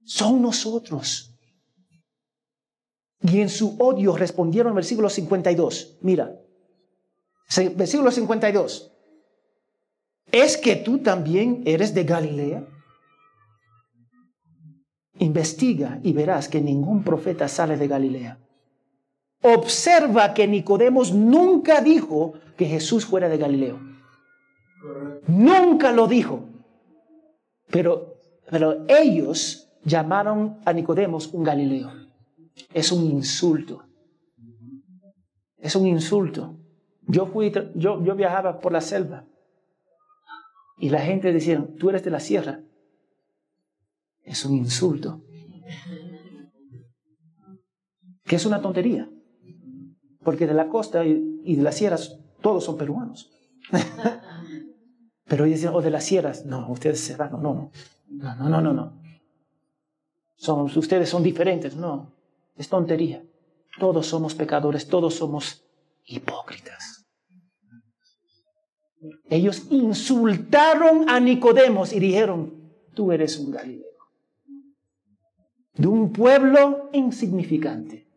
Son 0.03 0.41
nosotros. 0.41 1.35
Y 3.21 3.41
en 3.41 3.49
su 3.49 3.75
odio 3.79 4.15
respondieron 4.15 4.75
versículo 4.75 5.09
52. 5.09 5.97
Mira, 6.01 6.39
versículo 7.75 8.11
52. 8.11 8.94
¿Es 10.31 10.57
que 10.57 10.75
tú 10.75 10.99
también 10.99 11.63
eres 11.65 11.93
de 11.93 12.03
Galilea? 12.03 12.67
Investiga 15.19 15.99
y 16.03 16.13
verás 16.13 16.49
que 16.49 16.61
ningún 16.61 17.03
profeta 17.03 17.47
sale 17.47 17.77
de 17.77 17.87
Galilea. 17.87 18.39
Observa 19.41 20.33
que 20.33 20.47
Nicodemos 20.47 21.13
nunca 21.13 21.81
dijo 21.81 22.33
que 22.57 22.65
Jesús 22.65 23.05
fuera 23.05 23.29
de 23.29 23.37
Galileo. 23.37 23.79
Nunca 25.27 25.91
lo 25.91 26.07
dijo. 26.07 26.49
Pero, 27.69 28.17
pero 28.49 28.85
ellos 28.87 29.71
llamaron 29.83 30.59
a 30.65 30.73
Nicodemos 30.73 31.27
un 31.33 31.43
Galileo. 31.43 31.91
Es 32.73 32.91
un 32.91 33.05
insulto. 33.05 33.83
Es 35.57 35.75
un 35.75 35.87
insulto. 35.87 36.57
Yo, 37.07 37.27
fui, 37.27 37.53
yo, 37.75 38.03
yo 38.03 38.15
viajaba 38.15 38.59
por 38.59 38.71
la 38.71 38.81
selva 38.81 39.25
y 40.77 40.89
la 40.89 40.99
gente 40.99 41.31
decía, 41.31 41.65
tú 41.79 41.89
eres 41.89 42.03
de 42.03 42.11
la 42.11 42.19
sierra. 42.19 42.61
Es 44.23 44.45
un 44.45 44.55
insulto. 44.55 45.23
Que 48.23 48.35
es 48.35 48.45
una 48.45 48.61
tontería. 48.61 49.09
Porque 50.23 50.47
de 50.47 50.53
la 50.53 50.67
costa 50.67 51.05
y 51.05 51.55
de 51.55 51.61
las 51.61 51.75
sierras 51.75 52.19
todos 52.41 52.63
son 52.63 52.77
peruanos. 52.77 53.31
Pero 55.25 55.45
ellos 55.45 55.59
dicen, 55.59 55.73
o 55.73 55.81
de 55.81 55.89
las 55.89 56.03
sierras. 56.03 56.45
No, 56.45 56.69
ustedes 56.69 56.99
serranos, 56.99 57.41
no, 57.41 57.53
no. 57.53 57.71
No, 58.07 58.35
no, 58.35 58.49
no, 58.49 58.61
no, 58.61 58.73
no. 58.73 59.01
Son, 60.35 60.65
ustedes 60.65 61.09
son 61.09 61.23
diferentes. 61.23 61.75
No, 61.75 62.13
es 62.55 62.69
tontería. 62.69 63.23
Todos 63.79 64.05
somos 64.05 64.35
pecadores, 64.35 64.87
todos 64.87 65.15
somos 65.15 65.65
hipócritas. 66.05 66.84
Ellos 69.29 69.63
insultaron 69.69 71.09
a 71.09 71.19
Nicodemos 71.19 71.93
y 71.93 71.99
dijeron, 71.99 72.71
tú 72.93 73.11
eres 73.11 73.37
un 73.37 73.51
Galileo. 73.51 73.85
De 75.73 75.87
un 75.87 76.11
pueblo 76.13 76.89
insignificante, 76.93 78.07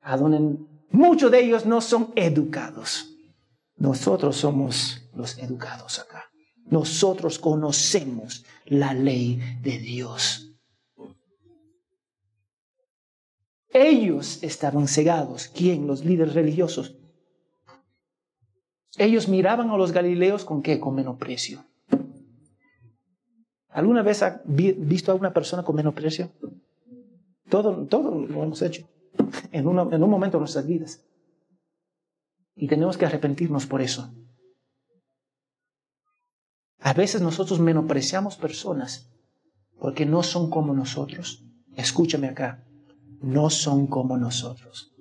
a 0.00 0.16
donde 0.16 0.58
muchos 0.90 1.30
de 1.30 1.44
ellos 1.44 1.66
no 1.66 1.80
son 1.80 2.12
educados. 2.16 3.16
Nosotros 3.76 4.36
somos 4.36 5.08
los 5.14 5.38
educados 5.38 5.98
acá. 5.98 6.30
Nosotros 6.66 7.38
conocemos 7.38 8.44
la 8.64 8.94
ley 8.94 9.40
de 9.62 9.78
Dios. 9.78 10.52
Ellos 13.68 14.42
estaban 14.42 14.88
cegados. 14.88 15.48
¿Quién? 15.48 15.86
Los 15.86 16.04
líderes 16.04 16.34
religiosos. 16.34 16.96
Ellos 18.98 19.28
miraban 19.28 19.70
a 19.70 19.76
los 19.76 19.92
galileos 19.92 20.44
con 20.44 20.62
qué? 20.62 20.78
Con 20.78 20.94
menosprecio. 20.94 21.64
¿Alguna 23.68 24.02
vez 24.02 24.22
ha 24.22 24.42
visto 24.44 25.12
a 25.12 25.14
una 25.14 25.32
persona 25.32 25.62
con 25.62 25.76
menosprecio? 25.76 26.30
Todo, 27.48 27.86
todo 27.86 28.26
lo 28.26 28.42
hemos 28.42 28.60
hecho 28.60 28.86
en, 29.50 29.66
en 29.66 30.02
un 30.02 30.10
momento 30.10 30.36
de 30.36 30.40
nuestras 30.40 30.66
vidas. 30.66 31.02
Y 32.54 32.68
tenemos 32.68 32.98
que 32.98 33.06
arrepentirnos 33.06 33.66
por 33.66 33.80
eso. 33.80 34.12
A 36.80 36.92
veces 36.92 37.22
nosotros 37.22 37.60
menospreciamos 37.60 38.36
personas 38.36 39.10
porque 39.78 40.04
no 40.04 40.22
son 40.22 40.50
como 40.50 40.74
nosotros. 40.74 41.46
Escúchame 41.76 42.28
acá, 42.28 42.66
no 43.22 43.48
son 43.48 43.86
como 43.86 44.18
nosotros. 44.18 44.92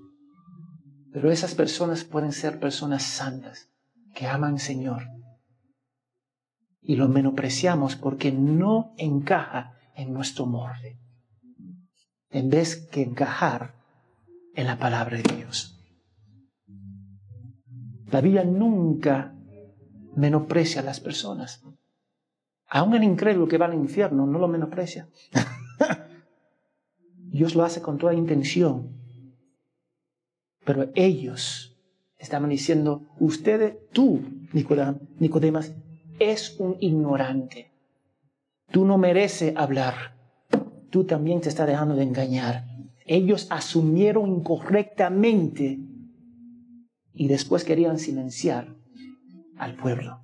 Pero 1.11 1.29
esas 1.29 1.55
personas 1.55 2.05
pueden 2.05 2.31
ser 2.31 2.57
personas 2.59 3.03
santas 3.03 3.70
que 4.13 4.27
aman 4.27 4.59
Señor. 4.59 5.03
Y 6.81 6.95
lo 6.95 7.07
menospreciamos 7.07 7.95
porque 7.95 8.31
no 8.31 8.93
encaja 8.97 9.77
en 9.95 10.13
nuestro 10.13 10.45
molde. 10.45 10.99
En 12.29 12.49
vez 12.49 12.87
que 12.91 13.03
encajar 13.03 13.75
en 14.55 14.67
la 14.67 14.77
palabra 14.77 15.17
de 15.17 15.35
Dios. 15.35 15.77
La 18.11 18.19
Biblia 18.19 18.43
nunca 18.43 19.33
menosprecia 20.15 20.81
a 20.81 20.83
las 20.83 20.99
personas. 20.99 21.63
Aún 22.67 22.93
el 22.95 23.03
incrédulo 23.03 23.47
que 23.47 23.57
va 23.57 23.65
al 23.65 23.73
infierno 23.73 24.25
no 24.25 24.39
lo 24.39 24.47
menosprecia. 24.47 25.09
Dios 27.15 27.55
lo 27.55 27.63
hace 27.63 27.81
con 27.81 27.97
toda 27.97 28.13
intención. 28.13 28.97
Pero 30.65 30.89
ellos 30.95 31.70
estaban 32.21 32.49
diciendo, 32.49 33.01
usted, 33.19 33.79
tú, 33.91 34.21
Nicodemas, 34.53 35.73
es 36.19 36.55
un 36.59 36.77
ignorante. 36.79 37.71
Tú 38.71 38.85
no 38.85 38.97
mereces 38.97 39.55
hablar. 39.57 40.15
Tú 40.91 41.03
también 41.05 41.41
te 41.41 41.49
estás 41.49 41.67
dejando 41.67 41.95
de 41.95 42.03
engañar. 42.03 42.65
Ellos 43.05 43.47
asumieron 43.49 44.29
incorrectamente 44.29 45.79
y 47.13 47.27
después 47.27 47.63
querían 47.63 47.97
silenciar 47.97 48.75
al 49.57 49.75
pueblo. 49.75 50.23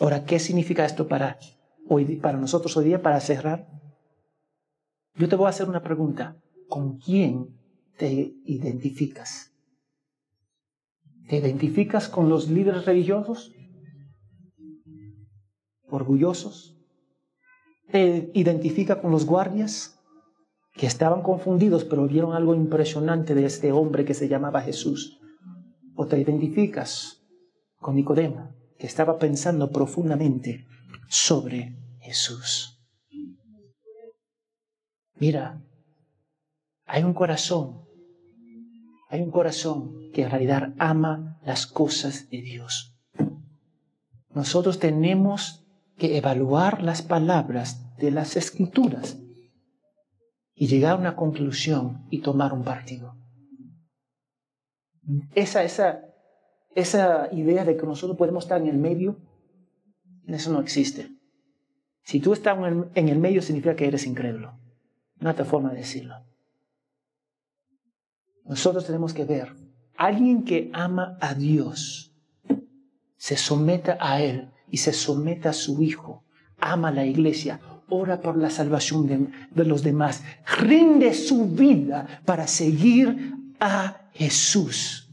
Ahora, 0.00 0.24
¿qué 0.24 0.38
significa 0.38 0.84
esto 0.84 1.08
para, 1.08 1.38
hoy, 1.88 2.16
para 2.16 2.38
nosotros 2.38 2.76
hoy 2.76 2.86
día, 2.86 3.00
para 3.00 3.20
cerrar? 3.20 3.68
Yo 5.14 5.28
te 5.28 5.36
voy 5.36 5.46
a 5.46 5.50
hacer 5.50 5.68
una 5.68 5.82
pregunta. 5.82 6.36
¿Con 6.68 6.98
quién 6.98 7.56
te 7.96 8.34
identificas? 8.44 9.53
¿Te 11.28 11.36
identificas 11.36 12.08
con 12.08 12.28
los 12.28 12.48
líderes 12.48 12.84
religiosos? 12.84 13.52
¿Orgullosos? 15.88 16.76
¿Te 17.90 18.30
identifica 18.34 19.00
con 19.00 19.10
los 19.10 19.26
guardias? 19.26 20.00
Que 20.72 20.86
estaban 20.86 21.22
confundidos, 21.22 21.84
pero 21.84 22.06
vieron 22.06 22.34
algo 22.34 22.54
impresionante 22.54 23.34
de 23.34 23.46
este 23.46 23.72
hombre 23.72 24.04
que 24.04 24.14
se 24.14 24.28
llamaba 24.28 24.60
Jesús 24.60 25.20
o 25.94 26.06
te 26.06 26.18
identificas 26.18 27.22
con 27.76 27.94
Nicodemo, 27.96 28.54
que 28.78 28.86
estaba 28.86 29.18
pensando 29.18 29.70
profundamente 29.70 30.66
sobre 31.08 31.76
Jesús. 32.00 32.82
Mira, 35.16 35.62
hay 36.86 37.04
un 37.04 37.14
corazón, 37.14 37.83
hay 39.14 39.22
un 39.22 39.30
corazón 39.30 40.10
que 40.12 40.22
en 40.22 40.30
realidad 40.30 40.74
ama 40.76 41.38
las 41.44 41.68
cosas 41.68 42.28
de 42.30 42.42
Dios. 42.42 42.98
Nosotros 44.30 44.80
tenemos 44.80 45.64
que 45.96 46.16
evaluar 46.16 46.82
las 46.82 47.02
palabras 47.02 47.96
de 47.96 48.10
las 48.10 48.36
escrituras 48.36 49.20
y 50.56 50.66
llegar 50.66 50.94
a 50.94 50.98
una 50.98 51.14
conclusión 51.14 52.08
y 52.10 52.22
tomar 52.22 52.52
un 52.52 52.64
partido. 52.64 53.14
Esa, 55.36 55.62
esa, 55.62 56.00
esa 56.74 57.28
idea 57.32 57.64
de 57.64 57.76
que 57.76 57.86
nosotros 57.86 58.18
podemos 58.18 58.42
estar 58.44 58.60
en 58.60 58.66
el 58.66 58.78
medio, 58.78 59.20
eso 60.26 60.50
no 60.50 60.58
existe. 60.58 61.08
Si 62.02 62.18
tú 62.18 62.32
estás 62.32 62.58
en 62.96 63.08
el 63.08 63.18
medio 63.20 63.42
significa 63.42 63.76
que 63.76 63.86
eres 63.86 64.06
incrédulo. 64.06 64.58
No 65.20 65.30
otra 65.30 65.44
forma 65.44 65.70
de 65.70 65.76
decirlo. 65.76 66.16
Nosotros 68.44 68.86
tenemos 68.86 69.14
que 69.14 69.24
ver, 69.24 69.54
alguien 69.96 70.44
que 70.44 70.70
ama 70.72 71.16
a 71.20 71.34
Dios, 71.34 72.12
se 73.16 73.36
someta 73.36 73.96
a 74.00 74.20
Él 74.20 74.50
y 74.70 74.78
se 74.78 74.92
someta 74.92 75.50
a 75.50 75.54
su 75.54 75.82
Hijo, 75.82 76.24
ama 76.58 76.88
a 76.88 76.92
la 76.92 77.06
iglesia, 77.06 77.60
ora 77.88 78.20
por 78.20 78.36
la 78.36 78.50
salvación 78.50 79.06
de, 79.06 79.28
de 79.50 79.64
los 79.64 79.82
demás, 79.82 80.22
rinde 80.58 81.14
su 81.14 81.46
vida 81.46 82.20
para 82.24 82.46
seguir 82.46 83.34
a 83.60 84.08
Jesús. 84.12 85.10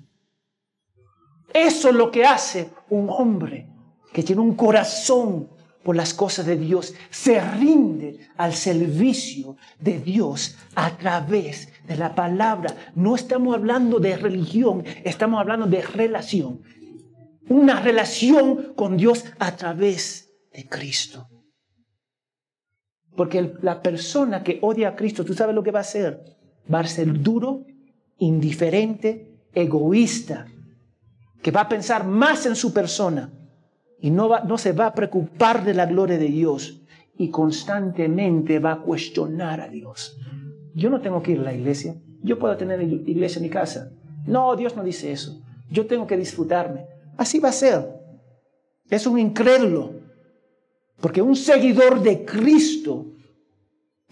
Eso 1.54 1.90
es 1.90 1.96
lo 1.96 2.12
que 2.12 2.26
hace 2.26 2.70
un 2.90 3.10
hombre 3.10 3.70
que 4.12 4.24
tiene 4.24 4.42
un 4.42 4.56
corazón 4.56 5.50
por 5.84 5.96
las 5.96 6.14
cosas 6.14 6.46
de 6.46 6.58
Dios, 6.58 6.94
se 7.10 7.40
rinde 7.40 8.20
al 8.38 8.54
servicio 8.54 9.58
de 9.80 10.00
Dios 10.00 10.58
a 10.76 10.96
través 10.98 11.70
de 11.92 11.98
la 11.98 12.16
palabra. 12.16 12.76
No 12.96 13.16
estamos 13.16 13.56
hablando 13.56 14.00
de 14.00 14.16
religión, 14.16 14.84
estamos 15.04 15.40
hablando 15.40 15.68
de 15.68 15.82
relación. 15.82 16.62
Una 17.50 17.82
relación 17.82 18.74
con 18.76 18.98
Dios 18.98 19.26
a 19.40 19.56
través 19.56 20.32
de 20.54 20.68
Cristo. 20.68 21.28
Porque 23.16 23.54
la 23.62 23.82
persona 23.82 24.42
que 24.42 24.60
odia 24.62 24.90
a 24.90 24.96
Cristo, 24.96 25.26
¿tú 25.26 25.34
sabes 25.34 25.54
lo 25.54 25.64
que 25.64 25.72
va 25.72 25.80
a 25.80 25.82
hacer? 25.82 26.24
Va 26.74 26.80
a 26.80 26.88
ser 26.88 27.22
duro 27.22 27.66
indiferente, 28.18 29.42
egoísta, 29.54 30.48
que 31.42 31.52
va 31.52 31.62
a 31.62 31.70
pensar 31.70 32.06
más 32.06 32.46
en 32.46 32.56
su 32.56 32.72
persona 32.72 33.34
y 34.00 34.12
no, 34.12 34.30
va, 34.30 34.42
no 34.42 34.58
se 34.58 34.72
va 34.72 34.88
a 34.88 34.94
preocupar 34.94 35.66
de 35.66 35.74
la 35.74 35.88
gloria 35.88 36.18
de 36.18 36.28
Dios 36.28 36.82
y 37.18 37.30
constantemente 37.30 38.60
va 38.60 38.74
a 38.74 38.82
cuestionar 38.82 39.60
a 39.60 39.68
Dios. 39.68 40.18
Yo 40.74 40.90
no 40.90 41.02
tengo 41.02 41.22
que 41.22 41.32
ir 41.32 41.40
a 41.40 41.44
la 41.44 41.54
iglesia. 41.54 41.96
Yo 42.24 42.40
puedo 42.40 42.56
tener 42.58 42.82
iglesia 42.82 43.40
en 43.40 43.44
mi 43.44 43.50
casa. 43.50 43.92
No, 44.26 44.56
Dios 44.56 44.76
no 44.76 44.84
dice 44.84 45.12
eso. 45.12 45.42
Yo 45.70 45.88
tengo 45.88 46.08
que 46.08 46.18
disfrutarme. 46.18 46.86
Así 47.18 47.40
va 47.40 47.50
a 47.50 47.54
ser. 47.54 47.88
Es 48.90 49.08
un 49.08 49.20
incrédulo. 49.20 49.94
Porque 51.00 51.22
un 51.22 51.36
seguidor 51.36 52.02
de 52.02 52.24
Cristo, 52.26 53.08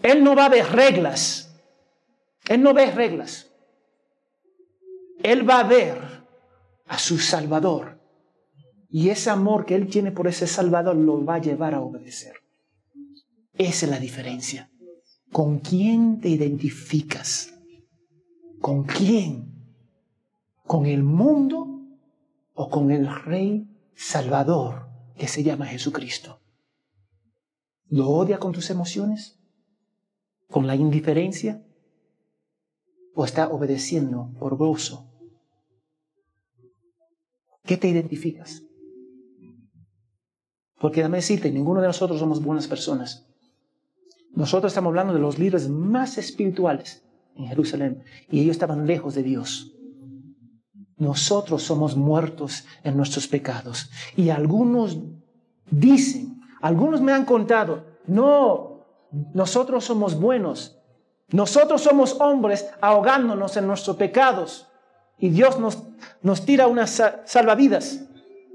él 0.02 0.24
no 0.24 0.34
va 0.34 0.46
a 0.46 0.48
ver 0.48 0.66
reglas. 0.72 1.54
Él 2.48 2.62
no 2.62 2.74
ve 2.74 2.90
reglas. 2.90 3.50
Él 5.22 5.48
va 5.48 5.60
a 5.60 5.64
ver 5.64 5.98
a 6.86 6.98
su 6.98 7.18
Salvador. 7.18 8.00
Y 8.88 9.10
ese 9.10 9.30
amor 9.30 9.66
que 9.66 9.76
él 9.76 9.86
tiene 9.86 10.10
por 10.10 10.26
ese 10.26 10.46
Salvador 10.46 10.96
lo 10.96 11.24
va 11.24 11.36
a 11.36 11.40
llevar 11.40 11.74
a 11.74 11.80
obedecer. 11.80 12.34
Esa 13.56 13.86
es 13.86 13.90
la 13.90 14.00
diferencia. 14.00 14.69
¿Con 15.32 15.60
quién 15.60 16.20
te 16.20 16.28
identificas? 16.28 17.54
¿Con 18.60 18.82
quién? 18.84 19.54
¿Con 20.66 20.86
el 20.86 21.04
mundo 21.04 21.86
o 22.54 22.68
con 22.68 22.90
el 22.90 23.08
Rey 23.24 23.68
Salvador 23.94 24.88
que 25.16 25.28
se 25.28 25.44
llama 25.44 25.66
Jesucristo? 25.66 26.40
¿Lo 27.88 28.08
odia 28.08 28.38
con 28.38 28.52
tus 28.52 28.70
emociones? 28.70 29.38
¿Con 30.48 30.66
la 30.66 30.74
indiferencia? 30.74 31.64
¿O 33.14 33.24
está 33.24 33.48
obedeciendo 33.48 34.32
por 34.38 34.56
gozo? 34.56 35.12
¿Qué 37.64 37.76
te 37.76 37.88
identificas? 37.88 38.64
Porque 40.80 41.02
dame 41.02 41.18
decirte, 41.18 41.52
ninguno 41.52 41.80
de 41.80 41.86
nosotros 41.86 42.18
somos 42.18 42.42
buenas 42.42 42.66
personas. 42.66 43.29
Nosotros 44.32 44.72
estamos 44.72 44.90
hablando 44.90 45.12
de 45.12 45.20
los 45.20 45.38
líderes 45.38 45.68
más 45.68 46.18
espirituales 46.18 47.04
en 47.34 47.46
Jerusalén 47.48 48.04
y 48.30 48.40
ellos 48.40 48.52
estaban 48.52 48.86
lejos 48.86 49.14
de 49.14 49.22
Dios. 49.22 49.72
Nosotros 50.96 51.62
somos 51.62 51.96
muertos 51.96 52.66
en 52.84 52.96
nuestros 52.96 53.26
pecados. 53.26 53.90
Y 54.16 54.28
algunos 54.28 54.98
dicen, 55.70 56.40
algunos 56.60 57.00
me 57.00 57.12
han 57.12 57.24
contado, 57.24 57.86
no, 58.06 58.86
nosotros 59.32 59.84
somos 59.84 60.20
buenos. 60.20 60.78
Nosotros 61.28 61.80
somos 61.80 62.20
hombres 62.20 62.66
ahogándonos 62.80 63.56
en 63.56 63.66
nuestros 63.66 63.96
pecados. 63.96 64.68
Y 65.18 65.30
Dios 65.30 65.58
nos, 65.58 65.82
nos 66.22 66.44
tira 66.44 66.66
unas 66.66 67.02
salvavidas 67.24 68.04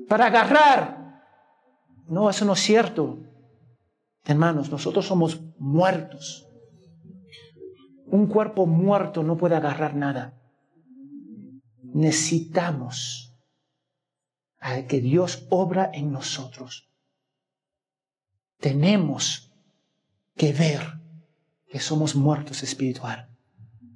para 0.07 0.27
agarrar. 0.27 1.23
No, 2.07 2.29
eso 2.29 2.45
no 2.45 2.53
es 2.53 2.59
cierto. 2.59 3.19
Hermanos, 4.25 4.71
nosotros 4.71 5.05
somos 5.05 5.39
muertos. 5.59 6.47
Un 8.07 8.27
cuerpo 8.27 8.65
muerto 8.65 9.21
no 9.23 9.37
puede 9.37 9.55
agarrar 9.55 9.95
nada. 9.95 10.41
Necesitamos 11.81 13.37
a 14.59 14.81
que 14.87 14.99
Dios 14.99 15.45
obra 15.49 15.91
en 15.93 16.11
nosotros. 16.11 16.89
Tenemos 18.59 19.53
que 20.35 20.53
ver 20.53 20.81
que 21.67 21.79
somos 21.79 22.15
muertos 22.15 22.63
espiritual. 22.63 23.29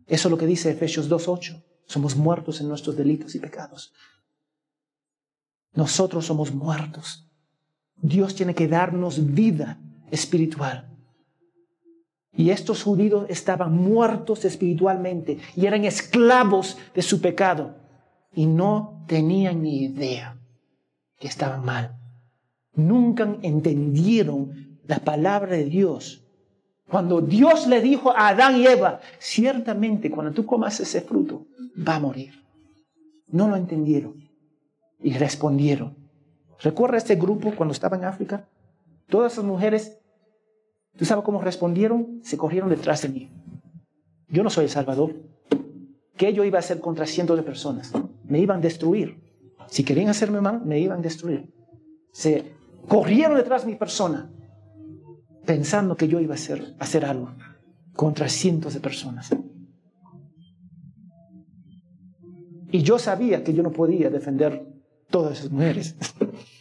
Eso 0.06 0.28
es 0.28 0.32
lo 0.32 0.38
que 0.38 0.46
dice 0.46 0.70
Efesios 0.70 1.10
2.8. 1.10 1.64
Somos 1.88 2.16
muertos 2.16 2.62
en 2.62 2.68
nuestros 2.68 2.96
delitos 2.96 3.34
y 3.34 3.40
pecados. 3.40 3.94
Nosotros 5.74 6.26
somos 6.26 6.54
muertos. 6.54 7.28
Dios 7.96 8.36
tiene 8.36 8.54
que 8.54 8.68
darnos 8.68 9.34
vida 9.34 9.80
espiritual. 10.12 10.90
Y 12.34 12.52
estos 12.52 12.84
judíos 12.84 13.26
estaban 13.30 13.76
muertos 13.76 14.46
espiritualmente 14.46 15.40
y 15.56 15.66
eran 15.66 15.84
esclavos 15.84 16.78
de 16.94 17.02
su 17.02 17.22
pecado 17.22 17.76
y 18.34 18.46
no 18.46 19.04
tenían 19.08 19.64
ni 19.64 19.84
idea 19.84 20.38
que 21.20 21.28
estaban 21.28 21.66
mal. 21.66 21.98
Nunca 22.74 23.36
entendieron 23.42 24.80
la 24.88 25.00
palabra 25.00 25.52
de 25.52 25.66
Dios. 25.66 26.24
Cuando 26.88 27.22
Dios 27.22 27.68
le 27.68 27.82
dijo 27.82 28.12
a 28.12 28.30
Adán 28.30 28.58
y 28.58 28.66
Eva, 28.68 29.02
ciertamente 29.20 30.10
cuando 30.10 30.32
tú 30.32 30.46
comas 30.46 30.80
ese 30.80 31.02
fruto, 31.02 31.46
va 31.88 31.96
a 31.96 32.00
morir. 32.00 32.44
No 33.28 33.48
lo 33.48 33.56
entendieron 33.56 34.30
y 35.00 35.14
respondieron. 35.14 35.96
¿Recuerda 36.62 36.98
este 36.98 37.16
grupo 37.16 37.54
cuando 37.56 37.74
estaba 37.74 37.98
en 37.98 38.06
África? 38.06 38.48
Todas 39.08 39.34
esas 39.34 39.46
mujeres, 39.46 39.99
¿tú 40.98 41.06
sabes 41.06 41.24
cómo 41.24 41.42
respondieron? 41.42 42.20
Se 42.24 42.38
corrieron 42.38 42.70
detrás 42.70 43.02
de 43.02 43.10
mí. 43.10 43.30
Yo 44.28 44.44
no 44.44 44.50
soy 44.50 44.66
el 44.66 44.70
Salvador. 44.70 45.16
¿Qué 46.16 46.34
yo 46.34 46.44
iba 46.44 46.58
a 46.58 46.60
hacer 46.60 46.80
contra 46.82 47.06
cientos 47.06 47.38
de 47.38 47.44
personas? 47.44 47.94
Me 48.26 48.40
iban 48.40 48.58
a 48.58 48.62
destruir. 48.62 49.18
Si 49.68 49.84
querían 49.84 50.10
hacerme 50.10 50.42
mal, 50.42 50.62
me 50.66 50.80
iban 50.80 51.00
a 51.00 51.02
destruir. 51.02 51.54
Se 52.12 52.52
corrieron 52.88 53.38
detrás 53.38 53.64
de 53.64 53.72
mi 53.72 53.78
persona, 53.78 54.32
pensando 55.46 55.96
que 55.96 56.08
yo 56.08 56.20
iba 56.20 56.34
a 56.34 56.36
hacer, 56.36 56.76
hacer 56.80 57.06
algo 57.06 57.32
contra 57.96 58.30
cientos 58.30 58.74
de 58.74 58.80
personas. 58.80 59.30
Y 62.72 62.84
yo 62.84 63.00
sabía 63.00 63.44
que 63.44 63.54
yo 63.54 63.64
no 63.64 63.72
podía 63.72 64.10
defender 64.10 64.68
todas 65.10 65.40
esas 65.40 65.52
mujeres. 65.52 65.96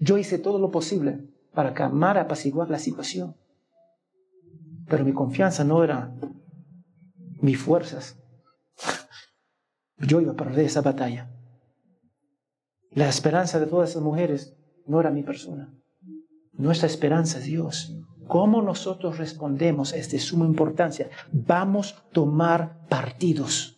Yo 0.00 0.18
hice 0.18 0.38
todo 0.38 0.58
lo 0.58 0.70
posible 0.70 1.24
para 1.54 1.74
calmar, 1.74 2.18
apaciguar 2.18 2.70
la 2.70 2.78
situación. 2.78 3.36
Pero 4.86 5.04
mi 5.04 5.12
confianza 5.12 5.64
no 5.64 5.84
era 5.84 6.14
mis 7.40 7.58
fuerzas. 7.58 8.18
Yo 9.98 10.20
iba 10.20 10.32
a 10.32 10.36
perder 10.36 10.64
esa 10.64 10.80
batalla. 10.80 11.30
La 12.90 13.08
esperanza 13.08 13.60
de 13.60 13.66
todas 13.66 13.90
esas 13.90 14.02
mujeres 14.02 14.56
no 14.86 15.00
era 15.00 15.10
mi 15.10 15.22
persona. 15.22 15.74
Nuestra 16.52 16.86
esperanza 16.86 17.38
es 17.38 17.44
Dios. 17.44 17.94
¿Cómo 18.26 18.62
nosotros 18.62 19.18
respondemos 19.18 19.92
es 19.92 20.10
de 20.10 20.18
suma 20.18 20.44
importancia. 20.44 21.08
Vamos 21.32 21.94
a 21.94 22.10
tomar 22.10 22.86
partidos. 22.88 23.77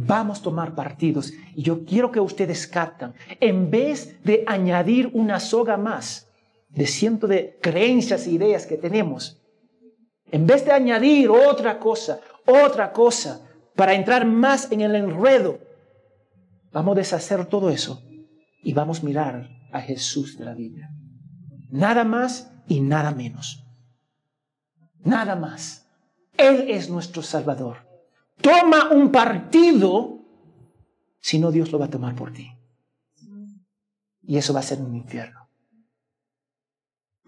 Vamos 0.00 0.38
a 0.38 0.42
tomar 0.42 0.76
partidos. 0.76 1.32
Y 1.56 1.62
yo 1.62 1.84
quiero 1.84 2.12
que 2.12 2.20
ustedes 2.20 2.68
captan, 2.68 3.14
en 3.40 3.68
vez 3.68 4.22
de 4.22 4.44
añadir 4.46 5.10
una 5.12 5.40
soga 5.40 5.76
más 5.76 6.28
de 6.68 6.86
cientos 6.86 7.28
de 7.28 7.58
creencias 7.60 8.24
e 8.26 8.30
ideas 8.30 8.64
que 8.64 8.76
tenemos, 8.76 9.42
en 10.30 10.46
vez 10.46 10.64
de 10.64 10.70
añadir 10.70 11.30
otra 11.30 11.80
cosa, 11.80 12.20
otra 12.46 12.92
cosa, 12.92 13.44
para 13.74 13.94
entrar 13.94 14.24
más 14.24 14.70
en 14.70 14.82
el 14.82 14.94
enredo, 14.94 15.58
vamos 16.70 16.92
a 16.92 17.00
deshacer 17.00 17.46
todo 17.46 17.68
eso 17.68 18.00
y 18.62 18.72
vamos 18.74 19.00
a 19.00 19.04
mirar 19.04 19.48
a 19.72 19.80
Jesús 19.80 20.38
de 20.38 20.44
la 20.44 20.54
Biblia. 20.54 20.90
Nada 21.70 22.04
más 22.04 22.52
y 22.68 22.80
nada 22.82 23.10
menos. 23.10 23.66
Nada 25.02 25.34
más. 25.34 25.88
Él 26.36 26.66
es 26.68 26.88
nuestro 26.88 27.20
Salvador 27.20 27.87
toma 28.40 28.90
un 28.90 29.10
partido, 29.10 30.24
si 31.20 31.38
no 31.38 31.50
Dios 31.50 31.70
lo 31.72 31.78
va 31.78 31.86
a 31.86 31.90
tomar 31.90 32.14
por 32.14 32.32
ti. 32.32 32.50
Y 34.22 34.36
eso 34.36 34.52
va 34.52 34.60
a 34.60 34.64
ser 34.64 34.80
un 34.80 34.94
infierno. 34.94 35.48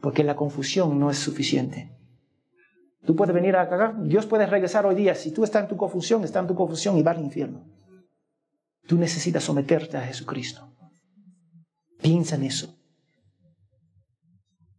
Porque 0.00 0.24
la 0.24 0.36
confusión 0.36 0.98
no 0.98 1.10
es 1.10 1.18
suficiente. 1.18 1.96
Tú 3.04 3.16
puedes 3.16 3.34
venir 3.34 3.56
a 3.56 3.62
acá, 3.62 3.96
Dios 3.98 4.26
puede 4.26 4.46
regresar 4.46 4.84
hoy 4.86 4.94
día. 4.94 5.14
Si 5.14 5.32
tú 5.32 5.44
estás 5.44 5.62
en 5.62 5.68
tu 5.68 5.76
confusión, 5.76 6.24
está 6.24 6.40
en 6.40 6.46
tu 6.46 6.54
confusión 6.54 6.98
y 6.98 7.02
va 7.02 7.12
al 7.12 7.20
infierno. 7.20 7.64
Tú 8.86 8.98
necesitas 8.98 9.44
someterte 9.44 9.96
a 9.96 10.02
Jesucristo. 10.02 10.70
Piensa 12.02 12.36
en 12.36 12.44
eso. 12.44 12.76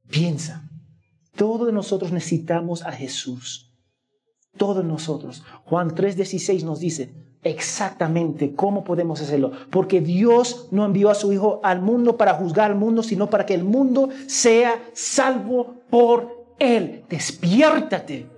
Piensa. 0.09 0.69
Todos 1.35 1.71
nosotros 1.73 2.11
necesitamos 2.11 2.83
a 2.83 2.91
Jesús 2.91 3.70
todos 4.57 4.83
nosotros. 4.83 5.43
Juan 5.65 5.91
3:16 5.95 6.63
nos 6.63 6.79
dice 6.79 7.13
exactamente 7.43 8.53
cómo 8.53 8.83
podemos 8.83 9.21
hacerlo. 9.21 9.51
Porque 9.69 10.01
Dios 10.01 10.67
no 10.71 10.85
envió 10.85 11.09
a 11.09 11.15
su 11.15 11.33
Hijo 11.33 11.59
al 11.63 11.81
mundo 11.81 12.17
para 12.17 12.35
juzgar 12.35 12.71
al 12.71 12.77
mundo, 12.77 13.03
sino 13.03 13.29
para 13.29 13.45
que 13.45 13.53
el 13.53 13.63
mundo 13.63 14.09
sea 14.27 14.81
salvo 14.93 15.81
por 15.89 16.55
Él. 16.59 17.05
Despiértate 17.09 18.29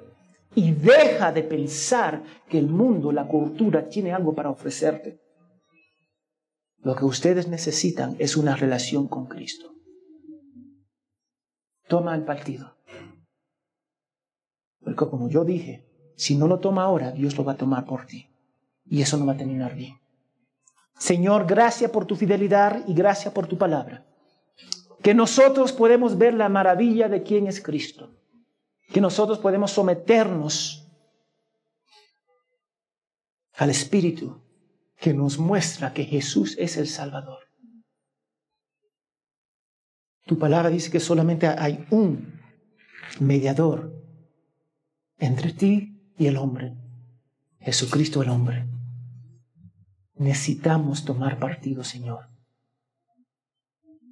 y 0.56 0.72
deja 0.72 1.32
de 1.32 1.44
pensar 1.44 2.24
que 2.48 2.60
el 2.60 2.68
mundo, 2.68 3.12
la 3.12 3.28
cultura, 3.28 3.90
tiene 3.90 4.14
algo 4.14 4.34
para 4.34 4.50
ofrecerte. 4.50 5.20
Lo 6.78 6.96
que 6.96 7.06
ustedes 7.06 7.48
necesitan 7.48 8.16
es 8.20 8.36
una 8.38 8.56
relación 8.56 9.08
con 9.08 9.26
Cristo. 9.26 9.74
Toma 11.88 12.16
el 12.16 12.24
partido. 12.24 12.78
Porque 14.82 15.08
como 15.08 15.30
yo 15.30 15.46
dije, 15.46 15.93
si 16.16 16.36
no 16.36 16.48
lo 16.48 16.60
toma 16.60 16.84
ahora, 16.84 17.12
Dios 17.12 17.38
lo 17.38 17.44
va 17.44 17.54
a 17.54 17.58
tomar 17.58 17.86
por 17.86 18.06
ti. 18.06 18.30
Y 18.86 19.02
eso 19.02 19.18
no 19.18 19.26
va 19.26 19.34
a 19.34 19.38
terminar 19.38 19.76
bien. 19.76 20.00
Señor, 20.98 21.46
gracias 21.46 21.90
por 21.92 22.06
tu 22.06 22.16
fidelidad 22.16 22.84
y 22.88 22.94
gracias 22.94 23.34
por 23.34 23.48
tu 23.48 23.58
palabra. 23.58 24.06
Que 25.02 25.14
nosotros 25.14 25.74
podemos 25.74 26.18
ver 26.18 26.34
la 26.34 26.50
maravilla 26.50 27.10
de 27.10 27.24
quién 27.24 27.48
es 27.48 27.62
Cristo. 27.62 28.10
que 28.92 29.02
nosotros 29.02 29.40
podemos 29.40 29.72
someternos 29.72 30.88
al 33.56 33.72
Espíritu 33.72 34.42
que 34.98 35.14
nos 35.14 35.38
muestra 35.40 35.94
que 35.94 36.06
Jesús 36.06 36.56
es 36.60 36.78
el 36.78 36.88
Salvador. 36.88 37.40
Tu 40.26 40.38
palabra 40.38 40.70
dice 40.70 40.92
que 40.92 41.00
solamente 41.00 41.48
hay 41.48 41.86
un 41.90 42.40
mediador 43.20 43.94
entre 45.18 45.54
ti 45.54 45.93
y 46.18 46.28
el 46.28 46.38
hombre, 46.38 46.76
Jesucristo 47.60 48.22
el 48.22 48.30
hombre. 48.30 48.68
Necesitamos 50.16 51.06
tomar 51.06 51.40
partido, 51.40 51.84
Señor. 51.84 52.30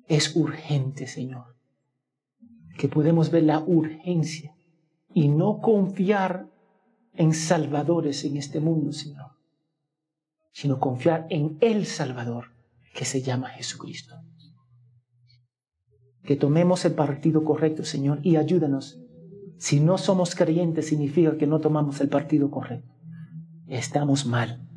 Es 0.08 0.36
urgente, 0.36 1.08
Señor, 1.08 1.56
que 2.78 2.88
podemos 2.88 3.32
ver 3.32 3.43
la 3.43 3.60
urgencia 3.60 4.56
y 5.14 5.28
no 5.28 5.60
confiar 5.62 6.49
en 7.14 7.34
salvadores 7.34 8.24
en 8.24 8.38
este 8.38 8.60
mundo, 8.60 8.93
Señor, 8.93 9.32
sino 10.52 10.80
confiar 10.80 11.28
en 11.30 11.58
el 11.62 11.86
Salvador 11.86 12.52
que 12.93 13.06
se 13.06 13.22
llama 13.22 13.49
Jesucristo. 13.49 14.16
Que 16.24 16.36
tomemos 16.36 16.86
el 16.86 16.93
partido 16.93 17.43
correcto, 17.43 17.84
Señor, 17.84 18.20
y 18.24 18.36
ayúdanos. 18.36 19.01
Si 19.62 19.80
no 19.80 19.99
somos 19.99 20.34
creyentes, 20.34 20.88
significa 20.88 21.38
que 21.38 21.45
no 21.45 21.59
tomamos 21.59 22.01
el 22.01 22.09
partido 22.09 22.49
correcto. 22.49 22.95
Estamos 23.68 24.26
mal. 24.26 24.68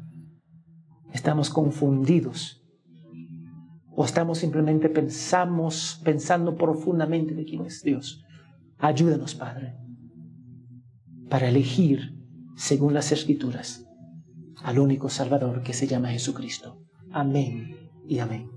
Estamos 1.10 1.48
confundidos. 1.48 2.62
O 3.92 4.04
estamos 4.04 4.36
simplemente 4.36 4.90
pensamos, 4.90 6.02
pensando 6.04 6.54
profundamente 6.54 7.34
de 7.34 7.46
quién 7.46 7.64
es 7.64 7.82
Dios. 7.82 8.26
Ayúdanos, 8.76 9.34
Padre, 9.34 9.74
para 11.30 11.48
elegir 11.48 12.22
según 12.54 12.92
las 12.92 13.10
escrituras, 13.10 13.88
al 14.62 14.78
único 14.78 15.08
Salvador 15.08 15.62
que 15.62 15.72
se 15.72 15.86
llama 15.86 16.10
Jesucristo. 16.10 16.78
Amén 17.10 17.90
y 18.06 18.18
amén. 18.18 18.50